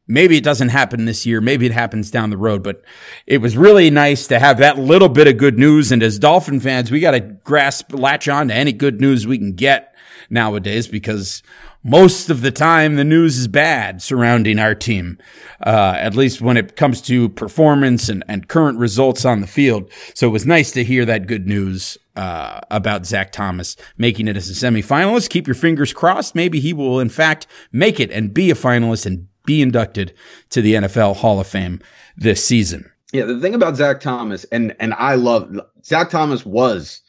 Maybe 0.08 0.36
it 0.36 0.44
doesn't 0.44 0.70
happen 0.70 1.04
this 1.04 1.24
year. 1.24 1.40
Maybe 1.40 1.66
it 1.66 1.72
happens 1.72 2.10
down 2.10 2.30
the 2.30 2.36
road, 2.36 2.62
but 2.62 2.82
it 3.26 3.38
was 3.38 3.56
really 3.56 3.88
nice 3.88 4.26
to 4.26 4.38
have 4.38 4.58
that 4.58 4.78
little 4.78 5.08
bit 5.08 5.28
of 5.28 5.36
good 5.36 5.58
news. 5.58 5.92
And 5.92 6.02
as 6.02 6.18
Dolphin 6.18 6.60
fans, 6.60 6.90
we 6.90 7.00
got 7.00 7.12
to 7.12 7.20
grasp, 7.20 7.92
latch 7.94 8.28
on 8.28 8.48
to 8.48 8.54
any 8.54 8.72
good 8.72 9.00
news 9.00 9.26
we 9.26 9.38
can 9.38 9.52
get 9.52 9.94
nowadays 10.28 10.88
because 10.88 11.42
most 11.84 12.30
of 12.30 12.42
the 12.42 12.50
time 12.50 12.96
the 12.96 13.04
news 13.04 13.38
is 13.38 13.48
bad 13.48 14.02
surrounding 14.02 14.58
our 14.58 14.74
team, 14.74 15.18
uh, 15.64 15.94
at 15.96 16.14
least 16.14 16.40
when 16.40 16.56
it 16.56 16.76
comes 16.76 17.00
to 17.02 17.28
performance 17.28 18.08
and, 18.08 18.24
and 18.28 18.48
current 18.48 18.78
results 18.78 19.24
on 19.24 19.40
the 19.40 19.46
field. 19.46 19.90
So 20.14 20.28
it 20.28 20.30
was 20.30 20.46
nice 20.46 20.70
to 20.72 20.84
hear 20.84 21.04
that 21.04 21.26
good 21.26 21.46
news 21.46 21.98
uh, 22.14 22.60
about 22.70 23.06
Zach 23.06 23.32
Thomas 23.32 23.76
making 23.96 24.28
it 24.28 24.36
as 24.36 24.50
a 24.50 24.52
semifinalist. 24.52 25.30
Keep 25.30 25.46
your 25.46 25.54
fingers 25.54 25.92
crossed. 25.92 26.34
Maybe 26.34 26.60
he 26.60 26.72
will, 26.72 27.00
in 27.00 27.08
fact, 27.08 27.46
make 27.72 27.98
it 27.98 28.10
and 28.10 28.32
be 28.32 28.50
a 28.50 28.54
finalist 28.54 29.06
and 29.06 29.28
be 29.44 29.62
inducted 29.62 30.14
to 30.50 30.62
the 30.62 30.74
NFL 30.74 31.16
Hall 31.16 31.40
of 31.40 31.46
Fame 31.46 31.80
this 32.16 32.44
season. 32.44 32.90
Yeah, 33.12 33.24
the 33.24 33.40
thing 33.40 33.54
about 33.54 33.76
Zach 33.76 34.00
Thomas, 34.00 34.44
and 34.44 34.74
and 34.80 34.94
I 34.94 35.16
love 35.16 35.60
Zach 35.84 36.10
Thomas 36.10 36.46
was 36.46 37.00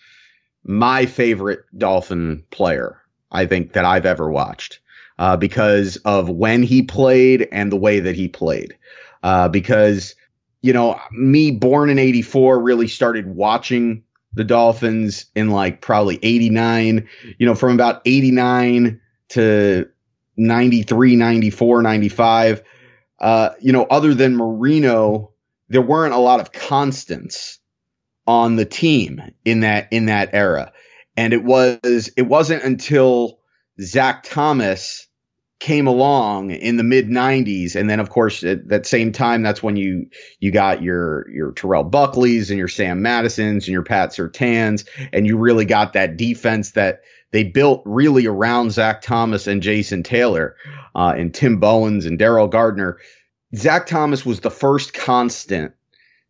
my 0.64 1.06
favorite 1.06 1.66
Dolphin 1.78 2.44
player. 2.52 3.00
I 3.32 3.46
think 3.46 3.74
that 3.74 3.86
I've 3.86 4.06
ever 4.06 4.30
watched. 4.32 4.80
uh, 5.20 5.38
because 5.38 5.98
of 5.98 6.30
when 6.30 6.64
he 6.64 6.82
played 6.82 7.48
and 7.52 7.72
the 7.72 7.78
way 7.78 8.00
that 8.00 8.16
he 8.16 8.28
played. 8.28 8.76
Uh, 9.22 9.48
because, 9.48 10.16
you 10.62 10.74
know, 10.74 11.00
me 11.12 11.52
born 11.52 11.90
in 11.90 12.00
84 12.00 12.60
really 12.60 12.88
started 12.88 13.28
watching 13.28 14.04
the 14.34 14.44
Dolphins 14.44 15.26
in 15.36 15.52
like 15.52 15.82
probably 15.82 16.20
89, 16.24 17.08
you 17.38 17.46
know, 17.46 17.56
from 17.56 17.74
about 17.74 18.02
89 18.06 19.00
to 19.30 19.88
93, 20.38 21.16
94, 21.16 21.82
95. 21.82 22.64
Uh, 23.20 23.50
you 23.62 23.72
know, 23.72 23.84
other 23.84 24.14
than 24.14 24.36
Marino, 24.36 25.32
there 25.70 25.82
weren't 25.82 26.14
a 26.14 26.20
lot 26.20 26.40
of 26.40 26.52
constants 26.52 27.60
on 28.28 28.56
the 28.56 28.66
team 28.66 29.22
in 29.46 29.62
that 29.62 29.88
in 29.92 30.08
that 30.08 30.30
era. 30.34 30.72
And 31.16 31.34
it 31.34 31.44
was 31.44 32.12
it 32.18 32.24
wasn't 32.24 32.64
until 32.64 33.40
Zach 33.80 34.24
Thomas 34.24 35.08
came 35.60 35.88
along 35.88 36.52
in 36.52 36.76
the 36.76 36.84
mid 36.84 37.08
90s 37.08 37.78
and 37.78 37.90
then 37.90 38.02
of 38.02 38.10
course 38.10 38.44
at 38.44 38.68
that 38.68 38.86
same 38.86 39.14
time 39.14 39.44
that's 39.44 39.64
when 39.64 39.78
you 39.78 40.08
you 40.42 40.52
got 40.52 40.84
your 40.84 41.30
your 41.30 41.54
Terrell 41.54 41.86
Buckleys 41.86 42.50
and 42.50 42.60
your 42.60 42.68
Sam 42.68 43.02
Madisons 43.02 43.66
and 43.66 43.72
your 43.72 43.84
Pat 43.84 44.10
Surtains 44.10 44.86
and 45.14 45.26
you 45.26 45.38
really 45.38 45.64
got 45.64 45.94
that 45.94 46.18
defense 46.18 46.72
that 46.72 47.04
they 47.34 47.44
built 47.44 47.82
really 47.84 48.28
around 48.28 48.72
Zach 48.72 49.02
Thomas 49.02 49.48
and 49.48 49.62
Jason 49.62 50.04
Taylor 50.04 50.56
uh, 50.96 51.14
and 51.18 51.34
Tim 51.34 51.60
Bowens 51.60 52.06
and 52.06 52.18
Daryl 52.18 52.50
Gardner. 52.50 53.00
Zach 53.56 53.88
Thomas 53.88 54.26
was 54.26 54.40
the 54.40 54.52
first 54.52 54.94
constant 54.94 55.74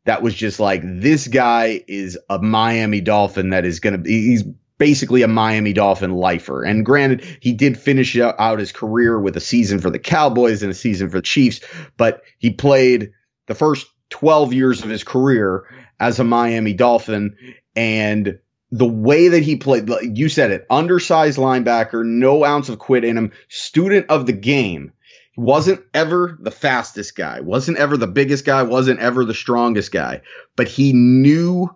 that 0.05 0.21
was 0.21 0.33
just 0.33 0.59
like 0.59 0.81
this 0.83 1.27
guy 1.27 1.83
is 1.87 2.17
a 2.29 2.39
Miami 2.39 3.01
Dolphin 3.01 3.51
that 3.51 3.65
is 3.65 3.81
going 3.81 3.91
to 3.91 3.97
be 3.97 4.29
he's 4.29 4.43
basically 4.77 5.21
a 5.21 5.27
Miami 5.27 5.73
Dolphin 5.73 6.13
lifer. 6.13 6.63
And 6.63 6.85
granted, 6.85 7.23
he 7.41 7.53
did 7.53 7.77
finish 7.77 8.17
out 8.17 8.59
his 8.59 8.71
career 8.71 9.19
with 9.19 9.37
a 9.37 9.41
season 9.41 9.79
for 9.79 9.89
the 9.89 9.99
Cowboys 9.99 10.63
and 10.63 10.71
a 10.71 10.75
season 10.75 11.09
for 11.09 11.17
the 11.17 11.21
Chiefs, 11.21 11.59
but 11.97 12.21
he 12.39 12.49
played 12.49 13.11
the 13.47 13.55
first 13.55 13.87
12 14.09 14.53
years 14.53 14.83
of 14.83 14.89
his 14.89 15.03
career 15.03 15.65
as 15.99 16.19
a 16.19 16.23
Miami 16.23 16.73
Dolphin 16.73 17.35
and 17.75 18.39
the 18.73 18.87
way 18.87 19.27
that 19.27 19.43
he 19.43 19.55
played, 19.55 19.87
you 20.17 20.27
said 20.29 20.49
it, 20.49 20.65
undersized 20.67 21.37
linebacker, 21.37 22.03
no 22.03 22.43
ounce 22.43 22.69
of 22.69 22.79
quit 22.79 23.03
in 23.03 23.15
him, 23.15 23.31
student 23.47 24.07
of 24.09 24.25
the 24.25 24.33
game. 24.33 24.91
He 25.33 25.41
wasn't 25.41 25.83
ever 25.93 26.35
the 26.41 26.49
fastest 26.49 27.15
guy, 27.15 27.39
wasn't 27.41 27.77
ever 27.77 27.97
the 27.97 28.07
biggest 28.07 28.45
guy, 28.45 28.63
wasn't 28.63 28.99
ever 28.99 29.25
the 29.25 29.35
strongest 29.35 29.91
guy, 29.91 30.21
but 30.55 30.67
he 30.67 30.91
knew 30.91 31.69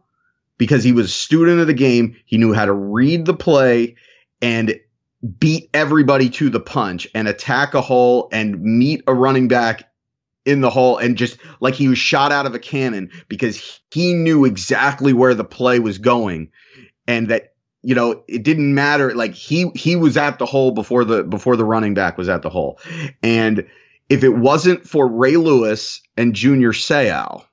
because 0.58 0.84
he 0.84 0.92
was 0.92 1.06
a 1.06 1.14
student 1.14 1.60
of 1.60 1.68
the 1.68 1.76
game, 1.76 2.16
he 2.26 2.40
knew 2.40 2.52
how 2.52 2.66
to 2.66 2.74
read 2.74 3.28
the 3.28 3.36
play 3.36 3.96
and 4.42 4.80
beat 5.38 5.70
everybody 5.76 6.32
to 6.32 6.50
the 6.50 6.60
punch 6.60 7.08
and 7.14 7.28
attack 7.28 7.76
a 7.76 7.82
hole 7.82 8.28
and 8.32 8.60
meet 8.60 9.04
a 9.06 9.14
running 9.14 9.48
back 9.48 9.92
in 10.46 10.62
the 10.62 10.72
hole 10.72 10.98
and 10.98 11.16
just 11.16 11.38
like 11.60 11.76
he 11.76 11.90
was 11.90 12.00
shot 12.00 12.32
out 12.32 12.48
of 12.48 12.56
a 12.56 12.60
cannon 12.60 13.12
because 13.28 13.82
he 13.92 14.16
knew 14.16 14.46
exactly 14.46 15.14
where 15.14 15.36
the 15.36 15.44
play 15.44 15.78
was 15.78 16.00
going 16.00 16.50
and 17.08 17.30
that 17.30 17.54
you 17.84 17.96
know, 17.96 18.24
it 18.28 18.44
didn't 18.44 18.74
matter. 18.74 19.16
Like 19.16 19.34
he 19.34 19.70
he 19.76 19.96
was 19.96 20.18
at 20.18 20.40
the 20.40 20.46
hole 20.46 20.72
before 20.72 21.06
the 21.06 21.24
before 21.24 21.56
the 21.56 21.66
running 21.66 21.94
back 21.94 22.18
was 22.18 22.30
at 22.30 22.42
the 22.42 22.50
hole, 22.50 22.80
and 23.24 23.66
if 24.10 24.24
it 24.24 24.30
wasn't 24.30 24.88
for 24.88 25.08
Ray 25.08 25.38
Lewis 25.38 26.02
and 26.16 26.34
Junior 26.34 26.72
Seau, 26.72 27.46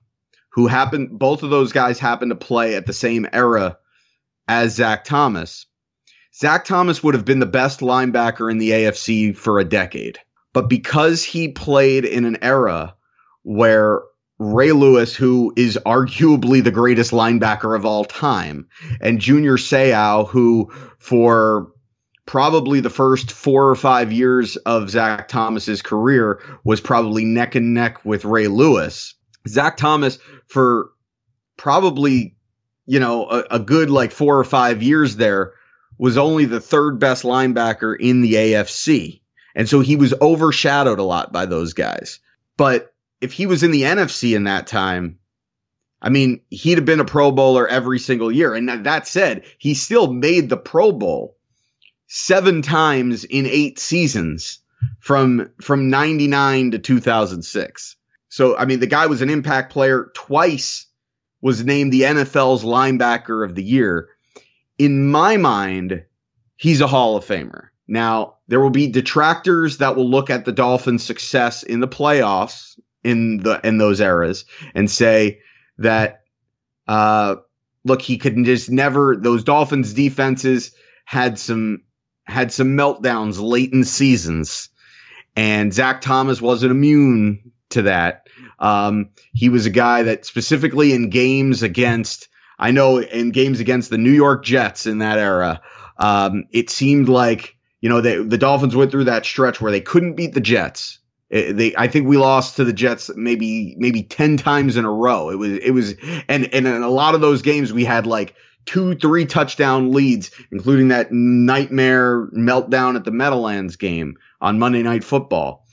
who 0.51 0.67
happened, 0.67 1.19
both 1.19 1.43
of 1.43 1.51
those 1.51 1.73
guys 1.73 1.99
happened 1.99 2.31
to 2.31 2.37
play 2.37 2.75
at 2.77 2.87
the 2.87 2.93
same 2.93 3.27
era 3.33 3.79
as 4.49 4.75
Zach 4.75 5.05
Thomas. 5.05 5.67
Zach 6.35 6.65
Thomas 6.65 7.03
would 7.03 7.15
have 7.15 7.25
been 7.25 7.39
the 7.39 7.47
best 7.47 7.81
linebacker 7.81 8.51
in 8.51 8.59
the 8.59 8.71
AFC 8.71 9.37
for 9.37 9.59
a 9.59 9.65
decade. 9.65 10.19
But 10.53 10.69
because 10.69 11.25
he 11.25 11.49
played 11.49 12.05
in 12.05 12.25
an 12.25 12.39
era 12.43 12.95
where 13.43 14.03
Ray 14.39 14.73
Lewis, 14.73 15.15
who 15.15 15.53
is 15.57 15.79
arguably 15.87 16.63
the 16.63 16.71
greatest 16.71 17.13
linebacker 17.13 17.77
of 17.77 17.87
all 17.87 18.05
time, 18.05 18.69
and 19.01 19.21
Junior 19.21 19.57
Seau, 19.57 20.29
who 20.29 20.73
for 20.99 21.73
probably 22.27 22.81
the 22.81 22.91
first 22.91 23.31
four 23.31 23.69
or 23.69 23.75
five 23.75 24.13
years 24.13 24.57
of 24.57 24.91
Zach 24.91 25.29
Thomas's 25.29 25.83
career 25.83 26.41
was 26.65 26.81
probably 26.81 27.25
neck 27.25 27.55
and 27.55 27.75
neck 27.75 28.05
with 28.05 28.25
Ray 28.25 28.49
Lewis. 28.49 29.15
Zach 29.47 29.77
Thomas 29.77 30.19
for 30.47 30.91
probably, 31.57 32.37
you 32.87 32.99
know, 32.99 33.29
a, 33.29 33.45
a 33.53 33.59
good 33.59 33.91
like 33.91 34.11
four 34.11 34.39
or 34.39 34.45
five 34.45 34.83
years 34.83 35.17
there 35.17 35.53
was 35.99 36.17
only 36.17 36.47
the 36.47 36.61
third 36.61 36.99
best 36.99 37.25
linebacker 37.25 37.95
in 37.99 38.21
the 38.21 38.35
AFC. 38.35 39.21
And 39.55 39.69
so 39.69 39.81
he 39.81 39.97
was 39.97 40.15
overshadowed 40.21 40.99
a 40.99 41.05
lot 41.05 41.33
by 41.33 41.47
those 41.47 41.75
guys. 41.75 42.19
But 42.57 42.94
if 43.25 43.33
he 43.33 43.47
was 43.47 43.63
in 43.63 43.71
the 43.71 43.83
NFC 43.83 44.37
in 44.37 44.45
that 44.45 44.67
time, 44.67 45.19
I 46.03 46.11
mean, 46.11 46.43
he'd 46.51 46.77
have 46.77 46.85
been 46.85 47.01
a 47.01 47.07
Pro 47.07 47.33
Bowler 47.33 47.67
every 47.67 47.99
single 47.99 48.31
year. 48.31 48.55
And 48.55 48.69
that 48.85 49.09
said, 49.09 49.45
he 49.57 49.73
still 49.73 50.13
made 50.13 50.51
the 50.51 50.59
Pro 50.59 50.93
Bowl 50.93 51.39
seven 52.07 52.61
times 52.61 53.25
in 53.25 53.47
eight 53.47 53.79
seasons 53.79 54.59
from 55.01 55.51
from 55.63 55.89
99 55.89 56.73
to 56.73 56.79
2006. 56.79 57.97
So, 58.29 58.59
I 58.59 58.67
mean, 58.67 58.81
the 58.81 58.87
guy 58.87 59.07
was 59.07 59.23
an 59.23 59.31
impact 59.31 59.73
player 59.73 60.11
twice 60.15 60.87
was 61.41 61.65
named 61.65 61.95
the 61.95 62.03
NFL's 62.03 62.63
linebacker 62.63 63.43
of 63.43 63.55
the 63.55 63.65
year. 63.65 64.11
In 64.77 65.11
my 65.11 65.39
mind, 65.39 66.05
he's 66.57 66.83
a 66.83 66.87
Hall 66.87 67.17
of 67.17 67.25
Famer. 67.25 67.69
Now, 67.89 68.35
there 68.49 68.61
will 68.61 68.71
be 68.71 68.89
detractors 68.89 69.79
that 69.79 69.97
will 69.97 70.11
look 70.11 70.29
at 70.29 70.45
the 70.45 70.53
Dolphins' 70.53 71.05
success 71.05 71.63
in 71.63 71.81
the 71.81 71.89
playoffs 71.89 72.79
in 73.05 73.39
the 73.39 73.61
in 73.65 73.79
those 73.79 74.01
eras 74.01 74.45
and 74.75 74.91
say 74.91 75.41
that 75.79 76.23
uh 76.89 77.37
look 77.85 78.03
he 78.03 78.19
could 78.19 78.43
just 78.45 78.71
never 78.71 79.17
those 79.17 79.45
Dolphins 79.45 79.93
defenses 79.93 80.73
had 81.05 81.39
some 81.39 81.83
had 82.25 82.53
some 82.53 82.77
meltdowns 82.77 83.41
late 83.41 83.73
in 83.73 83.85
seasons 83.85 84.71
and 85.37 85.73
Zach 85.73 86.01
Thomas 86.01 86.41
wasn't 86.41 86.73
immune 86.73 87.53
to 87.71 87.83
that. 87.83 88.29
Um, 88.59 89.11
he 89.33 89.49
was 89.49 89.67
a 89.67 89.71
guy 89.71 90.05
that 90.05 90.25
specifically 90.25 90.93
in 90.93 91.11
games 91.11 91.63
against 91.63 92.29
I 92.59 92.71
know 92.71 92.99
in 92.99 93.31
games 93.31 93.61
against 93.61 93.91
the 93.91 93.99
New 93.99 94.13
York 94.13 94.45
Jets 94.45 94.87
in 94.87 94.99
that 94.99 95.19
era, 95.19 95.61
um, 95.99 96.45
it 96.53 96.71
seemed 96.71 97.09
like 97.09 97.57
you 97.81 97.89
know 97.89 98.01
they, 98.01 98.23
the 98.23 98.39
Dolphins 98.39 98.77
went 98.77 98.91
through 98.91 99.05
that 99.05 99.27
stretch 99.27 99.61
where 99.61 99.73
they 99.73 99.81
couldn't 99.81 100.15
beat 100.15 100.35
the 100.35 100.41
Jets 100.41 101.01
they, 101.35 101.75
I 101.77 101.89
think 101.89 102.07
we 102.07 102.17
lost 102.17 102.57
to 102.57 102.65
the 102.65 102.73
Jets 102.73 103.11
maybe 103.17 103.75
maybe 103.77 104.05
ten 104.05 104.37
times 104.37 104.77
in 104.77 104.85
a 104.85 104.91
row. 104.91 105.31
It 105.31 105.37
was 105.37 105.51
it 105.51 105.71
was 105.73 105.95
and 106.29 106.55
and 106.55 106.67
in 106.67 106.83
a 106.83 106.89
lot 106.89 107.17
of 107.17 107.21
those 107.21 107.43
games 107.43 107.73
we 107.73 107.85
had 107.85 108.07
like 108.07 108.37
two 108.67 108.95
three 108.95 109.27
touchdown 109.27 109.91
leads, 109.91 110.31
including 110.53 110.89
that 110.89 111.11
nightmare 111.11 112.29
meltdown 112.29 112.95
at 112.95 113.05
the 113.05 113.11
Meadowlands 113.11 113.75
game 113.77 114.17
on 114.41 114.61
Monday 114.61 114.83
Night 114.85 115.03
Football. 115.03 115.67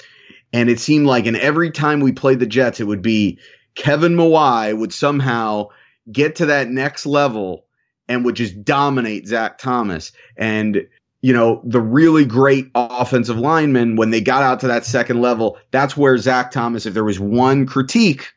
And 0.52 0.68
it 0.68 0.80
seemed 0.80 1.06
like 1.06 1.28
in 1.28 1.36
every 1.36 1.70
time 1.70 2.00
we 2.00 2.12
played 2.12 2.40
the 2.40 2.48
Jets, 2.48 2.80
it 2.80 2.88
would 2.88 3.04
be 3.04 3.40
Kevin 3.76 4.16
Mawae 4.16 4.76
would 4.78 4.94
somehow 4.94 5.68
get 6.12 6.38
to 6.38 6.48
that 6.48 6.70
next 6.70 7.06
level 7.06 7.66
and 8.08 8.26
would 8.26 8.36
just 8.36 8.66
dominate 8.66 9.28
Zach 9.28 9.60
Thomas. 9.60 10.12
And 10.36 10.88
you 11.22 11.34
know, 11.34 11.62
the 11.64 11.80
really 11.80 12.26
great 12.26 12.72
offensive 12.74 13.38
linemen, 13.38 13.96
when 13.96 14.10
they 14.10 14.22
got 14.22 14.42
out 14.42 14.62
to 14.62 14.68
that 14.70 14.86
second 14.86 15.22
level, 15.22 15.60
that's 15.70 15.96
where 15.96 16.18
Zach 16.18 16.52
Thomas, 16.52 16.86
if 16.86 16.96
there 16.96 17.04
was 17.04 17.20
one 17.20 17.68
critique 17.68 18.34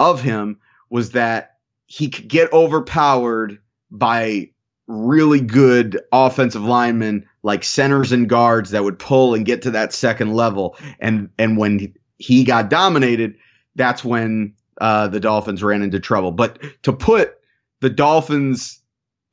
of 0.00 0.20
him, 0.20 0.58
was 0.90 1.12
that 1.12 1.58
he 1.86 2.08
could 2.08 2.26
get 2.26 2.52
overpowered 2.52 3.58
by 3.90 4.50
really 4.88 5.40
good 5.40 6.00
offensive 6.12 6.64
linemen 6.64 7.26
like 7.42 7.62
centers 7.62 8.10
and 8.10 8.28
guards 8.28 8.70
that 8.70 8.82
would 8.82 8.98
pull 8.98 9.34
and 9.34 9.46
get 9.46 9.62
to 9.62 9.70
that 9.70 9.92
second 9.92 10.34
level. 10.34 10.76
And, 10.98 11.30
and 11.38 11.56
when 11.56 11.94
he 12.18 12.42
got 12.44 12.68
dominated, 12.68 13.36
that's 13.76 14.04
when, 14.04 14.54
uh, 14.80 15.06
the 15.08 15.20
Dolphins 15.20 15.62
ran 15.62 15.82
into 15.82 16.00
trouble. 16.00 16.32
But 16.32 16.58
to 16.82 16.92
put 16.92 17.34
the 17.80 17.90
Dolphins 17.90 18.80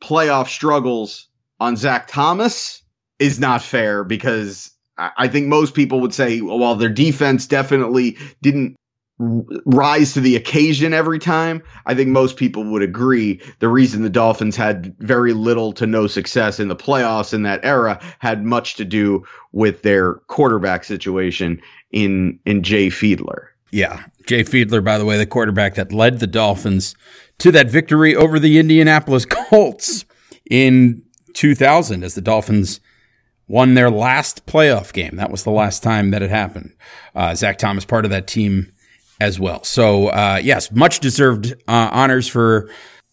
playoff 0.04 0.48
struggles 0.48 1.28
on 1.60 1.76
Zach 1.78 2.08
Thomas, 2.08 2.84
is 3.22 3.40
not 3.40 3.62
fair 3.62 4.04
because 4.04 4.72
I 4.98 5.28
think 5.28 5.48
most 5.48 5.74
people 5.74 6.02
would 6.02 6.14
say, 6.14 6.42
well, 6.42 6.60
while 6.60 6.76
their 6.76 6.90
defense 6.90 7.48
definitely 7.48 8.18
didn't 8.42 8.76
rise 9.20 10.14
to 10.14 10.22
the 10.22 10.36
occasion 10.36 10.94
every 10.94 11.20
time, 11.20 11.62
I 11.86 11.94
think 11.94 12.10
most 12.10 12.38
people 12.38 12.64
would 12.72 12.82
agree 12.82 13.40
the 13.60 13.68
reason 13.68 14.02
the 14.02 14.10
Dolphins 14.10 14.56
had 14.56 14.96
very 14.98 15.34
little 15.34 15.74
to 15.74 15.86
no 15.86 16.08
success 16.08 16.60
in 16.60 16.68
the 16.68 16.76
playoffs 16.76 17.34
in 17.34 17.44
that 17.44 17.64
era 17.64 18.00
had 18.20 18.44
much 18.44 18.76
to 18.76 18.86
do 18.86 19.24
with 19.52 19.84
their 19.84 20.16
quarterback 20.28 20.84
situation 20.84 21.62
in 21.92 22.40
in 22.46 22.64
Jay 22.64 22.88
Fiedler. 22.88 23.48
Yeah, 23.72 24.04
Jay 24.26 24.44
Fiedler, 24.44 24.84
by 24.84 24.98
the 24.98 25.06
way, 25.06 25.18
the 25.18 25.26
quarterback 25.26 25.76
that 25.76 25.94
led 25.94 26.20
the 26.20 26.28
Dolphins 26.28 26.96
to 27.38 27.52
that 27.52 27.70
victory 27.70 28.16
over 28.16 28.40
the 28.40 28.60
Indianapolis 28.60 29.26
Colts 29.30 30.06
in 30.50 31.04
2000 31.34 32.04
as 32.04 32.16
the 32.16 32.22
Dolphins 32.22 32.82
won 33.52 33.74
their 33.74 33.92
last 33.92 34.46
playoff 34.46 34.94
game. 34.94 35.18
That 35.18 35.30
was 35.30 35.44
the 35.44 35.52
last 35.52 35.84
time 35.84 36.12
that 36.12 36.22
it 36.22 36.30
happened. 36.30 36.74
Uh, 37.14 37.36
Zach 37.36 37.58
Thomas, 37.58 37.84
part 37.84 38.06
of 38.06 38.12
that 38.12 38.26
team 38.26 38.72
as 39.20 39.40
well. 39.42 39.62
So, 39.66 40.08
uh, 40.08 40.40
yes, 40.42 40.72
much 40.72 41.02
deserved 41.02 41.54
uh, 41.68 41.90
honors 41.92 42.30
for 42.30 42.70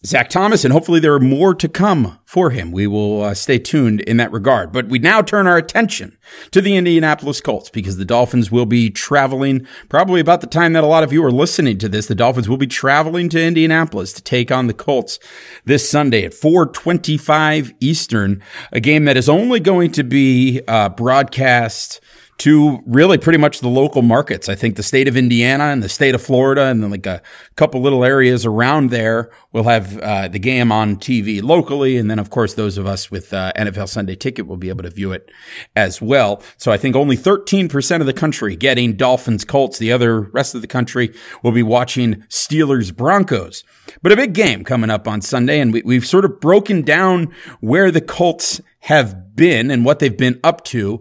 Zach 0.07 0.30
Thomas, 0.30 0.64
and 0.64 0.72
hopefully 0.72 1.01
there 1.01 1.14
are 1.14 1.20
more 1.20 1.55
to 1.57 1.68
come 1.68 2.20
for 2.24 2.51
him. 2.51 2.70
We 2.70 2.86
will 2.86 3.22
uh, 3.22 3.34
stay 3.34 3.59
tuned 3.59 4.01
in 4.03 4.16
that 4.18 4.30
regard. 4.30 4.70
But 4.70 4.86
we 4.86 5.01
now 5.01 5.22
turn 5.22 5.49
our 5.49 5.57
attention 5.57 6.16
to 6.53 6.61
the 6.61 6.76
Indianapolis 6.76 7.40
Colts 7.40 7.68
because 7.68 7.96
the 7.96 8.05
Dolphins 8.05 8.49
will 8.49 8.64
be 8.64 8.90
traveling 8.90 9.66
probably 9.88 10.20
about 10.20 10.40
the 10.40 10.46
time 10.46 10.72
that 10.74 10.84
a 10.84 10.86
lot 10.86 11.03
of 11.03 11.12
you 11.12 11.24
are 11.24 11.32
listening 11.32 11.78
to 11.78 11.88
this. 11.88 12.07
The 12.07 12.14
Dolphins 12.14 12.49
will 12.49 12.57
be 12.57 12.68
traveling 12.68 13.28
to 13.30 13.42
Indianapolis 13.42 14.12
to 14.12 14.22
take 14.22 14.53
on 14.53 14.68
the 14.68 14.74
Colts 14.74 15.18
this 15.64 15.90
Sunday 15.90 16.24
at 16.24 16.32
425 16.32 17.74
Eastern, 17.80 18.40
a 18.70 18.78
game 18.78 19.05
that 19.07 19.16
is 19.16 19.28
only 19.28 19.59
going 19.59 19.90
to 19.92 20.05
be 20.05 20.61
uh, 20.68 20.90
broadcast 20.90 22.01
to 22.39 22.80
really 22.86 23.18
pretty 23.18 23.39
much 23.39 23.61
the 23.61 23.68
local 23.68 24.01
markets. 24.01 24.49
I 24.49 24.55
think 24.55 24.76
the 24.76 24.82
state 24.84 25.09
of 25.09 25.16
Indiana 25.16 25.64
and 25.64 25.82
the 25.82 25.89
state 25.89 26.14
of 26.14 26.22
Florida 26.22 26.66
and 26.66 26.82
then 26.82 26.91
like 26.91 27.07
a 27.07 27.20
couple 27.57 27.80
little 27.80 28.05
areas 28.05 28.47
around 28.47 28.91
there 28.91 29.30
will 29.53 29.64
have 29.64 29.99
uh, 29.99 30.28
the 30.28 30.39
game 30.39 30.70
on 30.70 30.97
TV 30.97 31.43
locally. 31.43 31.97
And 31.97 32.09
then, 32.09 32.20
of 32.20 32.30
course, 32.30 32.55
those 32.55 32.78
of 32.78 32.86
us 32.86 33.11
with 33.11 33.34
uh, 33.34 33.53
NFL 33.57 33.89
Sunday 33.89 34.14
Ticket 34.14 34.47
will 34.47 34.57
be 34.57 34.68
able 34.68 34.84
to 34.84 34.91
view 34.91 35.11
it 35.11 35.30
as 35.74 36.01
well. 36.01 36.41
So 36.57 36.70
I 36.70 36.76
think 36.76 36.95
only 36.95 37.16
13% 37.16 38.01
of 38.01 38.07
the 38.07 38.12
country 38.12 38.55
getting 38.55 38.93
Dolphins 38.93 39.45
Colts. 39.45 39.78
The 39.78 39.91
other 39.91 40.20
rest 40.20 40.55
of 40.55 40.61
the 40.61 40.68
country 40.68 41.12
will 41.43 41.53
be 41.53 41.64
watching 41.64 42.22
Steelers 42.28 42.95
Broncos. 42.95 43.64
But 44.01 44.12
a 44.12 44.16
big 44.16 44.32
game 44.32 44.62
coming 44.62 44.91
up 44.91 45.09
on 45.09 45.22
Sunday. 45.22 45.59
And 45.59 45.72
we, 45.72 45.82
we've 45.82 46.07
sort 46.07 46.24
of 46.24 46.39
broken 46.39 46.82
down 46.82 47.34
where 47.59 47.91
the 47.91 48.01
Colts 48.01 48.61
have 48.80 49.34
been 49.34 49.72
and 49.72 49.84
what 49.84 49.99
they've 49.99 50.16
been 50.16 50.39
up 50.45 50.62
to 50.66 51.01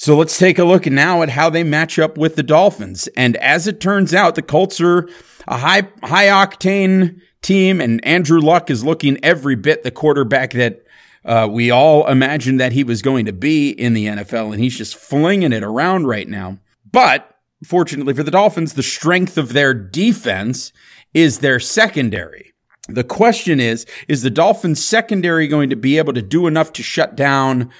so 0.00 0.16
let's 0.16 0.38
take 0.38 0.58
a 0.58 0.64
look 0.64 0.86
now 0.86 1.20
at 1.20 1.28
how 1.28 1.50
they 1.50 1.62
match 1.62 1.98
up 1.98 2.16
with 2.16 2.34
the 2.34 2.42
Dolphins. 2.42 3.06
And 3.18 3.36
as 3.36 3.66
it 3.66 3.80
turns 3.80 4.14
out, 4.14 4.34
the 4.34 4.40
Colts 4.40 4.80
are 4.80 5.06
a 5.46 5.58
high, 5.58 5.88
high 6.02 6.28
octane 6.28 7.20
team 7.42 7.82
and 7.82 8.02
Andrew 8.02 8.40
Luck 8.40 8.70
is 8.70 8.82
looking 8.82 9.22
every 9.22 9.56
bit 9.56 9.82
the 9.82 9.90
quarterback 9.90 10.52
that 10.52 10.86
uh, 11.22 11.46
we 11.50 11.70
all 11.70 12.08
imagined 12.08 12.58
that 12.60 12.72
he 12.72 12.82
was 12.82 13.02
going 13.02 13.26
to 13.26 13.34
be 13.34 13.72
in 13.72 13.92
the 13.92 14.06
NFL. 14.06 14.54
And 14.54 14.62
he's 14.62 14.78
just 14.78 14.96
flinging 14.96 15.52
it 15.52 15.62
around 15.62 16.06
right 16.06 16.26
now. 16.26 16.56
But 16.90 17.36
fortunately 17.62 18.14
for 18.14 18.22
the 18.22 18.30
Dolphins, 18.30 18.72
the 18.72 18.82
strength 18.82 19.36
of 19.36 19.52
their 19.52 19.74
defense 19.74 20.72
is 21.12 21.40
their 21.40 21.60
secondary. 21.60 22.54
The 22.88 23.04
question 23.04 23.60
is, 23.60 23.84
is 24.08 24.22
the 24.22 24.30
Dolphins 24.30 24.82
secondary 24.82 25.46
going 25.46 25.68
to 25.68 25.76
be 25.76 25.98
able 25.98 26.14
to 26.14 26.22
do 26.22 26.46
enough 26.46 26.72
to 26.72 26.82
shut 26.82 27.16
down 27.16 27.70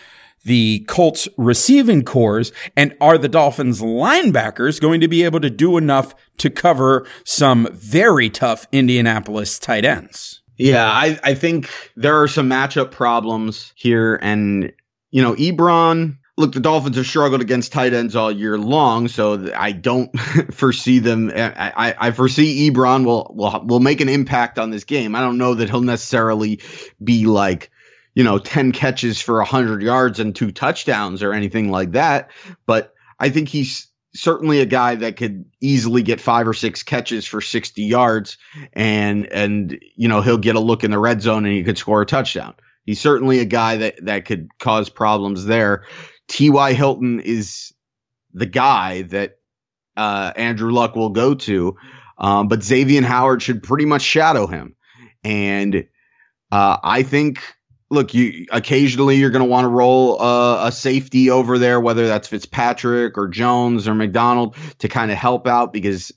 the 0.44 0.84
Colts 0.88 1.28
receiving 1.36 2.02
cores 2.02 2.52
and 2.76 2.96
are 3.00 3.18
the 3.18 3.28
Dolphins 3.28 3.80
linebackers 3.80 4.80
going 4.80 5.00
to 5.00 5.08
be 5.08 5.22
able 5.22 5.40
to 5.40 5.50
do 5.50 5.76
enough 5.76 6.14
to 6.38 6.50
cover 6.50 7.06
some 7.24 7.68
very 7.72 8.30
tough 8.30 8.66
Indianapolis 8.72 9.58
tight 9.58 9.84
ends? 9.84 10.42
Yeah, 10.56 10.86
I, 10.86 11.18
I 11.24 11.34
think 11.34 11.70
there 11.96 12.20
are 12.20 12.28
some 12.28 12.48
matchup 12.48 12.90
problems 12.90 13.72
here. 13.76 14.18
And, 14.20 14.72
you 15.10 15.22
know, 15.22 15.34
Ebron, 15.34 16.18
look, 16.36 16.52
the 16.52 16.60
Dolphins 16.60 16.96
have 16.96 17.06
struggled 17.06 17.40
against 17.40 17.72
tight 17.72 17.94
ends 17.94 18.14
all 18.14 18.30
year 18.30 18.58
long, 18.58 19.08
so 19.08 19.50
I 19.56 19.72
don't 19.72 20.10
foresee 20.52 20.98
them. 20.98 21.32
I, 21.34 21.94
I, 21.98 22.10
foresee 22.10 22.70
Ebron 22.70 23.06
will, 23.06 23.32
will 23.34 23.64
will 23.64 23.80
make 23.80 24.02
an 24.02 24.08
impact 24.08 24.58
on 24.58 24.70
this 24.70 24.84
game. 24.84 25.14
I 25.14 25.20
don't 25.20 25.38
know 25.38 25.54
that 25.54 25.70
he'll 25.70 25.80
necessarily 25.80 26.60
be 27.02 27.24
like 27.24 27.70
you 28.20 28.24
know, 28.24 28.36
10 28.38 28.72
catches 28.72 29.18
for 29.18 29.38
100 29.38 29.80
yards 29.80 30.20
and 30.20 30.36
two 30.36 30.52
touchdowns 30.52 31.22
or 31.22 31.32
anything 31.32 31.70
like 31.70 31.92
that. 31.92 32.30
But 32.66 32.92
I 33.18 33.30
think 33.30 33.48
he's 33.48 33.88
certainly 34.14 34.60
a 34.60 34.66
guy 34.66 34.96
that 34.96 35.16
could 35.16 35.46
easily 35.58 36.02
get 36.02 36.20
five 36.20 36.46
or 36.46 36.52
six 36.52 36.82
catches 36.82 37.24
for 37.24 37.40
60 37.40 37.82
yards 37.82 38.36
and, 38.74 39.24
and, 39.32 39.82
you 39.96 40.08
know, 40.08 40.20
he'll 40.20 40.36
get 40.36 40.54
a 40.54 40.60
look 40.60 40.84
in 40.84 40.90
the 40.90 40.98
red 40.98 41.22
zone 41.22 41.46
and 41.46 41.54
he 41.54 41.64
could 41.64 41.78
score 41.78 42.02
a 42.02 42.04
touchdown. 42.04 42.52
He's 42.84 43.00
certainly 43.00 43.38
a 43.38 43.46
guy 43.46 43.78
that, 43.78 44.04
that 44.04 44.26
could 44.26 44.50
cause 44.58 44.90
problems 44.90 45.46
there. 45.46 45.86
T.Y. 46.28 46.74
Hilton 46.74 47.20
is 47.20 47.72
the 48.34 48.44
guy 48.44 49.00
that, 49.00 49.38
uh, 49.96 50.34
Andrew 50.36 50.72
Luck 50.72 50.94
will 50.94 51.08
go 51.08 51.32
to. 51.36 51.74
Um, 52.18 52.48
but 52.48 52.62
Xavier 52.62 53.00
Howard 53.00 53.40
should 53.40 53.62
pretty 53.62 53.86
much 53.86 54.02
shadow 54.02 54.46
him. 54.46 54.76
And, 55.24 55.86
uh, 56.52 56.76
I 56.82 57.02
think 57.02 57.40
look, 57.90 58.14
you 58.14 58.46
occasionally 58.50 59.16
you're 59.16 59.30
going 59.30 59.44
to 59.44 59.50
want 59.50 59.64
to 59.64 59.68
roll 59.68 60.20
uh, 60.22 60.68
a 60.68 60.72
safety 60.72 61.30
over 61.30 61.58
there, 61.58 61.80
whether 61.80 62.06
that's 62.06 62.28
Fitzpatrick 62.28 63.18
or 63.18 63.28
Jones 63.28 63.88
or 63.88 63.94
McDonald 63.94 64.56
to 64.78 64.88
kind 64.88 65.10
of 65.10 65.18
help 65.18 65.46
out 65.46 65.72
because 65.72 66.12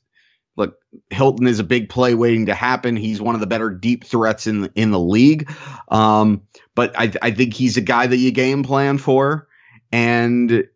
look, 0.56 0.78
Hilton 1.10 1.48
is 1.48 1.60
a 1.60 1.64
big 1.64 1.90
play 1.90 2.14
waiting 2.14 2.46
to 2.46 2.54
happen. 2.54 2.96
He's 2.96 3.20
one 3.20 3.34
of 3.34 3.42
the 3.42 3.48
better 3.48 3.72
deep 3.72 4.06
threats 4.06 4.46
in 4.46 4.62
the, 4.62 4.72
in 4.76 4.92
the 4.92 5.00
league. 5.00 5.52
Um, 5.90 6.44
but 6.76 6.94
I, 6.98 7.12
I 7.22 7.32
think 7.32 7.56
he's 7.56 7.78
a 7.78 7.82
guy 7.82 8.06
that 8.06 8.18
you 8.18 8.32
game 8.32 8.64
plan 8.64 9.00
for 9.00 9.48
and 9.92 10.68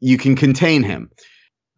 you 0.00 0.18
can 0.18 0.34
contain 0.34 0.82
him. 0.82 1.10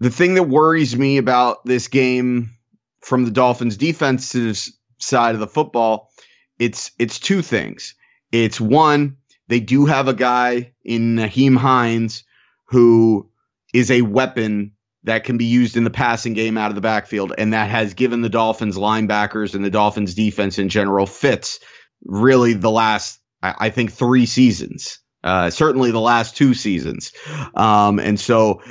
The 0.01 0.11
thing 0.11 0.35
that 0.35 0.45
worries 0.45 0.97
me 0.97 1.18
about 1.18 1.64
this 1.64 1.89
game 1.89 2.57
from 3.01 3.25
the 3.25 3.31
Dolphins 3.31 3.77
defensive 3.77 4.59
side 4.99 5.35
of 5.35 5.41
the 5.41 5.47
football, 5.47 6.11
it's 6.59 6.93
it's 6.99 7.18
two 7.18 7.43
things 7.43 7.95
it's 8.33 8.61
one, 8.61 9.18
they 9.49 9.61
do 9.61 9.87
have 9.87 10.09
a 10.09 10.14
guy 10.14 10.72
in 10.85 11.16
Nyheim 11.16 11.57
Hines 11.57 12.24
who 12.66 13.30
is 13.72 13.91
a 13.91 14.03
weapon 14.03 14.72
that 15.05 15.24
can 15.24 15.37
be 15.37 15.47
used 15.47 15.76
in 15.76 15.85
the 15.85 15.91
passing 15.91 16.33
game 16.33 16.57
out 16.57 16.70
of 16.70 16.74
the 16.74 16.80
backfield, 16.80 17.33
and 17.37 17.53
that 17.53 17.70
has 17.70 17.95
given 17.95 18.22
the 18.22 18.28
Dolphins 18.28 18.76
linebackers 18.76 19.55
and 19.55 19.64
the 19.64 19.70
Dolphins 19.70 20.14
defense 20.14 20.59
in 20.59 20.68
general 20.68 21.07
fits 21.07 21.59
really 22.05 22.55
the 22.55 22.70
last, 22.70 23.20
I, 23.43 23.70
think, 23.70 23.93
three 23.93 24.26
seasons. 24.26 25.01
Uh, 25.24 25.51
certainly 25.51 25.91
the 25.91 26.01
last 26.01 26.37
two 26.37 26.55
seasons. 26.55 27.12
Um, 27.55 27.99
and 27.99 28.18
so 28.18 28.62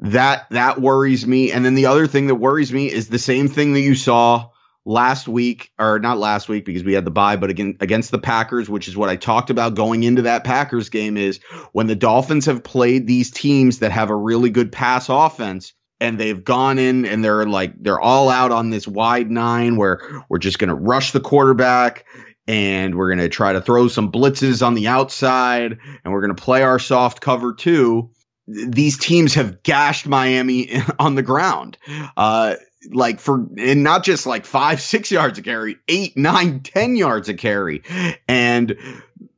that 0.00 0.46
that 0.50 0.80
worries 0.80 1.26
me. 1.26 1.52
And 1.52 1.64
then 1.64 1.74
the 1.74 1.86
other 1.86 2.06
thing 2.06 2.28
that 2.28 2.36
worries 2.36 2.72
me 2.72 2.90
is 2.90 3.08
the 3.08 3.18
same 3.18 3.48
thing 3.48 3.72
that 3.72 3.80
you 3.80 3.94
saw 3.94 4.50
last 4.88 5.28
week, 5.28 5.70
or 5.78 5.98
not 5.98 6.16
last 6.16 6.48
week 6.48 6.64
because 6.64 6.82
we 6.82 6.94
had 6.94 7.04
the 7.04 7.10
bye, 7.10 7.36
but 7.36 7.50
again 7.50 7.76
against 7.80 8.10
the 8.10 8.18
Packers, 8.18 8.70
which 8.70 8.88
is 8.88 8.96
what 8.96 9.10
I 9.10 9.16
talked 9.16 9.50
about 9.50 9.74
going 9.74 10.02
into 10.02 10.22
that 10.22 10.44
Packers 10.44 10.88
game, 10.88 11.18
is 11.18 11.40
when 11.72 11.86
the 11.86 11.94
Dolphins 11.94 12.46
have 12.46 12.64
played 12.64 13.06
these 13.06 13.30
teams 13.30 13.80
that 13.80 13.92
have 13.92 14.08
a 14.08 14.16
really 14.16 14.48
good 14.48 14.72
pass 14.72 15.08
offense. 15.10 15.74
And 16.00 16.18
they've 16.18 16.44
gone 16.44 16.78
in 16.78 17.04
and 17.04 17.24
they're 17.24 17.44
like, 17.44 17.74
they're 17.82 18.00
all 18.00 18.28
out 18.28 18.52
on 18.52 18.70
this 18.70 18.86
wide 18.86 19.30
nine 19.32 19.76
where 19.76 20.00
we're 20.28 20.38
just 20.38 20.60
going 20.60 20.68
to 20.68 20.74
rush 20.74 21.10
the 21.10 21.20
quarterback 21.20 22.06
and 22.46 22.94
we're 22.94 23.08
going 23.08 23.18
to 23.18 23.28
try 23.28 23.52
to 23.52 23.60
throw 23.60 23.88
some 23.88 24.12
blitzes 24.12 24.64
on 24.64 24.74
the 24.74 24.86
outside 24.86 25.76
and 26.04 26.12
we're 26.14 26.20
going 26.20 26.34
to 26.34 26.40
play 26.40 26.62
our 26.62 26.78
soft 26.78 27.20
cover 27.20 27.52
two 27.52 28.10
these 28.48 28.96
teams 28.96 29.34
have 29.34 29.62
gashed 29.62 30.06
Miami 30.06 30.80
on 30.98 31.14
the 31.14 31.22
ground. 31.22 31.76
Uh, 32.16 32.54
like 32.92 33.20
for 33.20 33.46
and 33.56 33.82
not 33.82 34.04
just 34.04 34.26
like 34.26 34.44
five, 34.44 34.80
six 34.80 35.10
yards 35.10 35.38
a 35.38 35.42
carry, 35.42 35.76
eight, 35.88 36.16
nine, 36.16 36.60
ten 36.60 36.96
yards 36.96 37.28
a 37.28 37.34
carry. 37.34 37.82
And 38.26 38.76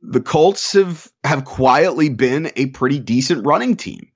the 0.01 0.21
Colts 0.21 0.73
have 0.73 1.07
have 1.23 1.45
quietly 1.45 2.09
been 2.09 2.51
a 2.55 2.67
pretty 2.67 2.99
decent 2.99 3.45
running 3.45 3.75
team. 3.75 4.07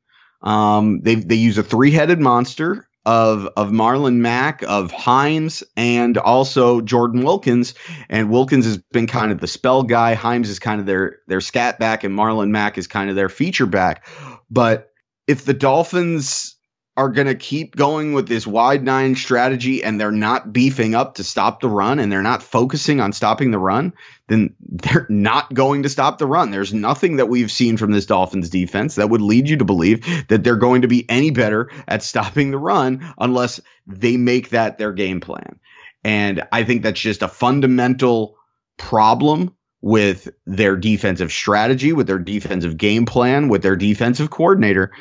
Um, 0.41 1.01
they 1.01 1.15
they 1.15 1.35
use 1.35 1.57
a 1.57 1.63
three 1.63 1.91
headed 1.91 2.19
monster 2.19 2.87
of 3.05 3.47
of 3.55 3.69
Marlon 3.69 4.15
Mack, 4.15 4.63
of 4.63 4.91
Hines, 4.91 5.63
and 5.77 6.17
also 6.17 6.81
Jordan 6.81 7.23
Wilkins. 7.23 7.75
And 8.09 8.29
Wilkins 8.29 8.65
has 8.65 8.77
been 8.77 9.07
kind 9.07 9.31
of 9.31 9.39
the 9.39 9.47
spell 9.47 9.83
guy. 9.83 10.15
Hines 10.15 10.49
is 10.49 10.59
kind 10.59 10.79
of 10.79 10.85
their 10.85 11.19
their 11.27 11.41
scat 11.41 11.79
back, 11.79 12.03
and 12.03 12.17
Marlon 12.17 12.49
Mack 12.49 12.77
is 12.77 12.87
kind 12.87 13.09
of 13.09 13.15
their 13.15 13.29
feature 13.29 13.65
back. 13.67 14.07
But 14.49 14.91
if 15.27 15.45
the 15.45 15.53
Dolphins 15.53 16.54
are 16.97 17.09
going 17.09 17.27
to 17.27 17.35
keep 17.35 17.75
going 17.75 18.13
with 18.13 18.27
this 18.27 18.47
wide 18.47 18.83
nine 18.83 19.15
strategy 19.15 19.83
and 19.83 19.99
they're 19.99 20.11
not 20.11 20.53
beefing 20.53 20.95
up 20.95 21.15
to 21.15 21.23
stop 21.23 21.59
the 21.59 21.69
run 21.69 21.99
and 21.99 22.09
they're 22.09 22.21
not 22.21 22.41
focusing 22.41 23.01
on 23.01 23.11
stopping 23.11 23.51
the 23.51 23.59
run, 23.59 23.93
then 24.27 24.55
they're 24.59 25.05
not 25.09 25.53
going 25.53 25.83
to 25.83 25.89
stop 25.89 26.17
the 26.17 26.25
run. 26.25 26.51
There's 26.51 26.73
nothing 26.73 27.17
that 27.17 27.27
we've 27.27 27.51
seen 27.51 27.75
from 27.75 27.91
this 27.91 28.05
Dolphins 28.05 28.49
defense 28.49 28.95
that 28.95 29.09
would 29.09 29.21
lead 29.21 29.49
you 29.49 29.57
to 29.57 29.65
believe 29.65 30.05
that 30.29 30.43
they're 30.43 30.55
going 30.55 30.83
to 30.83 30.87
be 30.87 31.09
any 31.09 31.31
better 31.31 31.69
at 31.87 32.01
stopping 32.01 32.51
the 32.51 32.57
run 32.57 33.05
unless 33.17 33.59
they 33.85 34.15
make 34.15 34.49
that 34.49 34.77
their 34.77 34.93
game 34.93 35.19
plan. 35.19 35.59
And 36.05 36.47
I 36.51 36.63
think 36.63 36.83
that's 36.83 37.01
just 37.01 37.23
a 37.23 37.27
fundamental 37.27 38.37
problem 38.77 39.53
with 39.81 40.29
their 40.45 40.77
defensive 40.77 41.31
strategy, 41.31 41.93
with 41.93 42.07
their 42.07 42.19
defensive 42.19 42.77
game 42.77 43.05
plan, 43.05 43.49
with 43.49 43.61
their 43.61 43.75
defensive 43.75 44.29
coordinator. 44.29 44.91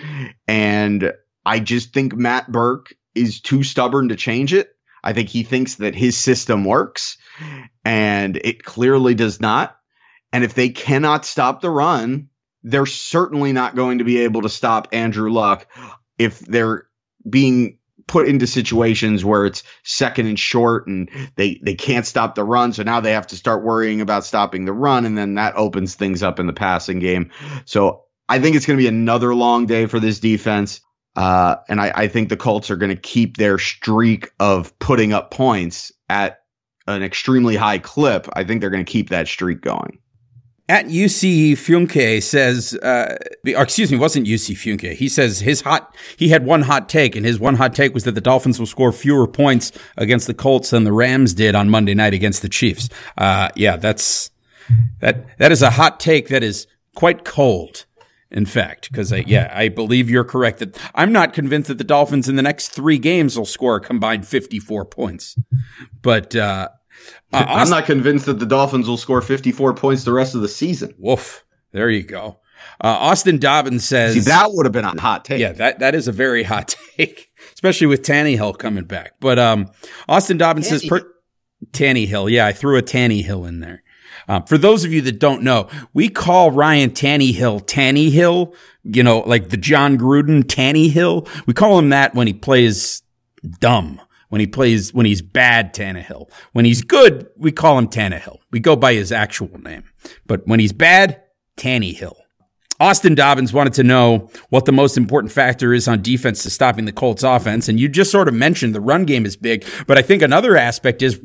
And 0.47 1.13
I 1.45 1.61
just 1.61 1.93
think 1.93 2.15
Matt 2.15 2.51
Burke 2.51 2.95
is 3.15 3.41
too 3.41 3.63
stubborn 3.63 4.09
to 4.09 4.17
change 4.17 4.53
it. 4.53 4.71
I 5.03 5.13
think 5.13 5.29
he 5.29 5.43
thinks 5.43 5.77
that 5.77 5.95
his 5.95 6.17
system 6.17 6.65
works 6.65 7.19
and 7.85 8.37
it 8.37 8.65
clearly 8.65 9.15
does 9.15 9.41
not. 9.41 9.77
And 10.33 10.43
if 10.43 10.55
they 10.55 10.71
cannot 10.71 11.25
stop 11.25 11.61
the 11.61 11.71
run, 11.71 12.29
they're 12.63 12.87
certainly 12.87 13.53
not 13.53 13.77
going 13.77 13.99
to 13.99 14.05
be 14.05 14.21
able 14.21 14.43
to 14.43 14.49
stop 14.49 14.89
Andrew 14.93 15.31
Luck 15.31 15.67
if 16.19 16.41
they're 16.41 16.87
being 17.29 17.79
put 18.07 18.29
into 18.29 18.47
situations 18.47 19.25
where 19.25 19.47
it's 19.47 19.63
second 19.83 20.27
and 20.27 20.39
short 20.39 20.87
and 20.87 21.11
they 21.37 21.61
they 21.63 21.75
can't 21.75 22.07
stop 22.07 22.35
the 22.35 22.45
run 22.45 22.73
so 22.73 22.83
now 22.83 23.01
they 23.01 23.13
have 23.13 23.27
to 23.29 23.37
start 23.37 23.65
worrying 23.65 24.01
about 24.01 24.25
stopping 24.25 24.65
the 24.65 24.73
run 24.73 25.07
and 25.07 25.17
then 25.17 25.35
that 25.35 25.57
opens 25.57 25.95
things 25.95 26.23
up 26.23 26.39
in 26.39 26.47
the 26.47 26.53
passing 26.53 26.99
game 26.99 27.31
so 27.65 28.05
i 28.29 28.39
think 28.39 28.57
it's 28.57 28.67
going 28.67 28.77
to 28.77 28.83
be 28.83 28.89
another 28.89 29.35
long 29.35 29.65
day 29.65 29.87
for 29.87 30.01
this 30.01 30.21
defense 30.21 30.83
uh, 31.17 31.57
and 31.69 31.81
I, 31.81 31.93
I 31.95 32.09
think 32.09 32.29
the 32.29 32.37
colts 32.37 32.71
are 32.71 32.77
going 32.77 32.95
to 32.95 33.01
keep 33.01 33.37
their 33.37 33.59
streak 33.59 34.33
of 34.41 34.77
putting 34.79 35.13
up 35.13 35.31
points 35.31 35.93
at 36.09 36.41
an 36.87 37.03
extremely 37.03 37.57
high 37.57 37.79
clip 37.79 38.29
i 38.35 38.45
think 38.45 38.61
they're 38.61 38.71
going 38.71 38.85
to 38.85 38.91
keep 38.91 39.11
that 39.11 39.27
streak 39.29 39.61
going 39.61 39.99
At 40.67 40.87
UC 40.87 41.53
Funke 41.53 42.23
says, 42.23 42.73
uh, 42.77 43.19
excuse 43.45 43.93
me, 43.93 43.99
wasn't 43.99 44.27
UC 44.27 44.55
Funke. 44.57 44.95
He 44.95 45.11
says 45.11 45.41
his 45.41 45.61
hot, 45.61 45.95
he 46.17 46.31
had 46.31 46.47
one 46.47 46.63
hot 46.63 46.89
take, 46.89 47.15
and 47.17 47.27
his 47.27 47.39
one 47.39 47.57
hot 47.57 47.75
take 47.75 47.93
was 47.93 48.05
that 48.05 48.15
the 48.15 48.23
Dolphins 48.23 48.59
will 48.59 48.67
score 48.67 48.91
fewer 48.91 49.29
points 49.29 49.73
against 49.99 50.27
the 50.27 50.33
Colts 50.33 50.71
than 50.71 50.85
the 50.85 50.93
Rams 50.93 51.35
did 51.35 51.55
on 51.55 51.69
Monday 51.69 51.93
night 51.93 52.15
against 52.15 52.41
the 52.41 52.49
Chiefs. 52.49 52.89
Uh, 53.19 53.51
yeah, 53.55 53.77
that's, 53.77 54.31
that, 55.01 55.37
that 55.37 55.53
is 55.53 55.61
a 55.61 55.69
hot 55.69 56.01
take 56.01 56.29
that 56.29 56.43
is 56.43 56.67
quite 56.95 57.27
cold. 57.27 57.85
In 58.35 58.47
fact, 58.47 58.91
because 58.91 59.13
I, 59.13 59.25
yeah, 59.29 59.51
I 59.55 59.69
believe 59.69 60.11
you're 60.11 60.25
correct 60.25 60.59
that 60.59 60.77
I'm 60.93 61.13
not 61.13 61.33
convinced 61.33 61.69
that 61.69 61.79
the 61.79 61.85
Dolphins 61.85 62.29
in 62.29 62.35
the 62.35 62.43
next 62.43 62.71
three 62.71 62.99
games 62.99 63.39
will 63.39 63.47
score 63.47 63.77
a 63.77 63.81
combined 63.81 64.27
54 64.27 64.85
points. 64.87 65.39
But, 66.03 66.35
uh, 66.35 66.69
uh, 67.33 67.45
i'm 67.49 67.69
not 67.69 67.85
convinced 67.85 68.27
that 68.27 68.39
the 68.39 68.47
dolphins 68.47 68.89
will 68.89 68.97
score 68.97 69.21
54 69.21 69.75
points 69.75 70.05
the 70.05 70.13
rest 70.13 70.35
of 70.37 70.41
the 70.41 70.49
season 70.49 70.95
Woof. 70.97 71.45
There 71.73 71.91
you 71.91 72.05
go. 72.05 72.39
Uh, 72.81 72.87
Austin 72.87 73.39
Dobbins 73.39 73.85
says 73.85 74.15
See, 74.15 74.21
that 74.21 74.53
would 74.53 74.65
have 74.65 74.73
been 74.73 74.85
a 74.85 75.01
hot 75.01 75.25
take 75.25 75.41
Yeah, 75.41 75.53
that, 75.53 75.81
that 75.81 75.95
is 75.97 76.07
a 76.07 76.13
very 76.13 76.45
hot 76.45 76.69
take, 76.97 77.31
especially 77.53 77.89
with 77.89 78.03
Tannehill 78.03 78.57
coming 78.59 78.85
back. 78.85 79.15
But 79.21 79.41
um, 79.41 79.71
Austin 80.09 80.39
Dobbins 80.39 80.69
says 80.69 80.85
per- 80.85 81.13
Tannehill. 81.73 82.31
Yeah, 82.31 82.47
I 82.47 82.53
threw 82.53 82.79
a 82.79 82.83
Tannehill 82.83 83.47
in 83.49 83.59
there. 83.59 83.83
Um, 84.29 84.45
for 84.45 84.59
those 84.59 84.85
of 84.85 84.93
you 84.93 85.01
that 85.03 85.19
don't 85.19 85.43
know, 85.43 85.69
we 85.93 86.09
call 86.09 86.51
Ryan 86.51 86.91
Tannehill 86.91 87.65
Tannehill. 87.67 88.55
You 88.85 89.03
know, 89.03 89.21
like 89.21 89.49
the 89.49 89.57
Jon 89.57 89.97
Gruden 89.99 90.43
Tannehill. 90.43 91.29
We 91.47 91.55
call 91.55 91.79
him 91.79 91.91
that 91.91 92.15
when 92.15 92.27
he 92.27 92.35
plays 92.35 93.03
dumb. 93.61 94.01
When 94.29 94.41
he 94.41 94.47
plays, 94.47 94.93
when 94.93 95.07
he's 95.07 95.23
bad 95.23 95.75
Tannehill. 95.75 96.29
When 96.53 96.65
he's 96.65 96.83
good, 96.83 97.29
we 97.37 97.53
call 97.53 97.79
him 97.79 97.87
Tannehill. 97.87 98.39
We 98.51 98.59
go 98.59 98.75
by 98.75 98.95
his 98.95 99.13
actual 99.13 99.61
name. 99.61 99.85
But 100.27 100.47
when 100.47 100.59
he's 100.59 100.73
bad, 100.73 101.23
Tannehill. 101.57 102.17
Austin 102.81 103.15
Dobbins 103.15 103.53
wanted 103.53 103.75
to 103.75 103.85
know 103.85 104.29
what 104.49 104.65
the 104.65 104.73
most 104.73 104.97
important 104.97 105.33
factor 105.33 105.73
is 105.73 105.87
on 105.87 106.03
defense 106.03 106.43
to 106.43 106.51
stopping 106.51 106.85
the 106.85 106.93
Colts 106.93 107.23
offense. 107.23 107.69
And 107.69 107.79
you 107.79 107.89
just 107.89 108.11
sort 108.11 108.27
of 108.27 108.35
mentioned 108.35 108.75
the 108.75 108.81
run 108.81 109.05
game 109.05 109.25
is 109.25 109.37
big, 109.37 109.65
but 109.87 109.97
I 109.97 110.03
think 110.03 110.23
another 110.23 110.57
aspect 110.57 111.01
is 111.01 111.21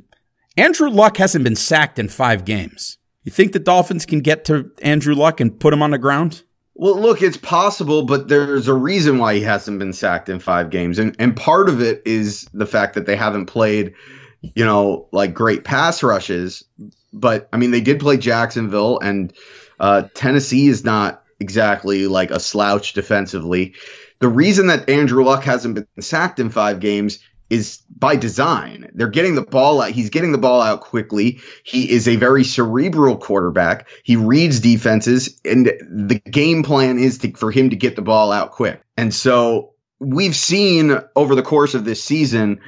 Andrew 0.60 0.90
Luck 0.90 1.16
hasn't 1.18 1.46
been 1.46 1.56
sacked 1.56 2.00
in 2.00 2.10
five 2.10 2.44
games. 2.44 2.98
You 3.24 3.32
think 3.32 3.54
the 3.54 3.60
Dolphins 3.60 4.06
can 4.06 4.20
get 4.20 4.44
to 4.46 4.72
Andrew 4.82 5.16
Luck 5.16 5.40
and 5.40 5.58
put 5.58 5.74
him 5.74 5.82
on 5.82 5.92
the 5.92 5.98
ground? 5.98 6.44
Well, 6.76 7.00
look, 7.00 7.22
it's 7.22 7.38
possible, 7.38 8.04
but 8.04 8.28
there's 8.28 8.68
a 8.68 8.74
reason 8.74 9.20
why 9.20 9.36
he 9.36 9.42
hasn't 9.42 9.80
been 9.80 9.94
sacked 9.94 10.28
in 10.28 10.40
five 10.40 10.70
games. 10.70 11.00
And 11.00 11.16
and 11.18 11.36
part 11.36 11.70
of 11.70 11.82
it 11.82 12.02
is 12.06 12.46
the 12.54 12.66
fact 12.66 12.96
that 12.96 13.06
they 13.06 13.16
haven't 13.16 13.46
played, 13.46 13.94
you 14.42 14.66
know, 14.66 15.08
like 15.14 15.34
great 15.34 15.64
pass 15.64 16.04
rushes. 16.04 16.66
But 17.14 17.48
I 17.54 17.58
mean, 17.58 17.72
they 17.72 17.82
did 17.82 18.00
play 18.00 18.18
Jacksonville 18.18 19.00
and 19.00 19.34
uh, 19.80 20.04
Tennessee 20.14 20.68
is 20.68 20.84
not 20.84 21.24
exactly 21.40 22.08
like 22.08 22.32
a 22.32 22.40
slouch 22.40 22.94
defensively. 22.94 23.76
The 24.20 24.28
reason 24.28 24.68
that 24.68 24.90
Andrew 24.90 25.24
Luck 25.24 25.46
hasn't 25.46 25.76
been 25.76 25.88
sacked 26.02 26.40
in 26.40 26.50
five 26.50 26.82
games 26.82 27.20
is 27.50 27.82
by 27.90 28.16
design. 28.16 28.92
They're 28.94 29.08
getting 29.08 29.36
the 29.36 29.42
ball 29.42 29.82
out. 29.82 29.92
He's 29.92 30.10
getting 30.10 30.32
the 30.32 30.38
ball 30.38 30.62
out 30.62 30.82
quickly. 30.82 31.40
He 31.64 31.90
is 31.90 32.08
a 32.08 32.16
very 32.16 32.44
cerebral 32.44 33.18
quarterback. 33.18 33.88
He 34.04 34.16
reads 34.16 34.60
defenses 34.60 35.40
and 35.44 35.66
the 35.66 36.22
game 36.30 36.64
plan 36.64 37.00
is 37.00 37.20
to, 37.20 37.32
for 37.34 37.52
him 37.52 37.72
to 37.72 37.76
get 37.76 37.96
the 37.96 38.02
ball 38.02 38.32
out 38.32 38.52
quick. 38.52 38.82
And 38.98 39.14
so 39.14 39.74
we've 40.00 40.36
seen 40.36 41.00
over 41.16 41.36
the 41.36 41.42
course 41.42 41.74
of 41.74 41.86
this 41.86 42.04
season, 42.04 42.62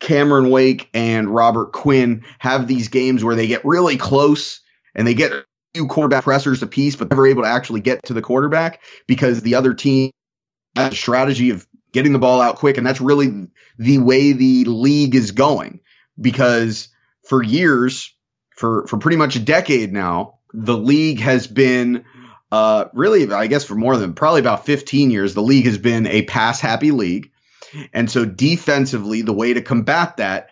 Cameron 0.00 0.50
Wake 0.50 0.88
and 0.92 1.28
Robert 1.28 1.72
Quinn 1.72 2.24
have 2.38 2.66
these 2.66 2.88
games 2.88 3.24
where 3.24 3.36
they 3.36 3.46
get 3.46 3.64
really 3.64 3.96
close 3.96 4.60
and 4.94 5.06
they 5.06 5.14
get 5.14 5.32
a 5.32 5.44
few 5.74 5.86
quarterback 5.86 6.24
pressers 6.24 6.62
apiece, 6.62 6.96
but 6.96 7.10
never 7.10 7.26
able 7.26 7.42
to 7.42 7.48
actually 7.48 7.80
get 7.80 8.02
to 8.04 8.14
the 8.14 8.22
quarterback 8.22 8.82
because 9.06 9.40
the 9.40 9.54
other 9.54 9.72
team 9.74 10.10
has 10.74 10.92
a 10.92 10.96
strategy 10.96 11.50
of 11.50 11.66
getting 11.96 12.12
the 12.12 12.18
ball 12.18 12.42
out 12.42 12.56
quick. 12.56 12.76
And 12.76 12.86
that's 12.86 13.00
really 13.00 13.48
the 13.78 13.96
way 13.96 14.32
the 14.32 14.66
league 14.66 15.14
is 15.14 15.30
going 15.30 15.80
because 16.20 16.88
for 17.26 17.42
years, 17.42 18.14
for, 18.54 18.86
for 18.86 18.98
pretty 18.98 19.16
much 19.16 19.34
a 19.34 19.40
decade 19.40 19.94
now, 19.94 20.40
the 20.52 20.76
league 20.76 21.20
has 21.20 21.46
been, 21.46 22.04
uh, 22.52 22.84
really, 22.92 23.32
I 23.32 23.46
guess 23.46 23.64
for 23.64 23.76
more 23.76 23.96
than 23.96 24.12
probably 24.12 24.40
about 24.40 24.66
15 24.66 25.10
years, 25.10 25.32
the 25.32 25.40
league 25.40 25.64
has 25.64 25.78
been 25.78 26.06
a 26.06 26.26
pass 26.26 26.60
happy 26.60 26.90
league. 26.90 27.30
And 27.94 28.10
so 28.10 28.26
defensively, 28.26 29.22
the 29.22 29.32
way 29.32 29.54
to 29.54 29.62
combat 29.62 30.18
that 30.18 30.50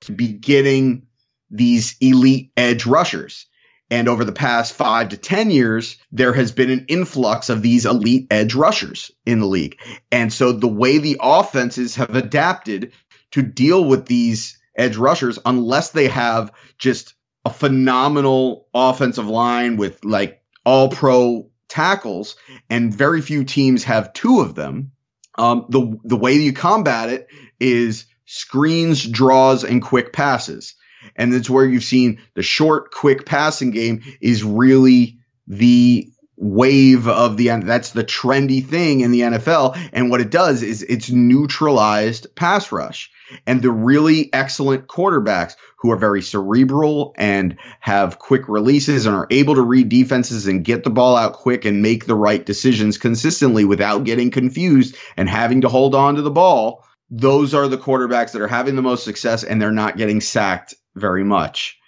to 0.00 0.12
be 0.12 0.32
getting 0.32 1.06
these 1.48 1.94
elite 2.00 2.50
edge 2.56 2.86
rushers. 2.86 3.46
And 3.92 4.08
over 4.08 4.24
the 4.24 4.32
past 4.32 4.72
five 4.72 5.10
to 5.10 5.18
10 5.18 5.50
years, 5.50 5.98
there 6.10 6.32
has 6.32 6.50
been 6.50 6.70
an 6.70 6.86
influx 6.88 7.50
of 7.50 7.60
these 7.60 7.84
elite 7.84 8.26
edge 8.30 8.54
rushers 8.54 9.10
in 9.26 9.38
the 9.38 9.46
league. 9.46 9.78
And 10.10 10.32
so 10.32 10.52
the 10.52 10.66
way 10.66 10.96
the 10.96 11.18
offenses 11.20 11.96
have 11.96 12.16
adapted 12.16 12.94
to 13.32 13.42
deal 13.42 13.84
with 13.84 14.06
these 14.06 14.58
edge 14.74 14.96
rushers, 14.96 15.38
unless 15.44 15.90
they 15.90 16.08
have 16.08 16.54
just 16.78 17.12
a 17.44 17.50
phenomenal 17.50 18.66
offensive 18.72 19.28
line 19.28 19.76
with 19.76 20.02
like 20.06 20.42
all 20.64 20.88
pro 20.88 21.50
tackles, 21.68 22.36
and 22.70 22.94
very 22.94 23.20
few 23.20 23.44
teams 23.44 23.84
have 23.84 24.14
two 24.14 24.40
of 24.40 24.54
them. 24.54 24.92
Um, 25.36 25.66
the 25.68 25.98
the 26.04 26.16
way 26.16 26.32
you 26.32 26.54
combat 26.54 27.10
it 27.10 27.28
is 27.60 28.06
screens, 28.24 29.06
draws, 29.06 29.64
and 29.64 29.82
quick 29.82 30.14
passes 30.14 30.76
and 31.16 31.32
it's 31.34 31.50
where 31.50 31.64
you've 31.64 31.84
seen 31.84 32.20
the 32.34 32.42
short, 32.42 32.90
quick 32.90 33.26
passing 33.26 33.70
game 33.70 34.02
is 34.20 34.44
really 34.44 35.18
the 35.46 36.12
wave 36.36 37.06
of 37.06 37.36
the 37.36 37.50
end. 37.50 37.62
That's 37.64 37.90
the 37.90 38.04
trendy 38.04 38.64
thing 38.66 39.00
in 39.00 39.12
the 39.12 39.20
NFL. 39.20 39.78
And 39.92 40.10
what 40.10 40.20
it 40.20 40.30
does 40.30 40.62
is 40.62 40.82
it's 40.82 41.10
neutralized 41.10 42.34
pass 42.34 42.72
rush. 42.72 43.10
And 43.46 43.62
the 43.62 43.70
really 43.70 44.28
excellent 44.32 44.88
quarterbacks 44.88 45.54
who 45.78 45.90
are 45.92 45.96
very 45.96 46.20
cerebral 46.20 47.14
and 47.16 47.56
have 47.80 48.18
quick 48.18 48.48
releases 48.48 49.06
and 49.06 49.14
are 49.14 49.28
able 49.30 49.54
to 49.54 49.62
read 49.62 49.88
defenses 49.88 50.46
and 50.46 50.64
get 50.64 50.84
the 50.84 50.90
ball 50.90 51.16
out 51.16 51.34
quick 51.34 51.64
and 51.64 51.80
make 51.80 52.06
the 52.06 52.14
right 52.14 52.44
decisions 52.44 52.98
consistently 52.98 53.64
without 53.64 54.04
getting 54.04 54.30
confused 54.30 54.96
and 55.16 55.28
having 55.28 55.62
to 55.62 55.68
hold 55.68 55.94
on 55.94 56.16
to 56.16 56.22
the 56.22 56.30
ball. 56.30 56.84
Those 57.08 57.54
are 57.54 57.68
the 57.68 57.78
quarterbacks 57.78 58.32
that 58.32 58.42
are 58.42 58.48
having 58.48 58.74
the 58.74 58.82
most 58.82 59.04
success 59.04 59.44
and 59.44 59.62
they're 59.62 59.70
not 59.70 59.96
getting 59.96 60.20
sacked 60.20 60.74
very 60.94 61.24
much. 61.24 61.78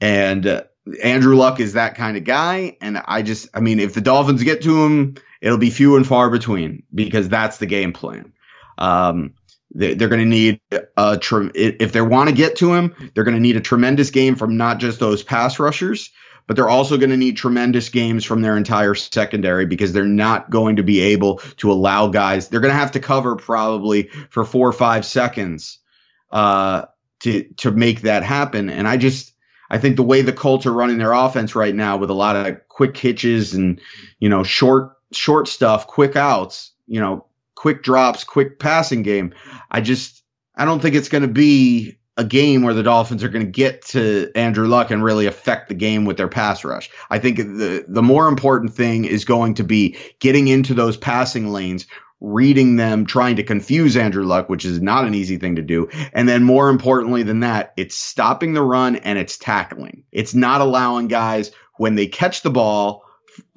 And 0.00 0.46
uh, 0.46 0.62
Andrew 1.02 1.36
Luck 1.36 1.60
is 1.60 1.74
that 1.74 1.94
kind 1.94 2.16
of 2.16 2.24
guy. 2.24 2.76
And 2.80 2.98
I 3.04 3.22
just, 3.22 3.48
I 3.54 3.60
mean, 3.60 3.80
if 3.80 3.94
the 3.94 4.00
Dolphins 4.00 4.42
get 4.42 4.62
to 4.62 4.84
him, 4.84 5.16
it'll 5.40 5.58
be 5.58 5.70
few 5.70 5.96
and 5.96 6.06
far 6.06 6.30
between 6.30 6.82
because 6.94 7.28
that's 7.28 7.58
the 7.58 7.66
game 7.66 7.92
plan. 7.92 8.32
Um, 8.78 9.34
they, 9.74 9.94
they're 9.94 10.08
going 10.08 10.22
to 10.22 10.26
need 10.26 10.60
a 10.70 11.20
if 11.54 11.92
they 11.92 12.00
want 12.00 12.28
to 12.28 12.34
get 12.34 12.56
to 12.56 12.74
him, 12.74 12.94
they're 13.14 13.24
going 13.24 13.36
to 13.36 13.40
need 13.40 13.56
a 13.56 13.60
tremendous 13.60 14.10
game 14.10 14.34
from 14.34 14.56
not 14.56 14.78
just 14.78 14.98
those 14.98 15.22
pass 15.22 15.58
rushers, 15.58 16.10
but 16.46 16.56
they're 16.56 16.68
also 16.68 16.96
going 16.96 17.10
to 17.10 17.16
need 17.16 17.36
tremendous 17.36 17.88
games 17.88 18.24
from 18.24 18.42
their 18.42 18.56
entire 18.56 18.94
secondary 18.94 19.66
because 19.66 19.92
they're 19.92 20.04
not 20.04 20.50
going 20.50 20.76
to 20.76 20.82
be 20.82 21.00
able 21.00 21.36
to 21.58 21.70
allow 21.70 22.08
guys. 22.08 22.48
They're 22.48 22.60
going 22.60 22.72
to 22.72 22.78
have 22.78 22.92
to 22.92 23.00
cover 23.00 23.36
probably 23.36 24.04
for 24.30 24.44
four 24.44 24.68
or 24.68 24.72
five 24.72 25.04
seconds 25.04 25.78
uh, 26.32 26.86
to 27.20 27.44
to 27.58 27.70
make 27.70 28.02
that 28.02 28.22
happen. 28.22 28.68
And 28.68 28.86
I 28.88 28.96
just 28.96 29.32
I 29.70 29.78
think 29.78 29.96
the 29.96 30.02
way 30.02 30.22
the 30.22 30.32
Colts 30.32 30.66
are 30.66 30.72
running 30.72 30.98
their 30.98 31.12
offense 31.12 31.54
right 31.54 31.74
now 31.74 31.96
with 31.96 32.10
a 32.10 32.14
lot 32.14 32.36
of 32.36 32.68
quick 32.68 32.96
hitches 32.96 33.54
and 33.54 33.80
you 34.18 34.28
know 34.28 34.42
short 34.42 34.96
short 35.12 35.48
stuff, 35.48 35.86
quick 35.86 36.16
outs, 36.16 36.72
you 36.86 37.00
know, 37.00 37.26
quick 37.54 37.82
drops, 37.82 38.24
quick 38.24 38.58
passing 38.58 39.02
game. 39.02 39.34
I 39.70 39.80
just 39.80 40.22
I 40.56 40.64
don't 40.64 40.80
think 40.80 40.94
it's 40.94 41.08
going 41.08 41.22
to 41.22 41.28
be 41.28 41.96
a 42.16 42.24
game 42.24 42.62
where 42.62 42.74
the 42.74 42.82
Dolphins 42.82 43.24
are 43.24 43.28
going 43.28 43.46
to 43.46 43.50
get 43.50 43.82
to 43.86 44.30
Andrew 44.34 44.66
Luck 44.66 44.90
and 44.90 45.02
really 45.02 45.26
affect 45.26 45.68
the 45.68 45.74
game 45.74 46.04
with 46.04 46.16
their 46.16 46.28
pass 46.28 46.64
rush. 46.64 46.90
I 47.08 47.18
think 47.18 47.38
the 47.38 47.84
the 47.88 48.02
more 48.02 48.28
important 48.28 48.74
thing 48.74 49.04
is 49.04 49.24
going 49.24 49.54
to 49.54 49.64
be 49.64 49.96
getting 50.18 50.48
into 50.48 50.74
those 50.74 50.96
passing 50.96 51.50
lanes, 51.52 51.86
reading 52.20 52.76
them, 52.76 53.06
trying 53.06 53.36
to 53.36 53.42
confuse 53.42 53.96
Andrew 53.96 54.24
Luck, 54.24 54.48
which 54.48 54.64
is 54.64 54.80
not 54.80 55.06
an 55.06 55.14
easy 55.14 55.38
thing 55.38 55.56
to 55.56 55.62
do. 55.62 55.88
And 56.12 56.28
then 56.28 56.44
more 56.44 56.68
importantly 56.68 57.22
than 57.22 57.40
that, 57.40 57.72
it's 57.76 57.96
stopping 57.96 58.52
the 58.52 58.62
run 58.62 58.96
and 58.96 59.18
it's 59.18 59.38
tackling. 59.38 60.04
It's 60.12 60.34
not 60.34 60.60
allowing 60.60 61.08
guys 61.08 61.50
when 61.78 61.94
they 61.94 62.06
catch 62.06 62.42
the 62.42 62.50
ball 62.50 63.04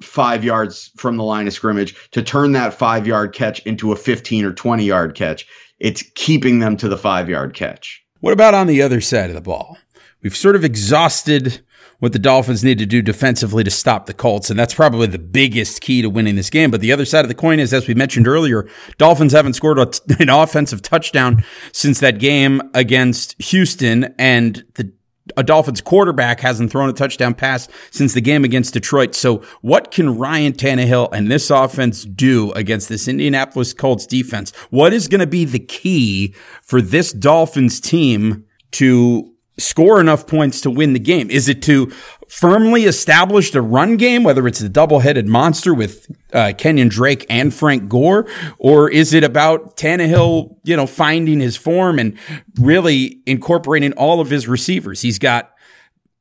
five 0.00 0.44
yards 0.44 0.90
from 0.96 1.16
the 1.16 1.24
line 1.24 1.46
of 1.46 1.52
scrimmage 1.52 2.10
to 2.12 2.22
turn 2.22 2.52
that 2.52 2.74
five 2.74 3.06
yard 3.06 3.34
catch 3.34 3.60
into 3.60 3.92
a 3.92 3.96
15 3.96 4.44
or 4.44 4.52
20 4.52 4.84
yard 4.84 5.14
catch. 5.14 5.46
It's 5.78 6.02
keeping 6.14 6.60
them 6.60 6.76
to 6.78 6.88
the 6.88 6.96
five 6.96 7.28
yard 7.28 7.54
catch. 7.54 8.02
What 8.20 8.32
about 8.32 8.54
on 8.54 8.66
the 8.66 8.80
other 8.80 9.00
side 9.00 9.28
of 9.28 9.34
the 9.34 9.42
ball? 9.42 9.76
We've 10.22 10.36
sort 10.36 10.56
of 10.56 10.64
exhausted 10.64 11.60
what 11.98 12.12
the 12.12 12.18
Dolphins 12.18 12.64
need 12.64 12.78
to 12.78 12.86
do 12.86 13.02
defensively 13.02 13.64
to 13.64 13.70
stop 13.70 14.06
the 14.06 14.14
Colts, 14.14 14.50
and 14.50 14.58
that's 14.58 14.74
probably 14.74 15.06
the 15.06 15.18
biggest 15.18 15.80
key 15.80 16.02
to 16.02 16.10
winning 16.10 16.36
this 16.36 16.50
game. 16.50 16.70
But 16.70 16.80
the 16.80 16.92
other 16.92 17.04
side 17.04 17.24
of 17.24 17.28
the 17.28 17.34
coin 17.34 17.60
is, 17.60 17.72
as 17.72 17.88
we 17.88 17.94
mentioned 17.94 18.28
earlier, 18.28 18.68
Dolphins 18.98 19.32
haven't 19.32 19.54
scored 19.54 19.78
an 20.18 20.28
offensive 20.28 20.82
touchdown 20.82 21.44
since 21.72 22.00
that 22.00 22.18
game 22.18 22.62
against 22.74 23.40
Houston, 23.42 24.14
and 24.18 24.64
the 24.74 24.92
a 25.36 25.42
Dolphins 25.42 25.80
quarterback 25.80 26.40
hasn't 26.40 26.70
thrown 26.70 26.88
a 26.88 26.92
touchdown 26.92 27.34
pass 27.34 27.68
since 27.90 28.12
the 28.14 28.20
game 28.20 28.44
against 28.44 28.74
Detroit. 28.74 29.14
So 29.14 29.42
what 29.62 29.90
can 29.90 30.18
Ryan 30.18 30.52
Tannehill 30.52 31.08
and 31.12 31.30
this 31.30 31.50
offense 31.50 32.04
do 32.04 32.52
against 32.52 32.88
this 32.88 33.08
Indianapolis 33.08 33.72
Colts 33.72 34.06
defense? 34.06 34.52
What 34.70 34.92
is 34.92 35.08
going 35.08 35.20
to 35.20 35.26
be 35.26 35.44
the 35.44 35.58
key 35.58 36.34
for 36.62 36.82
this 36.82 37.12
Dolphins 37.12 37.80
team 37.80 38.44
to 38.72 39.33
score 39.58 40.00
enough 40.00 40.26
points 40.26 40.60
to 40.62 40.70
win 40.70 40.92
the 40.92 40.98
game? 40.98 41.30
Is 41.30 41.48
it 41.48 41.62
to 41.62 41.92
firmly 42.28 42.84
establish 42.84 43.50
the 43.50 43.62
run 43.62 43.96
game, 43.96 44.24
whether 44.24 44.46
it's 44.48 44.58
the 44.58 44.68
double-headed 44.68 45.26
monster 45.26 45.72
with 45.72 46.06
uh, 46.32 46.52
Kenyan 46.56 46.90
Drake 46.90 47.24
and 47.28 47.54
Frank 47.54 47.88
Gore, 47.88 48.26
or 48.58 48.90
is 48.90 49.14
it 49.14 49.22
about 49.22 49.76
Tannehill, 49.76 50.56
you 50.64 50.76
know, 50.76 50.86
finding 50.86 51.40
his 51.40 51.56
form 51.56 51.98
and 51.98 52.18
really 52.58 53.20
incorporating 53.26 53.92
all 53.92 54.20
of 54.20 54.30
his 54.30 54.48
receivers? 54.48 55.02
He's 55.02 55.18
got 55.18 55.53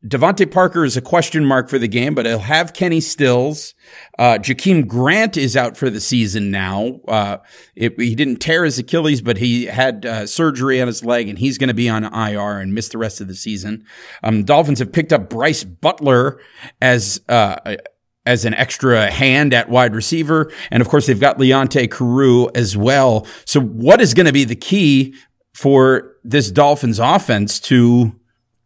DeVante 0.06 0.52
Parker 0.52 0.84
is 0.84 0.98
a 0.98 1.02
question 1.02 1.46
mark 1.46 1.70
for 1.70 1.80
the 1.80 1.88
game, 1.88 2.14
but 2.14 2.26
he'll 2.26 2.40
have 2.40 2.74
Kenny 2.74 3.00
Stills. 3.00 3.74
Uh, 4.20 4.38
Jakeem 4.38 4.86
Grant 4.86 5.38
is 5.38 5.56
out 5.56 5.78
for 5.78 5.90
the 5.90 6.02
season 6.02 6.52
now. 6.52 7.00
Uh, 7.08 7.38
it, 7.76 7.98
he 7.98 8.14
didn't 8.14 8.38
tear 8.38 8.66
his 8.66 8.78
Achilles, 8.78 9.22
but 9.22 9.38
he 9.38 9.66
had 9.66 10.06
uh, 10.06 10.28
surgery 10.28 10.82
on 10.82 10.88
his 10.88 11.06
leg, 11.06 11.30
and 11.30 11.40
he's 11.40 11.58
going 11.58 11.70
to 11.70 11.74
be 11.74 11.88
on 11.88 12.04
IR 12.04 12.58
and 12.58 12.74
miss 12.74 12.90
the 12.90 12.98
rest 12.98 13.22
of 13.22 13.30
the 13.30 13.36
season. 13.36 13.86
Um, 14.24 14.44
Dolphins 14.44 14.80
have 14.80 14.92
picked 14.92 15.14
up 15.14 15.30
Brice 15.30 15.64
Butler 15.64 16.40
as 16.82 17.22
uh, 17.30 17.78
as 18.26 18.46
an 18.46 18.54
extra 18.54 19.10
hand 19.10 19.54
at 19.54 19.70
wide 19.70 19.96
receiver, 19.96 20.52
and 20.70 20.82
of 20.82 20.90
course 20.90 21.08
they've 21.08 21.20
got 21.20 21.38
Leonte 21.38 21.90
Carroo 21.90 22.50
as 22.56 22.76
well. 22.76 23.26
So, 23.46 23.62
what 23.62 24.02
is 24.02 24.14
going 24.14 24.26
to 24.26 24.34
be 24.34 24.44
the 24.44 24.56
key 24.56 25.16
for 25.54 26.18
this 26.26 26.52
Dolphins 26.52 27.00
offense 27.00 27.60
to 27.62 28.20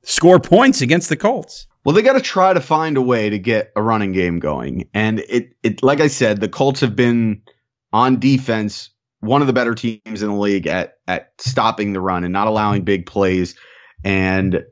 score 0.08 0.40
points 0.40 0.82
against 0.82 1.10
the 1.10 1.18
Colts. 1.18 1.68
Well, 1.84 1.94
they 1.94 2.02
got 2.02 2.14
to 2.14 2.22
try 2.22 2.54
to 2.54 2.62
find 2.62 2.98
a 2.98 3.02
way 3.02 3.30
to 3.30 3.38
get 3.38 3.72
a 3.76 3.82
running 3.82 4.14
game 4.14 4.40
going. 4.40 4.90
And 4.94 5.20
it, 5.20 5.54
it, 5.64 5.84
like 5.84 6.00
I 6.00 6.08
said, 6.08 6.40
the 6.40 6.50
Colts 6.50 6.80
have 6.82 6.96
been 6.96 7.44
on 7.94 8.20
defense 8.20 8.90
one 9.20 9.42
of 9.42 9.48
the 9.48 9.54
better 9.54 9.74
teams 9.74 10.22
in 10.22 10.30
the 10.30 10.36
league 10.36 10.68
at 10.68 10.98
at 11.08 11.34
stopping 11.40 11.94
the 11.94 12.00
run 12.00 12.24
and 12.24 12.32
not 12.32 12.48
allowing 12.48 12.84
big 12.84 13.06
plays. 13.06 13.56
And 14.04 14.64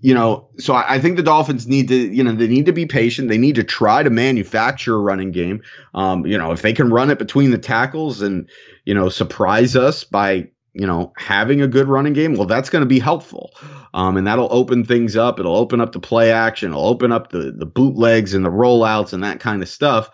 you 0.00 0.14
know, 0.14 0.48
so 0.58 0.74
I, 0.74 0.94
I 0.94 1.00
think 1.00 1.16
the 1.16 1.22
Dolphins 1.22 1.66
need 1.68 1.88
to, 1.88 1.94
you 1.94 2.24
know, 2.24 2.32
they 2.32 2.46
need 2.46 2.66
to 2.66 2.72
be 2.72 2.86
patient. 2.86 3.28
They 3.28 3.36
need 3.36 3.56
to 3.56 3.64
try 3.64 4.02
to 4.02 4.08
manufacture 4.08 4.94
a 4.94 4.98
running 4.98 5.30
game. 5.30 5.62
Um, 5.94 6.24
you 6.24 6.38
know, 6.38 6.52
if 6.52 6.62
they 6.62 6.72
can 6.72 6.90
run 6.90 7.10
it 7.10 7.18
between 7.18 7.50
the 7.50 7.58
tackles 7.58 8.22
and 8.22 8.48
you 8.84 8.94
know 8.94 9.08
surprise 9.08 9.76
us 9.76 10.04
by 10.04 10.48
you 10.72 10.86
know, 10.86 11.12
having 11.16 11.60
a 11.60 11.68
good 11.68 11.88
running 11.88 12.12
game, 12.12 12.34
well, 12.34 12.46
that's 12.46 12.70
going 12.70 12.82
to 12.82 12.86
be 12.86 12.98
helpful. 12.98 13.52
Um, 13.92 14.16
and 14.16 14.26
that'll 14.26 14.52
open 14.52 14.84
things 14.84 15.16
up. 15.16 15.40
It'll 15.40 15.56
open 15.56 15.80
up 15.80 15.92
the 15.92 16.00
play 16.00 16.30
action. 16.30 16.70
It'll 16.70 16.86
open 16.86 17.12
up 17.12 17.30
the, 17.30 17.52
the 17.52 17.66
bootlegs 17.66 18.34
and 18.34 18.44
the 18.44 18.50
rollouts 18.50 19.12
and 19.12 19.24
that 19.24 19.40
kind 19.40 19.62
of 19.62 19.68
stuff. 19.68 20.10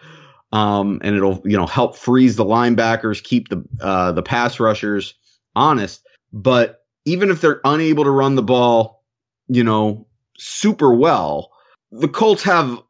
Um, 0.53 1.01
and 1.05 1.17
it'll, 1.17 1.43
you 1.45 1.57
know, 1.57 1.67
help 1.67 1.97
freeze 1.97 2.37
the 2.37 2.45
linebackers, 2.45 3.23
keep 3.23 3.49
the, 3.49 3.65
uh, 3.81 4.13
the 4.13 4.23
pass 4.23 4.59
rushers 4.59 5.15
honest. 5.55 6.07
But 6.33 6.85
even 7.05 7.31
if 7.31 7.41
they're 7.41 7.61
unable 7.65 8.05
to 8.05 8.11
run 8.11 8.35
the 8.35 8.43
ball, 8.43 9.05
you 9.49 9.65
know, 9.65 10.07
super 10.39 10.95
well, 10.95 11.51
the 11.93 12.09
Colts 12.09 12.43
have 12.45 12.81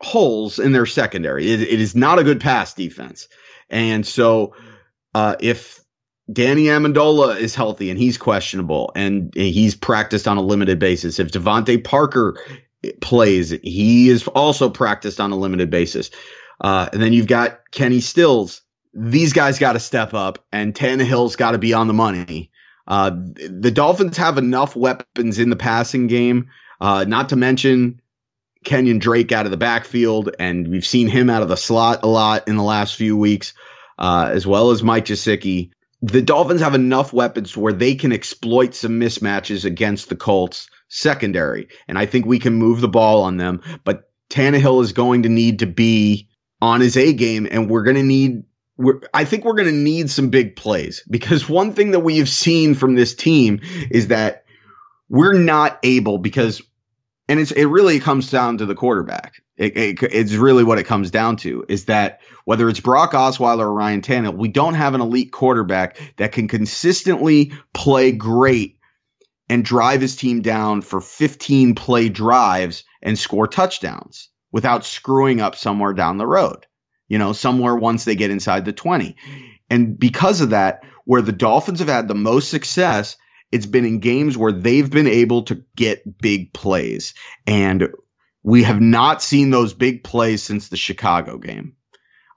holes 0.00 0.58
in 0.58 0.72
their 0.72 0.86
secondary. 0.86 1.50
it, 1.50 1.60
it 1.60 1.80
is 1.80 1.96
not 1.96 2.18
a 2.18 2.24
good 2.24 2.40
pass 2.40 2.74
defense. 2.74 3.28
And 3.68 4.06
so, 4.06 4.54
uh, 5.14 5.36
if 5.40 5.77
Danny 6.30 6.64
Amendola 6.64 7.38
is 7.38 7.54
healthy 7.54 7.90
and 7.90 7.98
he's 7.98 8.18
questionable 8.18 8.92
and 8.94 9.32
he's 9.34 9.74
practiced 9.74 10.28
on 10.28 10.36
a 10.36 10.42
limited 10.42 10.78
basis. 10.78 11.18
If 11.18 11.32
DeVante 11.32 11.82
Parker 11.82 12.36
plays, 13.00 13.50
he 13.50 14.08
is 14.08 14.26
also 14.28 14.68
practiced 14.68 15.20
on 15.20 15.32
a 15.32 15.36
limited 15.36 15.70
basis. 15.70 16.10
Uh, 16.60 16.88
and 16.92 17.00
then 17.00 17.12
you've 17.12 17.26
got 17.26 17.70
Kenny 17.70 18.00
Stills. 18.00 18.62
These 18.92 19.32
guys 19.32 19.58
got 19.58 19.74
to 19.74 19.80
step 19.80 20.12
up, 20.12 20.44
and 20.50 20.74
Tannehill's 20.74 21.36
got 21.36 21.52
to 21.52 21.58
be 21.58 21.72
on 21.72 21.86
the 21.86 21.94
money. 21.94 22.50
Uh, 22.86 23.10
the 23.10 23.70
Dolphins 23.70 24.16
have 24.16 24.38
enough 24.38 24.74
weapons 24.74 25.38
in 25.38 25.50
the 25.50 25.56
passing 25.56 26.06
game, 26.06 26.48
uh, 26.80 27.04
not 27.06 27.28
to 27.28 27.36
mention 27.36 28.00
Kenyan 28.64 28.98
Drake 28.98 29.30
out 29.30 29.44
of 29.44 29.50
the 29.50 29.56
backfield, 29.56 30.34
and 30.38 30.68
we've 30.68 30.86
seen 30.86 31.06
him 31.06 31.30
out 31.30 31.42
of 31.42 31.48
the 31.48 31.56
slot 31.56 32.00
a 32.02 32.08
lot 32.08 32.48
in 32.48 32.56
the 32.56 32.62
last 32.62 32.96
few 32.96 33.16
weeks, 33.16 33.52
uh, 33.98 34.30
as 34.32 34.46
well 34.46 34.70
as 34.70 34.82
Mike 34.82 35.04
Gesicki 35.04 35.70
the 36.00 36.22
Dolphins 36.22 36.60
have 36.60 36.74
enough 36.74 37.12
weapons 37.12 37.56
where 37.56 37.72
they 37.72 37.94
can 37.94 38.12
exploit 38.12 38.74
some 38.74 39.00
mismatches 39.00 39.64
against 39.64 40.08
the 40.08 40.16
Colts 40.16 40.68
secondary. 40.88 41.68
And 41.88 41.98
I 41.98 42.06
think 42.06 42.24
we 42.24 42.38
can 42.38 42.54
move 42.54 42.80
the 42.80 42.88
ball 42.88 43.22
on 43.22 43.36
them. 43.36 43.62
But 43.84 44.10
Tannehill 44.30 44.82
is 44.82 44.92
going 44.92 45.24
to 45.24 45.28
need 45.28 45.60
to 45.60 45.66
be 45.66 46.28
on 46.60 46.80
his 46.80 46.96
A 46.96 47.12
game, 47.12 47.46
and 47.50 47.70
we're 47.70 47.84
going 47.84 47.96
to 47.96 48.02
need. 48.02 48.44
I 49.12 49.24
think 49.24 49.44
we're 49.44 49.54
going 49.54 49.66
to 49.66 49.72
need 49.72 50.08
some 50.08 50.30
big 50.30 50.54
plays 50.54 51.02
because 51.10 51.48
one 51.48 51.72
thing 51.72 51.90
that 51.92 52.00
we 52.00 52.18
have 52.18 52.28
seen 52.28 52.74
from 52.74 52.94
this 52.94 53.12
team 53.12 53.60
is 53.90 54.08
that 54.08 54.44
we're 55.08 55.32
not 55.32 55.80
able 55.82 56.18
because, 56.18 56.62
and 57.28 57.40
it's 57.40 57.50
it 57.50 57.64
really 57.64 57.98
comes 57.98 58.30
down 58.30 58.58
to 58.58 58.66
the 58.66 58.76
quarterback. 58.76 59.42
It, 59.56 59.76
it, 59.76 60.02
it's 60.12 60.34
really 60.34 60.62
what 60.62 60.78
it 60.78 60.84
comes 60.84 61.10
down 61.10 61.38
to 61.38 61.64
is 61.68 61.86
that 61.86 62.20
whether 62.48 62.66
it's 62.70 62.80
Brock 62.80 63.12
Osweiler 63.12 63.66
or 63.66 63.74
Ryan 63.74 64.00
Tannehill, 64.00 64.34
we 64.34 64.48
don't 64.48 64.72
have 64.72 64.94
an 64.94 65.02
elite 65.02 65.32
quarterback 65.32 65.98
that 66.16 66.32
can 66.32 66.48
consistently 66.48 67.52
play 67.74 68.10
great 68.10 68.78
and 69.50 69.62
drive 69.62 70.00
his 70.00 70.16
team 70.16 70.40
down 70.40 70.80
for 70.80 71.02
15 71.02 71.74
play 71.74 72.08
drives 72.08 72.84
and 73.02 73.18
score 73.18 73.48
touchdowns 73.48 74.30
without 74.50 74.86
screwing 74.86 75.42
up 75.42 75.56
somewhere 75.56 75.92
down 75.92 76.16
the 76.16 76.26
road, 76.26 76.64
you 77.06 77.18
know, 77.18 77.34
somewhere 77.34 77.76
once 77.76 78.06
they 78.06 78.14
get 78.14 78.30
inside 78.30 78.64
the 78.64 78.72
20. 78.72 79.16
And 79.68 79.98
because 79.98 80.40
of 80.40 80.48
that, 80.48 80.84
where 81.04 81.20
the 81.20 81.32
Dolphins 81.32 81.80
have 81.80 81.88
had 81.88 82.08
the 82.08 82.14
most 82.14 82.48
success, 82.48 83.18
it's 83.52 83.66
been 83.66 83.84
in 83.84 83.98
games 83.98 84.38
where 84.38 84.52
they've 84.52 84.90
been 84.90 85.06
able 85.06 85.42
to 85.42 85.62
get 85.76 86.18
big 86.18 86.54
plays. 86.54 87.12
And 87.46 87.90
we 88.42 88.62
have 88.62 88.80
not 88.80 89.20
seen 89.20 89.50
those 89.50 89.74
big 89.74 90.02
plays 90.02 90.42
since 90.42 90.70
the 90.70 90.78
Chicago 90.78 91.36
game. 91.36 91.74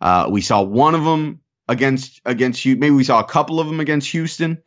Uh, 0.01 0.27
we 0.29 0.41
saw 0.41 0.61
one 0.61 0.95
of 0.95 1.03
them 1.03 1.41
against 1.67 2.21
against 2.25 2.65
you. 2.65 2.75
Maybe 2.75 2.95
we 2.95 3.03
saw 3.03 3.19
a 3.19 3.27
couple 3.27 3.59
of 3.59 3.67
them 3.67 3.79
against 3.79 4.11
Houston, 4.11 4.61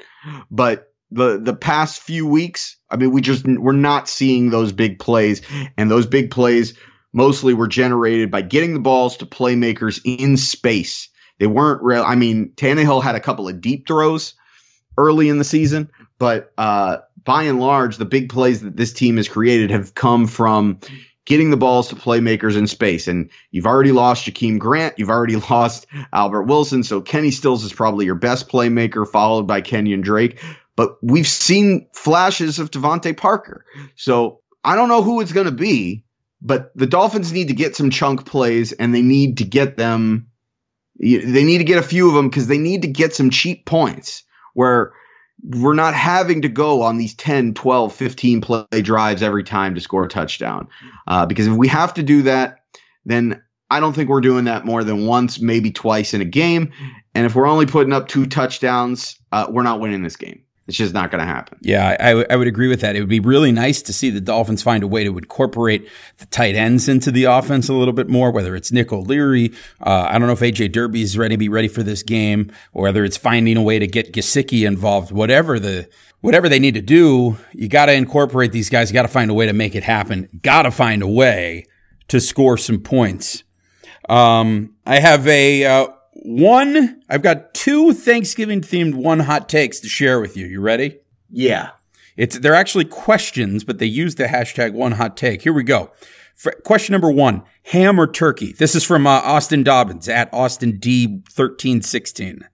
but 0.51 0.93
the 1.11 1.39
the 1.39 1.55
past 1.55 2.01
few 2.01 2.27
weeks, 2.27 2.77
I 2.91 2.97
mean, 2.97 3.11
we 3.11 3.21
just 3.21 3.47
we're 3.47 3.73
not 3.73 4.09
seeing 4.09 4.51
those 4.51 4.73
big 4.73 4.99
plays, 4.99 5.43
and 5.77 5.91
those 5.91 6.07
big 6.07 6.31
plays 6.31 6.79
mostly 7.13 7.55
were 7.55 7.69
generated 7.69 8.31
by 8.31 8.43
getting 8.43 8.75
the 8.75 8.81
balls 8.81 9.19
to 9.19 9.27
playmakers 9.27 10.01
in 10.05 10.37
space. 10.37 11.09
They 11.39 11.47
weren't 11.47 11.83
real. 11.83 12.03
I 12.03 12.15
mean, 12.15 12.53
Tannehill 12.57 13.03
had 13.03 13.15
a 13.15 13.21
couple 13.21 13.49
of 13.49 13.61
deep 13.61 13.87
throws 13.87 14.35
early 14.97 15.29
in 15.29 15.39
the 15.39 15.45
season, 15.45 15.91
but 16.19 16.53
uh, 16.57 16.99
by 17.25 17.45
and 17.45 17.61
large, 17.61 17.97
the 17.97 18.05
big 18.05 18.29
plays 18.29 18.61
that 18.63 18.77
this 18.77 18.93
team 18.93 19.17
has 19.17 19.29
created 19.29 19.71
have 19.71 19.95
come 19.95 20.27
from 20.27 20.81
getting 21.25 21.51
the 21.51 21.57
balls 21.57 21.89
to 21.89 21.97
playmakers 21.97 22.57
in 22.57 22.67
space. 22.67 23.09
And 23.09 23.31
you've 23.51 23.67
already 23.67 23.93
lost 23.93 24.27
Jakeem 24.27 24.59
Grant. 24.59 24.99
You've 24.99 25.11
already 25.11 25.37
lost 25.51 25.87
Albert 26.13 26.45
Wilson. 26.45 26.83
So 26.83 27.01
Kenny 27.01 27.31
Stills 27.31 27.65
is 27.65 27.73
probably 27.73 28.07
your 28.07 28.15
best 28.15 28.49
playmaker, 28.49 29.07
followed 29.07 29.47
by 29.47 29.63
Kenyan 29.63 30.03
Drake. 30.03 30.43
But 30.77 30.97
we've 31.03 31.27
seen 31.27 31.89
flashes 31.93 32.59
of 32.59 32.71
DeVante 32.71 33.17
Parker. 33.17 33.65
So 33.97 34.41
I 34.63 34.77
don't 34.77 34.89
know 34.89 35.03
who 35.03 35.21
it's 35.21 35.33
going 35.33 35.47
to 35.47 35.53
be, 35.53 36.05
but 36.43 36.77
the 36.77 36.87
Dolphins 36.87 37.33
need 37.33 37.49
to 37.49 37.55
get 37.55 37.77
some 37.77 37.91
chunk 37.91 38.27
plays 38.27 38.73
and 38.73 38.95
they 38.95 39.03
need 39.03 39.39
to 39.39 39.45
get 39.45 39.77
them. 39.77 40.29
They 40.99 41.45
need 41.45 41.59
to 41.59 41.65
get 41.65 41.79
a 41.79 41.83
few 41.83 42.09
of 42.09 42.15
them 42.15 42.29
because 42.29 42.47
they 42.47 42.59
need 42.59 42.83
to 42.83 42.89
get 42.89 43.15
some 43.15 43.31
cheap 43.31 43.67
points 43.67 44.25
where 44.53 44.93
we're 45.45 45.75
not 45.75 45.95
having 45.95 46.43
to 46.43 46.49
go 46.49 46.83
on 46.83 46.97
these 46.97 47.15
10, 47.15 47.55
12, 47.55 47.95
15 47.95 48.41
play 48.41 48.83
drives 48.83 49.23
every 49.23 49.45
time 49.45 49.75
to 49.75 49.81
score 49.81 50.05
a 50.05 50.09
touchdown. 50.09 50.69
Uh, 51.07 51.27
because 51.27 51.47
if 51.47 51.55
we 51.55 51.69
have 51.69 51.95
to 51.95 52.03
do 52.03 52.23
that, 52.23 52.61
then 53.05 53.43
I 53.71 53.81
don't 53.81 53.93
think 53.93 54.09
we're 54.09 54.23
doing 54.23 54.45
that 54.45 54.65
more 54.65 54.85
than 54.85 55.07
once, 55.07 55.41
maybe 55.41 55.71
twice 55.71 56.15
in 56.15 56.21
a 56.21 56.27
game. 56.27 56.73
And 57.15 57.27
if 57.27 57.35
we're 57.35 57.47
only 57.47 57.67
putting 57.67 57.93
up 57.93 58.09
two 58.09 58.27
touchdowns, 58.27 59.19
uh, 59.33 59.47
we're 59.51 59.63
not 59.63 59.81
winning 59.81 60.03
this 60.03 60.17
game. 60.17 60.44
It's 60.67 60.79
just 60.79 60.95
not 60.95 61.11
going 61.11 61.19
to 61.19 61.27
happen. 61.27 61.59
Yeah, 61.61 61.97
I, 62.01 62.25
I 62.31 62.37
would 62.37 62.47
agree 62.47 62.69
with 62.69 62.81
that. 62.81 62.97
It 62.97 63.01
would 63.01 63.09
be 63.09 63.21
really 63.21 63.53
nice 63.53 63.83
to 63.83 63.93
see 63.93 64.09
the 64.09 64.21
Dolphins 64.21 64.63
find 64.63 64.83
a 64.83 64.87
way 64.87 65.05
to 65.05 65.17
incorporate 65.19 65.87
the 66.17 66.27
tight 66.27 66.55
ends 66.55 66.89
into 66.89 67.11
the 67.11 67.25
offense 67.25 67.69
a 67.69 67.75
little 67.75 67.93
bit 67.93 68.09
more, 68.09 68.31
whether 68.31 68.57
it's 68.57 68.73
Nick 68.73 68.91
O'Leary. 68.91 69.53
Uh, 69.83 70.07
I 70.09 70.19
don't 70.19 70.27
know 70.27 70.33
if 70.33 70.41
AJ 70.41 70.73
Derby 70.73 71.03
is 71.03 71.19
ready 71.19 71.35
to 71.35 71.39
be 71.39 71.51
ready 71.51 71.69
for 71.69 71.83
this 71.83 72.03
game, 72.03 72.51
or 72.73 72.85
whether 72.85 73.05
it's 73.05 73.19
finding 73.19 73.59
a 73.59 73.63
way 73.63 73.79
to 73.79 73.87
get 73.87 74.15
Gesicki 74.15 74.67
involved. 74.67 75.13
Whatever 75.13 75.61
the 75.61 75.87
whatever 76.23 76.49
they 76.49 76.59
need 76.59 76.75
to 76.75 76.83
do, 76.83 77.37
you 77.53 77.69
got 77.69 77.87
to 77.87 77.93
incorporate 77.93 78.53
these 78.53 78.71
guys. 78.71 78.89
You 78.91 78.95
got 78.95 79.03
to 79.03 79.09
find 79.09 79.31
a 79.31 79.35
way 79.35 79.45
to 79.45 79.53
make 79.53 79.75
it 79.75 79.83
happen. 79.83 80.31
Got 80.43 80.63
to 80.63 80.71
find 80.71 81.03
a 81.03 81.09
way 81.09 81.67
to 82.09 82.21
score 82.21 82.57
some 82.57 82.81
points. 82.81 83.43
Um, 84.09 84.75
I 84.87 85.01
have 85.01 85.27
a 85.27 85.65
uh, 85.65 85.89
one. 86.23 87.03
I've 87.09 87.23
got 87.23 87.55
two 87.55 87.93
Thanksgiving 87.93 88.61
themed 88.61 88.95
one 88.95 89.21
hot 89.21 89.49
takes 89.49 89.81
to 89.81 89.89
share 89.89 90.21
with 90.21 90.37
you. 90.37 90.47
You 90.47 90.61
ready? 90.61 90.99
Yeah. 91.31 91.71
It's 92.17 92.39
they're 92.39 92.55
actually 92.55 92.85
questions, 92.85 93.65
but 93.65 93.79
they 93.79 93.87
use 93.87 94.15
the 94.15 94.25
hashtag 94.25 94.73
one 94.73 94.93
hot 94.93 95.17
take. 95.17 95.43
Here 95.43 95.53
we 95.53 95.65
go. 95.65 95.91
For, 96.35 96.53
question 96.65 96.93
number 96.93 97.11
one: 97.11 97.43
Ham 97.73 98.01
or 98.01 98.07
turkey? 98.07 98.53
This 98.53 98.75
is 98.75 98.85
from 98.85 99.07
uh, 99.07 99.21
Austin 99.25 99.63
Dobbins 99.65 100.09
at 100.09 100.33
Austin 100.33 100.79
D 100.79 101.23
thirteen 101.29 101.83
sixteen. 101.83 102.47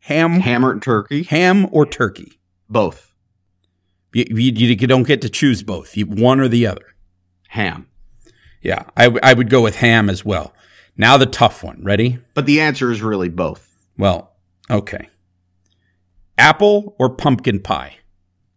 Ham, 0.00 0.40
Hammer 0.40 0.72
and 0.72 0.82
turkey. 0.82 1.22
ham 1.22 1.66
or 1.72 1.86
turkey? 1.86 2.38
Both. 2.68 3.14
You, 4.12 4.24
you, 4.28 4.52
you 4.52 4.86
don't 4.86 5.06
get 5.06 5.22
to 5.22 5.30
choose 5.30 5.62
both. 5.62 5.96
You, 5.96 6.04
one 6.06 6.40
or 6.40 6.48
the 6.48 6.66
other. 6.66 6.94
Ham. 7.48 7.88
Yeah, 8.60 8.84
I, 8.96 9.04
w- 9.04 9.20
I 9.22 9.32
would 9.32 9.48
go 9.48 9.62
with 9.62 9.76
ham 9.76 10.10
as 10.10 10.24
well. 10.24 10.54
Now 10.96 11.16
the 11.16 11.26
tough 11.26 11.62
one. 11.62 11.82
Ready? 11.82 12.18
But 12.34 12.46
the 12.46 12.60
answer 12.60 12.90
is 12.90 13.02
really 13.02 13.28
both. 13.28 13.68
Well, 13.98 14.32
okay. 14.70 15.08
Apple 16.38 16.96
or 16.98 17.10
pumpkin 17.10 17.60
pie? 17.60 17.96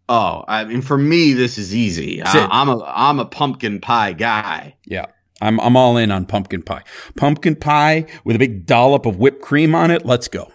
Oh, 0.08 0.44
I 0.48 0.64
mean, 0.64 0.80
for 0.80 0.96
me, 0.96 1.34
this 1.34 1.58
is 1.58 1.74
easy. 1.74 2.22
I, 2.22 2.48
I'm 2.50 2.68
a 2.68 2.82
I'm 2.84 3.18
a 3.18 3.26
pumpkin 3.26 3.80
pie 3.80 4.12
guy. 4.12 4.76
Yeah. 4.86 5.06
I'm 5.40 5.60
I'm 5.60 5.76
all 5.76 5.96
in 5.96 6.10
on 6.10 6.26
pumpkin 6.26 6.62
pie. 6.62 6.82
Pumpkin 7.16 7.56
pie 7.56 8.06
with 8.24 8.34
a 8.34 8.38
big 8.38 8.66
dollop 8.66 9.06
of 9.06 9.18
whipped 9.18 9.42
cream 9.42 9.74
on 9.74 9.90
it. 9.90 10.04
Let's 10.04 10.28
go. 10.28 10.50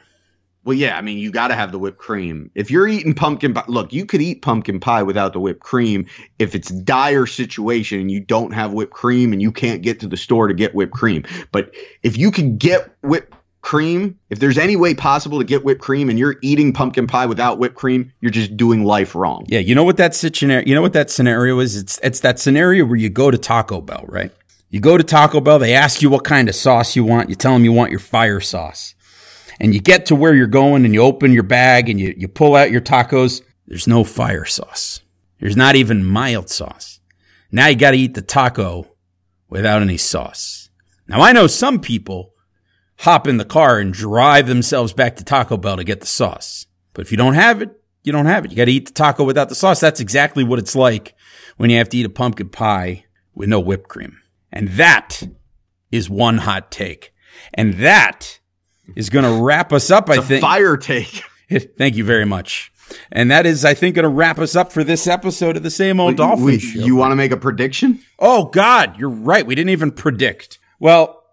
Well, 0.66 0.78
yeah, 0.78 0.98
I 0.98 1.02
mean, 1.02 1.18
you 1.18 1.30
got 1.30 1.50
to 1.50 1.56
have 1.56 1.74
the 1.74 1.80
whipped 1.80 1.98
cream. 1.98 2.50
If 2.56 2.72
you're 2.72 2.88
eating 2.88 3.14
pumpkin 3.14 3.54
pie, 3.54 3.66
look, 3.68 3.92
you 3.92 4.06
could 4.06 4.22
eat 4.22 4.42
pumpkin 4.42 4.80
pie 4.80 5.04
without 5.04 5.34
the 5.34 5.40
whipped 5.40 5.60
cream. 5.60 6.06
If 6.40 6.56
it's 6.56 6.70
dire 6.70 7.26
situation 7.26 8.00
and 8.00 8.10
you 8.10 8.22
don't 8.22 8.54
have 8.54 8.72
whipped 8.72 8.94
cream 8.94 9.34
and 9.34 9.42
you 9.42 9.52
can't 9.52 9.82
get 9.82 10.00
to 10.02 10.08
the 10.08 10.16
store 10.16 10.48
to 10.48 10.54
get 10.54 10.74
whipped 10.74 10.94
cream, 10.94 11.26
but 11.52 11.74
if 12.02 12.18
you 12.18 12.32
can 12.32 12.58
get 12.58 12.90
whipped 13.02 13.34
cream, 13.62 14.18
if 14.30 14.40
there's 14.40 14.58
any 14.58 14.76
way 14.78 14.94
possible 14.94 15.40
to 15.40 15.44
get 15.44 15.66
whipped 15.66 15.82
cream 15.82 16.10
and 16.10 16.18
you're 16.18 16.36
eating 16.42 16.72
pumpkin 16.72 17.08
pie 17.08 17.26
without 17.26 17.60
whipped 17.60 17.76
cream, 17.76 18.14
you're 18.22 18.32
just 18.32 18.56
doing 18.56 18.86
life 18.86 19.16
wrong. 19.16 19.46
Yeah, 19.50 19.60
you 19.60 19.76
know 19.76 19.84
what 19.84 19.98
that 19.98 20.16
scenario 20.16 20.66
you 20.66 20.76
know 20.76 20.82
what 20.82 20.94
that 20.94 21.10
scenario 21.10 21.60
is? 21.60 21.76
It's 21.76 22.00
it's 22.04 22.22
that 22.22 22.40
scenario 22.40 22.86
where 22.86 22.98
you 22.98 23.10
go 23.10 23.32
to 23.32 23.38
Taco 23.38 23.82
Bell, 23.82 24.06
right? 24.08 24.32
You 24.70 24.80
go 24.80 24.98
to 24.98 25.04
Taco 25.04 25.42
Bell, 25.42 25.60
they 25.60 25.74
ask 25.74 26.02
you 26.02 26.10
what 26.10 26.24
kind 26.24 26.48
of 26.48 26.56
sauce 26.56 26.96
you 26.96 27.04
want. 27.04 27.30
You 27.30 27.36
tell 27.36 27.54
them 27.54 27.64
you 27.64 27.72
want 27.72 27.92
your 27.92 28.00
fire 28.00 28.40
sauce. 28.40 28.96
And 29.60 29.74
you 29.74 29.82
get 29.82 30.06
to 30.08 30.16
where 30.16 30.34
you're 30.34 30.48
going 30.48 30.86
and 30.86 30.94
you 30.94 31.02
open 31.02 31.32
your 31.32 31.44
bag 31.44 31.90
and 31.90 32.00
you, 32.00 32.14
you 32.18 32.28
pull 32.28 32.56
out 32.56 32.72
your 32.72 32.82
tacos. 32.82 33.42
There's 33.68 33.88
no 33.88 34.04
fire 34.04 34.46
sauce. 34.46 35.02
There's 35.40 35.58
not 35.58 35.76
even 35.76 36.04
mild 36.04 36.50
sauce. 36.50 37.00
Now 37.52 37.68
you 37.68 37.76
got 37.76 37.92
to 37.92 37.98
eat 37.98 38.14
the 38.14 38.22
taco 38.22 38.88
without 39.50 39.82
any 39.82 39.98
sauce. 39.98 40.70
Now 41.08 41.22
I 41.22 41.32
know 41.34 41.48
some 41.48 41.80
people 41.80 42.34
hop 43.00 43.28
in 43.28 43.38
the 43.38 43.46
car 43.46 43.80
and 43.80 43.94
drive 43.94 44.48
themselves 44.48 44.94
back 44.94 45.16
to 45.18 45.24
Taco 45.24 45.58
Bell 45.58 45.78
to 45.78 45.84
get 45.84 46.00
the 46.00 46.08
sauce. 46.08 46.66
But 46.94 47.06
if 47.06 47.12
you 47.12 47.18
don't 47.18 47.34
have 47.34 47.62
it, 47.62 47.70
you 48.04 48.12
don't 48.12 48.26
have 48.26 48.46
it. 48.46 48.52
You 48.52 48.58
got 48.58 48.66
to 48.66 48.72
eat 48.72 48.88
the 48.88 48.94
taco 48.94 49.24
without 49.24 49.50
the 49.50 49.56
sauce. 49.56 49.80
That's 49.80 50.00
exactly 50.00 50.44
what 50.44 50.60
it's 50.60 50.76
like 50.76 51.16
when 51.58 51.70
you 51.70 51.78
have 51.78 51.90
to 51.90 51.98
eat 51.98 52.06
a 52.06 52.10
pumpkin 52.10 52.50
pie 52.50 53.06
with 53.34 53.50
no 53.50 53.60
whipped 53.60 53.90
cream. 53.90 54.20
And 54.52 54.70
that 54.70 55.24
is 55.92 56.10
one 56.10 56.40
hot 56.40 56.72
take. 56.72 57.14
And 57.54 57.76
that 57.76 58.40
is 58.96 59.10
going 59.10 59.26
to 59.26 59.44
wrap 59.44 59.72
us 59.74 59.90
up, 59.92 60.10
I 60.10 60.18
think. 60.18 60.42
fire 60.42 60.78
take. 60.78 61.24
Thank 61.78 61.96
you 61.96 62.04
very 62.04 62.26
much. 62.26 62.72
And 63.12 63.32
that 63.32 63.46
is, 63.46 63.64
I 63.66 63.74
think, 63.74 63.96
going 63.96 64.04
to 64.04 64.10
wrap 64.10 64.40
us 64.40 64.56
up 64.56 64.72
for 64.72 64.84
this 64.84 65.08
episode 65.08 65.58
of 65.58 65.64
the 65.64 65.72
same 65.72 66.00
old 66.00 66.18
Dolphin 66.18 66.46
We- 66.46 66.60
Show. 66.60 66.80
you 66.80 66.96
want 66.96 67.12
to 67.12 67.16
make 67.16 67.32
a 67.32 67.38
prediction? 67.38 68.00
oh 68.20 68.46
God, 68.46 68.98
you're 69.00 69.10
right. 69.10 69.46
We 69.46 69.56
didn't 69.56 69.70
even 69.72 69.92
predict. 69.92 70.60
Well, 70.80 71.24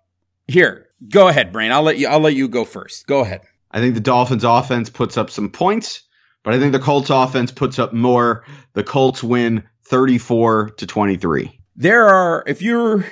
here, 0.47 0.87
go 1.09 1.29
ahead, 1.29 1.53
Brain. 1.53 1.73
I'll 1.73 1.83
let 1.83 1.99
you. 1.99 2.09
I'll 2.09 2.21
let 2.21 2.35
you 2.35 2.49
go 2.49 2.65
first. 2.65 3.07
Go 3.07 3.21
ahead. 3.21 3.43
I 3.73 3.81
think 3.81 3.95
the 3.95 4.01
Dolphins 4.01 4.45
offense 4.45 4.91
puts 4.91 5.17
up 5.19 5.31
some 5.31 5.51
points, 5.51 6.03
but 6.45 6.55
I 6.55 6.59
think 6.59 6.73
the 6.73 6.79
Colts 6.81 7.11
offense 7.11 7.53
puts 7.53 7.79
up 7.79 7.93
more. 7.93 8.45
The 8.73 8.83
Colts 8.85 9.23
win 9.23 9.63
34 9.85 10.71
to 10.71 10.87
23. 10.87 11.61
There 11.77 12.07
are, 12.09 12.43
if 12.47 12.63
you're 12.63 13.05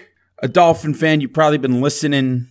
a 0.43 0.49
Dolphin 0.49 0.95
fan, 0.95 1.21
you've 1.21 1.33
probably 1.33 1.59
been 1.59 1.81
listening 1.81 2.49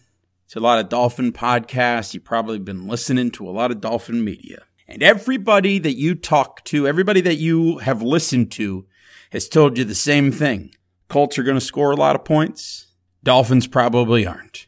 to 0.49 0.59
a 0.59 0.61
lot 0.61 0.79
of 0.79 0.89
Dolphin 0.89 1.31
podcasts. 1.31 2.13
You've 2.13 2.23
probably 2.23 2.59
been 2.59 2.87
listening 2.87 3.31
to 3.31 3.47
a 3.47 3.51
lot 3.51 3.71
of 3.71 3.81
Dolphin 3.81 4.23
media. 4.23 4.63
And 4.87 5.03
everybody 5.03 5.79
that 5.79 5.97
you 5.97 6.15
talk 6.15 6.63
to, 6.65 6.87
everybody 6.87 7.21
that 7.21 7.35
you 7.35 7.79
have 7.79 8.01
listened 8.01 8.51
to 8.53 8.85
has 9.31 9.49
told 9.49 9.77
you 9.77 9.83
the 9.83 9.95
same 9.95 10.31
thing. 10.31 10.71
Colts 11.09 11.37
are 11.37 11.43
going 11.43 11.57
to 11.57 11.61
score 11.61 11.91
a 11.91 11.97
lot 11.97 12.15
of 12.15 12.23
points. 12.23 12.87
Dolphins 13.23 13.67
probably 13.67 14.25
aren't. 14.25 14.67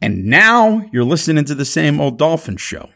And 0.00 0.26
now 0.26 0.84
you're 0.92 1.04
listening 1.04 1.46
to 1.46 1.54
the 1.54 1.64
same 1.64 2.00
old 2.00 2.18
Dolphin 2.18 2.58
show. 2.58 2.90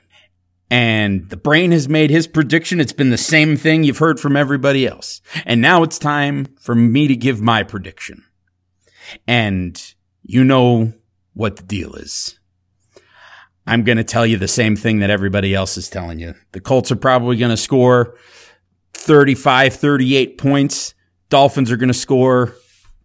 And 0.70 1.31
the 1.31 1.39
brain 1.39 1.72
has 1.72 1.89
made 1.89 2.11
his 2.11 2.26
prediction. 2.26 2.79
It's 2.79 2.93
been 2.93 3.09
the 3.09 3.16
same 3.16 3.57
thing 3.57 3.85
you've 3.85 3.99
heard 3.99 4.20
from 4.20 4.37
everybody 4.37 4.87
else. 4.87 5.22
And 5.47 5.62
now 5.62 5.83
it's 5.83 5.99
time 5.99 6.49
for 6.61 6.74
me 6.74 7.09
to 7.09 7.16
give 7.16 7.41
my 7.41 7.62
prediction. 7.62 8.24
And 9.26 9.83
you 10.22 10.45
know 10.45 10.93
what 11.39 11.57
the 11.57 11.62
deal 11.62 11.95
is. 11.95 12.36
I'm 13.64 13.84
going 13.84 13.99
to 13.99 14.05
tell 14.05 14.26
you 14.26 14.39
the 14.39 14.49
same 14.49 14.74
thing 14.74 14.99
that 14.99 15.11
everybody 15.11 15.55
else 15.55 15.76
is 15.76 15.89
telling 15.89 16.18
you. 16.18 16.34
The 16.51 16.61
Colts 16.61 16.91
are 16.91 16.97
probably 16.97 17.36
going 17.36 17.51
to 17.51 17.57
score 17.57 18.16
35, 18.95 19.74
38 19.74 20.36
points. 20.36 20.95
Dolphins 21.28 21.70
are 21.70 21.76
going 21.76 21.89
to 21.89 21.95
score 21.95 22.57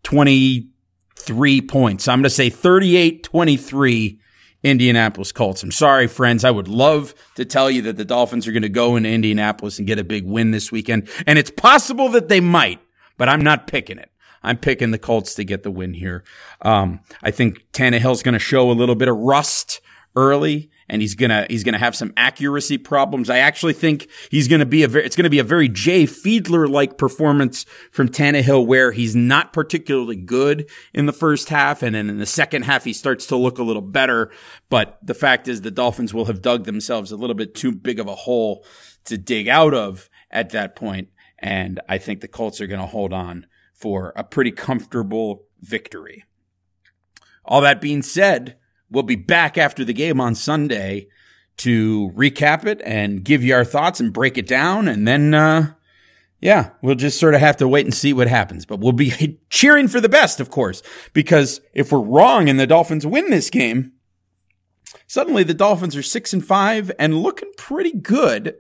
23 0.01 1.61
points. 1.61 2.07
I'm 2.07 2.19
going 2.19 2.23
to 2.23 2.29
say 2.31 2.49
38, 2.49 3.23
23 3.23 4.19
Indianapolis 4.63 5.31
Colts. 5.31 5.61
I'm 5.61 5.71
sorry, 5.71 6.07
friends. 6.07 6.43
I 6.43 6.49
would 6.49 6.67
love 6.67 7.13
to 7.35 7.45
tell 7.45 7.69
you 7.69 7.83
that 7.83 7.97
the 7.97 8.05
Dolphins 8.05 8.47
are 8.47 8.51
going 8.51 8.63
to 8.63 8.69
go 8.69 8.95
into 8.95 9.09
Indianapolis 9.09 9.77
and 9.77 9.85
get 9.85 9.99
a 9.99 10.03
big 10.03 10.25
win 10.25 10.49
this 10.49 10.71
weekend. 10.71 11.07
And 11.27 11.37
it's 11.37 11.51
possible 11.51 12.09
that 12.09 12.29
they 12.29 12.39
might, 12.39 12.79
but 13.17 13.29
I'm 13.29 13.41
not 13.41 13.67
picking 13.67 13.99
it. 13.99 14.09
I'm 14.43 14.57
picking 14.57 14.91
the 14.91 14.99
Colts 14.99 15.35
to 15.35 15.43
get 15.43 15.63
the 15.63 15.71
win 15.71 15.93
here. 15.93 16.23
Um, 16.61 16.99
I 17.21 17.31
think 17.31 17.65
Tannehill's 17.71 18.23
going 18.23 18.33
to 18.33 18.39
show 18.39 18.69
a 18.69 18.73
little 18.73 18.95
bit 18.95 19.07
of 19.07 19.17
rust 19.17 19.81
early 20.15 20.69
and 20.89 21.01
he's 21.01 21.15
gonna 21.15 21.45
he's 21.49 21.63
gonna 21.63 21.77
have 21.77 21.95
some 21.95 22.13
accuracy 22.17 22.77
problems. 22.77 23.29
I 23.29 23.39
actually 23.39 23.73
think 23.73 24.07
he's 24.29 24.47
gonna 24.47 24.65
be 24.65 24.83
a 24.83 24.87
very 24.87 25.05
it's 25.05 25.15
gonna 25.15 25.29
be 25.29 25.39
a 25.39 25.43
very 25.43 25.69
Jay 25.69 26.03
Fiedler 26.03 26.69
like 26.69 26.97
performance 26.97 27.65
from 27.91 28.09
Tannehill, 28.09 28.65
where 28.65 28.91
he's 28.91 29.15
not 29.15 29.53
particularly 29.53 30.15
good 30.15 30.69
in 30.93 31.05
the 31.05 31.13
first 31.13 31.49
half, 31.49 31.81
and 31.81 31.95
then 31.95 32.09
in 32.09 32.19
the 32.19 32.25
second 32.25 32.63
half 32.63 32.83
he 32.83 32.93
starts 32.93 33.25
to 33.27 33.35
look 33.35 33.57
a 33.57 33.63
little 33.63 33.81
better. 33.81 34.31
But 34.69 34.99
the 35.01 35.13
fact 35.13 35.47
is, 35.47 35.61
the 35.61 35.71
Dolphins 35.71 36.13
will 36.13 36.25
have 36.25 36.41
dug 36.41 36.65
themselves 36.65 37.11
a 37.11 37.17
little 37.17 37.35
bit 37.35 37.55
too 37.55 37.71
big 37.71 37.99
of 37.99 38.07
a 38.07 38.15
hole 38.15 38.65
to 39.05 39.17
dig 39.17 39.47
out 39.47 39.73
of 39.73 40.09
at 40.31 40.51
that 40.51 40.75
point, 40.75 41.09
and 41.39 41.79
I 41.89 41.97
think 41.97 42.21
the 42.21 42.27
Colts 42.27 42.61
are 42.61 42.67
gonna 42.67 42.85
hold 42.85 43.13
on 43.13 43.47
for 43.83 44.13
a 44.15 44.23
pretty 44.23 44.51
comfortable 44.51 45.43
victory. 45.59 46.23
All 47.43 47.59
that 47.59 47.81
being 47.81 48.01
said, 48.01 48.55
we'll 48.89 49.03
be 49.03 49.17
back 49.17 49.57
after 49.57 49.83
the 49.83 49.91
game 49.91 50.21
on 50.21 50.35
Sunday 50.35 51.09
to 51.57 52.09
recap 52.15 52.65
it 52.65 52.81
and 52.85 53.25
give 53.25 53.43
you 53.43 53.53
our 53.53 53.65
thoughts 53.65 53.99
and 53.99 54.13
break 54.13 54.37
it 54.37 54.47
down. 54.47 54.87
And 54.87 55.05
then, 55.05 55.33
uh, 55.33 55.73
yeah, 56.39 56.69
we'll 56.81 56.95
just 56.95 57.19
sort 57.19 57.35
of 57.35 57.41
have 57.41 57.57
to 57.57 57.67
wait 57.67 57.85
and 57.85 57.93
see 57.93 58.13
what 58.13 58.29
happens. 58.29 58.65
But 58.65 58.79
we'll 58.79 58.93
be 58.93 59.41
cheering 59.49 59.89
for 59.89 59.99
the 59.99 60.07
best, 60.07 60.39
of 60.39 60.49
course, 60.49 60.81
because 61.11 61.59
if 61.73 61.91
we're 61.91 61.99
wrong 61.99 62.47
and 62.47 62.57
the 62.57 62.65
Dolphins 62.65 63.05
win 63.05 63.29
this 63.29 63.49
game, 63.49 63.91
suddenly 65.07 65.43
the 65.43 65.53
Dolphins 65.53 65.97
are 65.97 66.01
six 66.01 66.31
and 66.31 66.45
five 66.45 66.89
and 66.97 67.21
looking 67.21 67.51
pretty 67.57 67.91
good. 67.91 68.55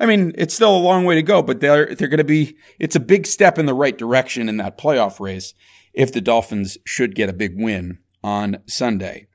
I 0.00 0.06
mean, 0.06 0.32
it's 0.36 0.54
still 0.54 0.76
a 0.76 0.78
long 0.78 1.04
way 1.04 1.14
to 1.14 1.22
go, 1.22 1.42
but 1.42 1.60
they're 1.60 1.94
they're 1.94 2.08
going 2.08 2.18
to 2.18 2.24
be. 2.24 2.56
It's 2.78 2.96
a 2.96 3.00
big 3.00 3.26
step 3.26 3.58
in 3.58 3.66
the 3.66 3.74
right 3.74 3.96
direction 3.96 4.48
in 4.48 4.56
that 4.58 4.78
playoff 4.78 5.20
race 5.20 5.54
if 5.92 6.12
the 6.12 6.20
Dolphins 6.20 6.76
should 6.84 7.14
get 7.14 7.28
a 7.28 7.32
big 7.34 7.54
win 7.56 7.98
on 8.22 8.58
Sunday. 8.66 9.28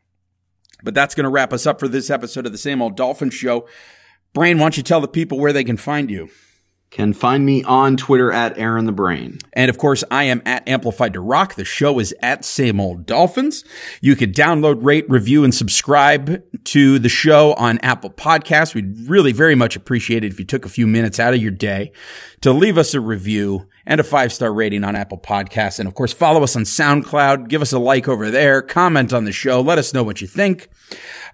But 0.84 0.94
that's 0.94 1.16
going 1.16 1.24
to 1.24 1.30
wrap 1.30 1.54
us 1.54 1.66
up 1.66 1.80
for 1.80 1.88
this 1.88 2.10
episode 2.10 2.46
of 2.46 2.52
the 2.52 2.58
same 2.58 2.82
old 2.82 2.98
Dolphin 2.98 3.30
Show. 3.30 3.68
Brain, 4.34 4.58
why 4.58 4.66
don't 4.66 4.78
you 4.78 4.84
tell 4.84 5.02
the 5.02 5.08
people 5.08 5.40
where 5.40 5.54
they 5.54 5.64
can 5.64 5.78
find 5.78 6.10
you? 6.10 6.30
Can 6.92 7.14
find 7.14 7.46
me 7.46 7.64
on 7.64 7.98
Twitter 7.98 8.32
at 8.32 8.58
Aaron 8.58 8.86
the 8.86 8.92
Brain. 8.92 9.38
And 9.54 9.70
of 9.70 9.78
course, 9.78 10.04
I 10.10 10.24
am 10.24 10.42
at 10.44 10.68
Amplified 10.68 11.14
to 11.14 11.22
Rock. 11.22 11.54
The 11.54 11.64
show 11.64 12.00
is 12.00 12.16
at 12.24 12.44
Same 12.44 12.80
Old 12.80 13.06
Dolphins. 13.06 13.64
You 14.02 14.16
could 14.16 14.34
download, 14.34 14.84
rate, 14.84 15.08
review, 15.08 15.44
and 15.44 15.54
subscribe 15.54 16.42
to 16.66 16.98
the 16.98 17.10
show 17.10 17.54
on 17.54 17.78
Apple 17.80 18.10
Podcasts. 18.10 18.74
We'd 18.74 19.08
really 19.08 19.32
very 19.32 19.54
much 19.54 19.76
appreciate 19.76 20.24
it 20.24 20.32
if 20.32 20.40
you 20.40 20.46
took 20.46 20.66
a 20.66 20.70
few 20.70 20.88
minutes 20.88 21.20
out 21.20 21.36
of 21.36 21.42
your 21.42 21.52
day 21.52 21.92
to 22.42 22.52
leave 22.52 22.78
us 22.78 22.96
a 22.96 23.00
review 23.00 23.68
and 23.86 24.00
a 24.00 24.04
five 24.04 24.34
star 24.34 24.52
rating 24.52 24.84
on 24.84 24.96
Apple 24.96 25.20
Podcasts. 25.20 25.78
And 25.78 25.88
of 25.88 25.94
course, 25.94 26.12
follow 26.12 26.42
us 26.42 26.56
on 26.56 26.64
SoundCloud. 26.64 27.50
Give 27.50 27.62
us 27.62 27.72
a 27.72 27.80
like 27.80 28.08
over 28.08 28.32
there. 28.32 28.64
Comment 28.64 29.14
on 29.14 29.26
the 29.26 29.32
show. 29.32 29.62
Let 29.62 29.78
us 29.78 29.94
know 29.94 30.04
what 30.04 30.22
you 30.22 30.28
think. 30.28 30.70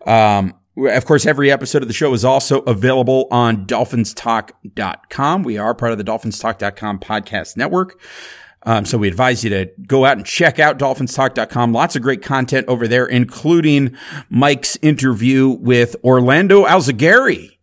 Um, 0.06 0.54
of 0.78 1.06
course, 1.06 1.26
every 1.26 1.52
episode 1.52 1.82
of 1.82 1.88
the 1.88 1.94
show 1.94 2.14
is 2.14 2.26
also 2.26 2.62
available 2.62 3.28
on 3.32 3.66
dolphinstalk.com. 3.66 5.44
We 5.44 5.58
are 5.58 5.74
part 5.74 5.92
of 5.92 5.98
the 5.98 6.04
dolphinstalk.com 6.04 7.00
podcast 7.00 7.58
network. 7.58 8.00
Um, 8.64 8.84
so 8.86 8.98
we 8.98 9.08
advise 9.08 9.44
you 9.44 9.52
to 9.52 9.70
go 9.88 10.06
out 10.06 10.18
and 10.18 10.26
check 10.26 10.60
out 10.60 10.80
dolphinstalk.com. 10.80 11.72
Lots 11.72 11.96
of 11.96 12.02
great 12.02 12.24
content 12.24 12.68
over 12.68 12.88
there, 12.88 13.06
including 13.06 13.96
Mike's 14.30 14.76
interview 14.82 15.50
with 15.50 15.96
Orlando 16.04 16.66
Alzugaray 16.66 17.58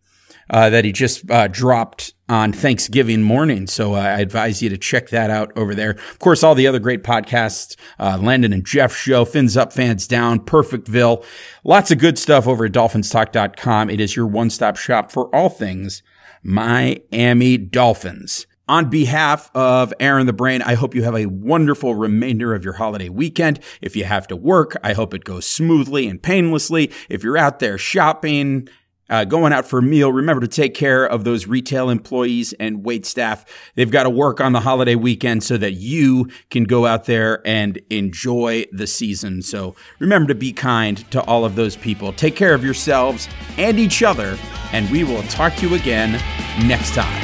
uh, 0.49 0.69
that 0.69 0.85
he 0.85 0.91
just 0.93 1.29
uh, 1.29 1.47
dropped 1.49 2.12
on 2.29 2.53
Thanksgiving 2.53 3.21
morning. 3.21 3.67
So 3.67 3.95
uh, 3.95 3.99
I 3.99 4.19
advise 4.19 4.61
you 4.61 4.69
to 4.69 4.77
check 4.77 5.09
that 5.09 5.29
out 5.29 5.51
over 5.57 5.75
there. 5.75 5.91
Of 5.91 6.19
course, 6.19 6.43
all 6.43 6.55
the 6.55 6.67
other 6.67 6.79
great 6.79 7.03
podcasts, 7.03 7.75
uh, 7.99 8.17
Landon 8.21 8.53
and 8.53 8.65
Jeff 8.65 8.95
show, 8.95 9.25
Fins 9.25 9.57
Up, 9.57 9.73
Fans 9.73 10.07
Down, 10.07 10.39
Perfectville. 10.39 11.25
Lots 11.63 11.91
of 11.91 11.99
good 11.99 12.17
stuff 12.17 12.47
over 12.47 12.65
at 12.65 12.71
dolphinstalk.com. 12.71 13.89
It 13.89 13.99
is 13.99 14.15
your 14.15 14.27
one-stop 14.27 14.77
shop 14.77 15.11
for 15.11 15.33
all 15.35 15.49
things 15.49 16.01
Miami 16.43 17.57
Dolphins. 17.57 18.47
On 18.69 18.89
behalf 18.89 19.51
of 19.53 19.93
Aaron 19.99 20.25
the 20.25 20.31
Brain, 20.31 20.61
I 20.61 20.75
hope 20.75 20.95
you 20.95 21.03
have 21.03 21.17
a 21.17 21.25
wonderful 21.25 21.95
remainder 21.95 22.55
of 22.55 22.63
your 22.63 22.73
holiday 22.73 23.09
weekend. 23.09 23.59
If 23.81 23.97
you 23.97 24.05
have 24.05 24.25
to 24.27 24.37
work, 24.37 24.77
I 24.81 24.93
hope 24.93 25.13
it 25.13 25.25
goes 25.25 25.45
smoothly 25.45 26.07
and 26.07 26.21
painlessly. 26.21 26.89
If 27.09 27.23
you're 27.23 27.37
out 27.37 27.59
there 27.59 27.77
shopping, 27.77 28.69
uh, 29.13 29.23
going 29.23 29.53
out 29.53 29.63
for 29.63 29.77
a 29.77 29.81
meal, 29.83 30.11
remember 30.11 30.41
to 30.41 30.47
take 30.47 30.73
care 30.73 31.05
of 31.05 31.23
those 31.23 31.45
retail 31.45 31.91
employees 31.91 32.51
and 32.53 32.83
wait 32.83 33.05
staff. 33.05 33.45
They've 33.75 33.91
got 33.91 34.03
to 34.03 34.09
work 34.09 34.41
on 34.41 34.53
the 34.53 34.61
holiday 34.61 34.95
weekend 34.95 35.43
so 35.43 35.55
that 35.57 35.73
you 35.73 36.31
can 36.49 36.63
go 36.63 36.87
out 36.87 37.05
there 37.05 37.39
and 37.45 37.79
enjoy 37.91 38.65
the 38.71 38.87
season. 38.87 39.43
So 39.43 39.75
remember 39.99 40.29
to 40.29 40.35
be 40.35 40.51
kind 40.51 40.97
to 41.11 41.21
all 41.25 41.45
of 41.45 41.53
those 41.53 41.75
people. 41.75 42.11
Take 42.11 42.35
care 42.35 42.55
of 42.55 42.63
yourselves 42.63 43.29
and 43.59 43.77
each 43.77 44.01
other, 44.01 44.35
and 44.71 44.89
we 44.89 45.03
will 45.03 45.21
talk 45.23 45.55
to 45.57 45.69
you 45.69 45.75
again 45.75 46.13
next 46.65 46.95
time. 46.95 47.21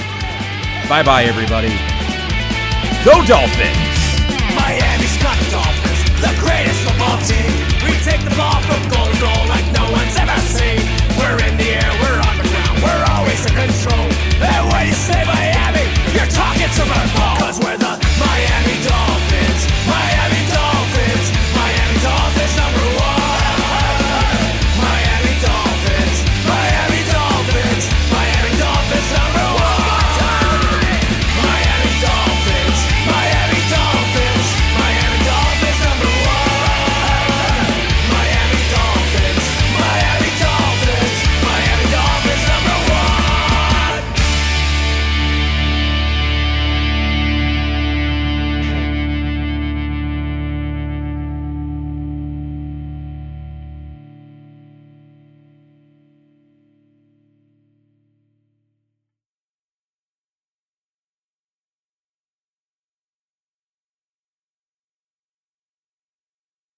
Bye 0.87 1.01
bye, 1.01 1.23
everybody. 1.23 1.69
Go 3.03 3.25
Dolphins! 3.25 3.77
Miami's 4.53 5.17
got 5.23 5.39
the 5.39 5.49
Dolphins, 5.49 6.21
the 6.21 6.37
greatest 6.39 6.83
football 6.83 7.17
team. 7.25 7.49
We 7.83 7.97
take 8.03 8.23
the 8.23 8.35
ball 8.37 8.61
from 8.61 8.98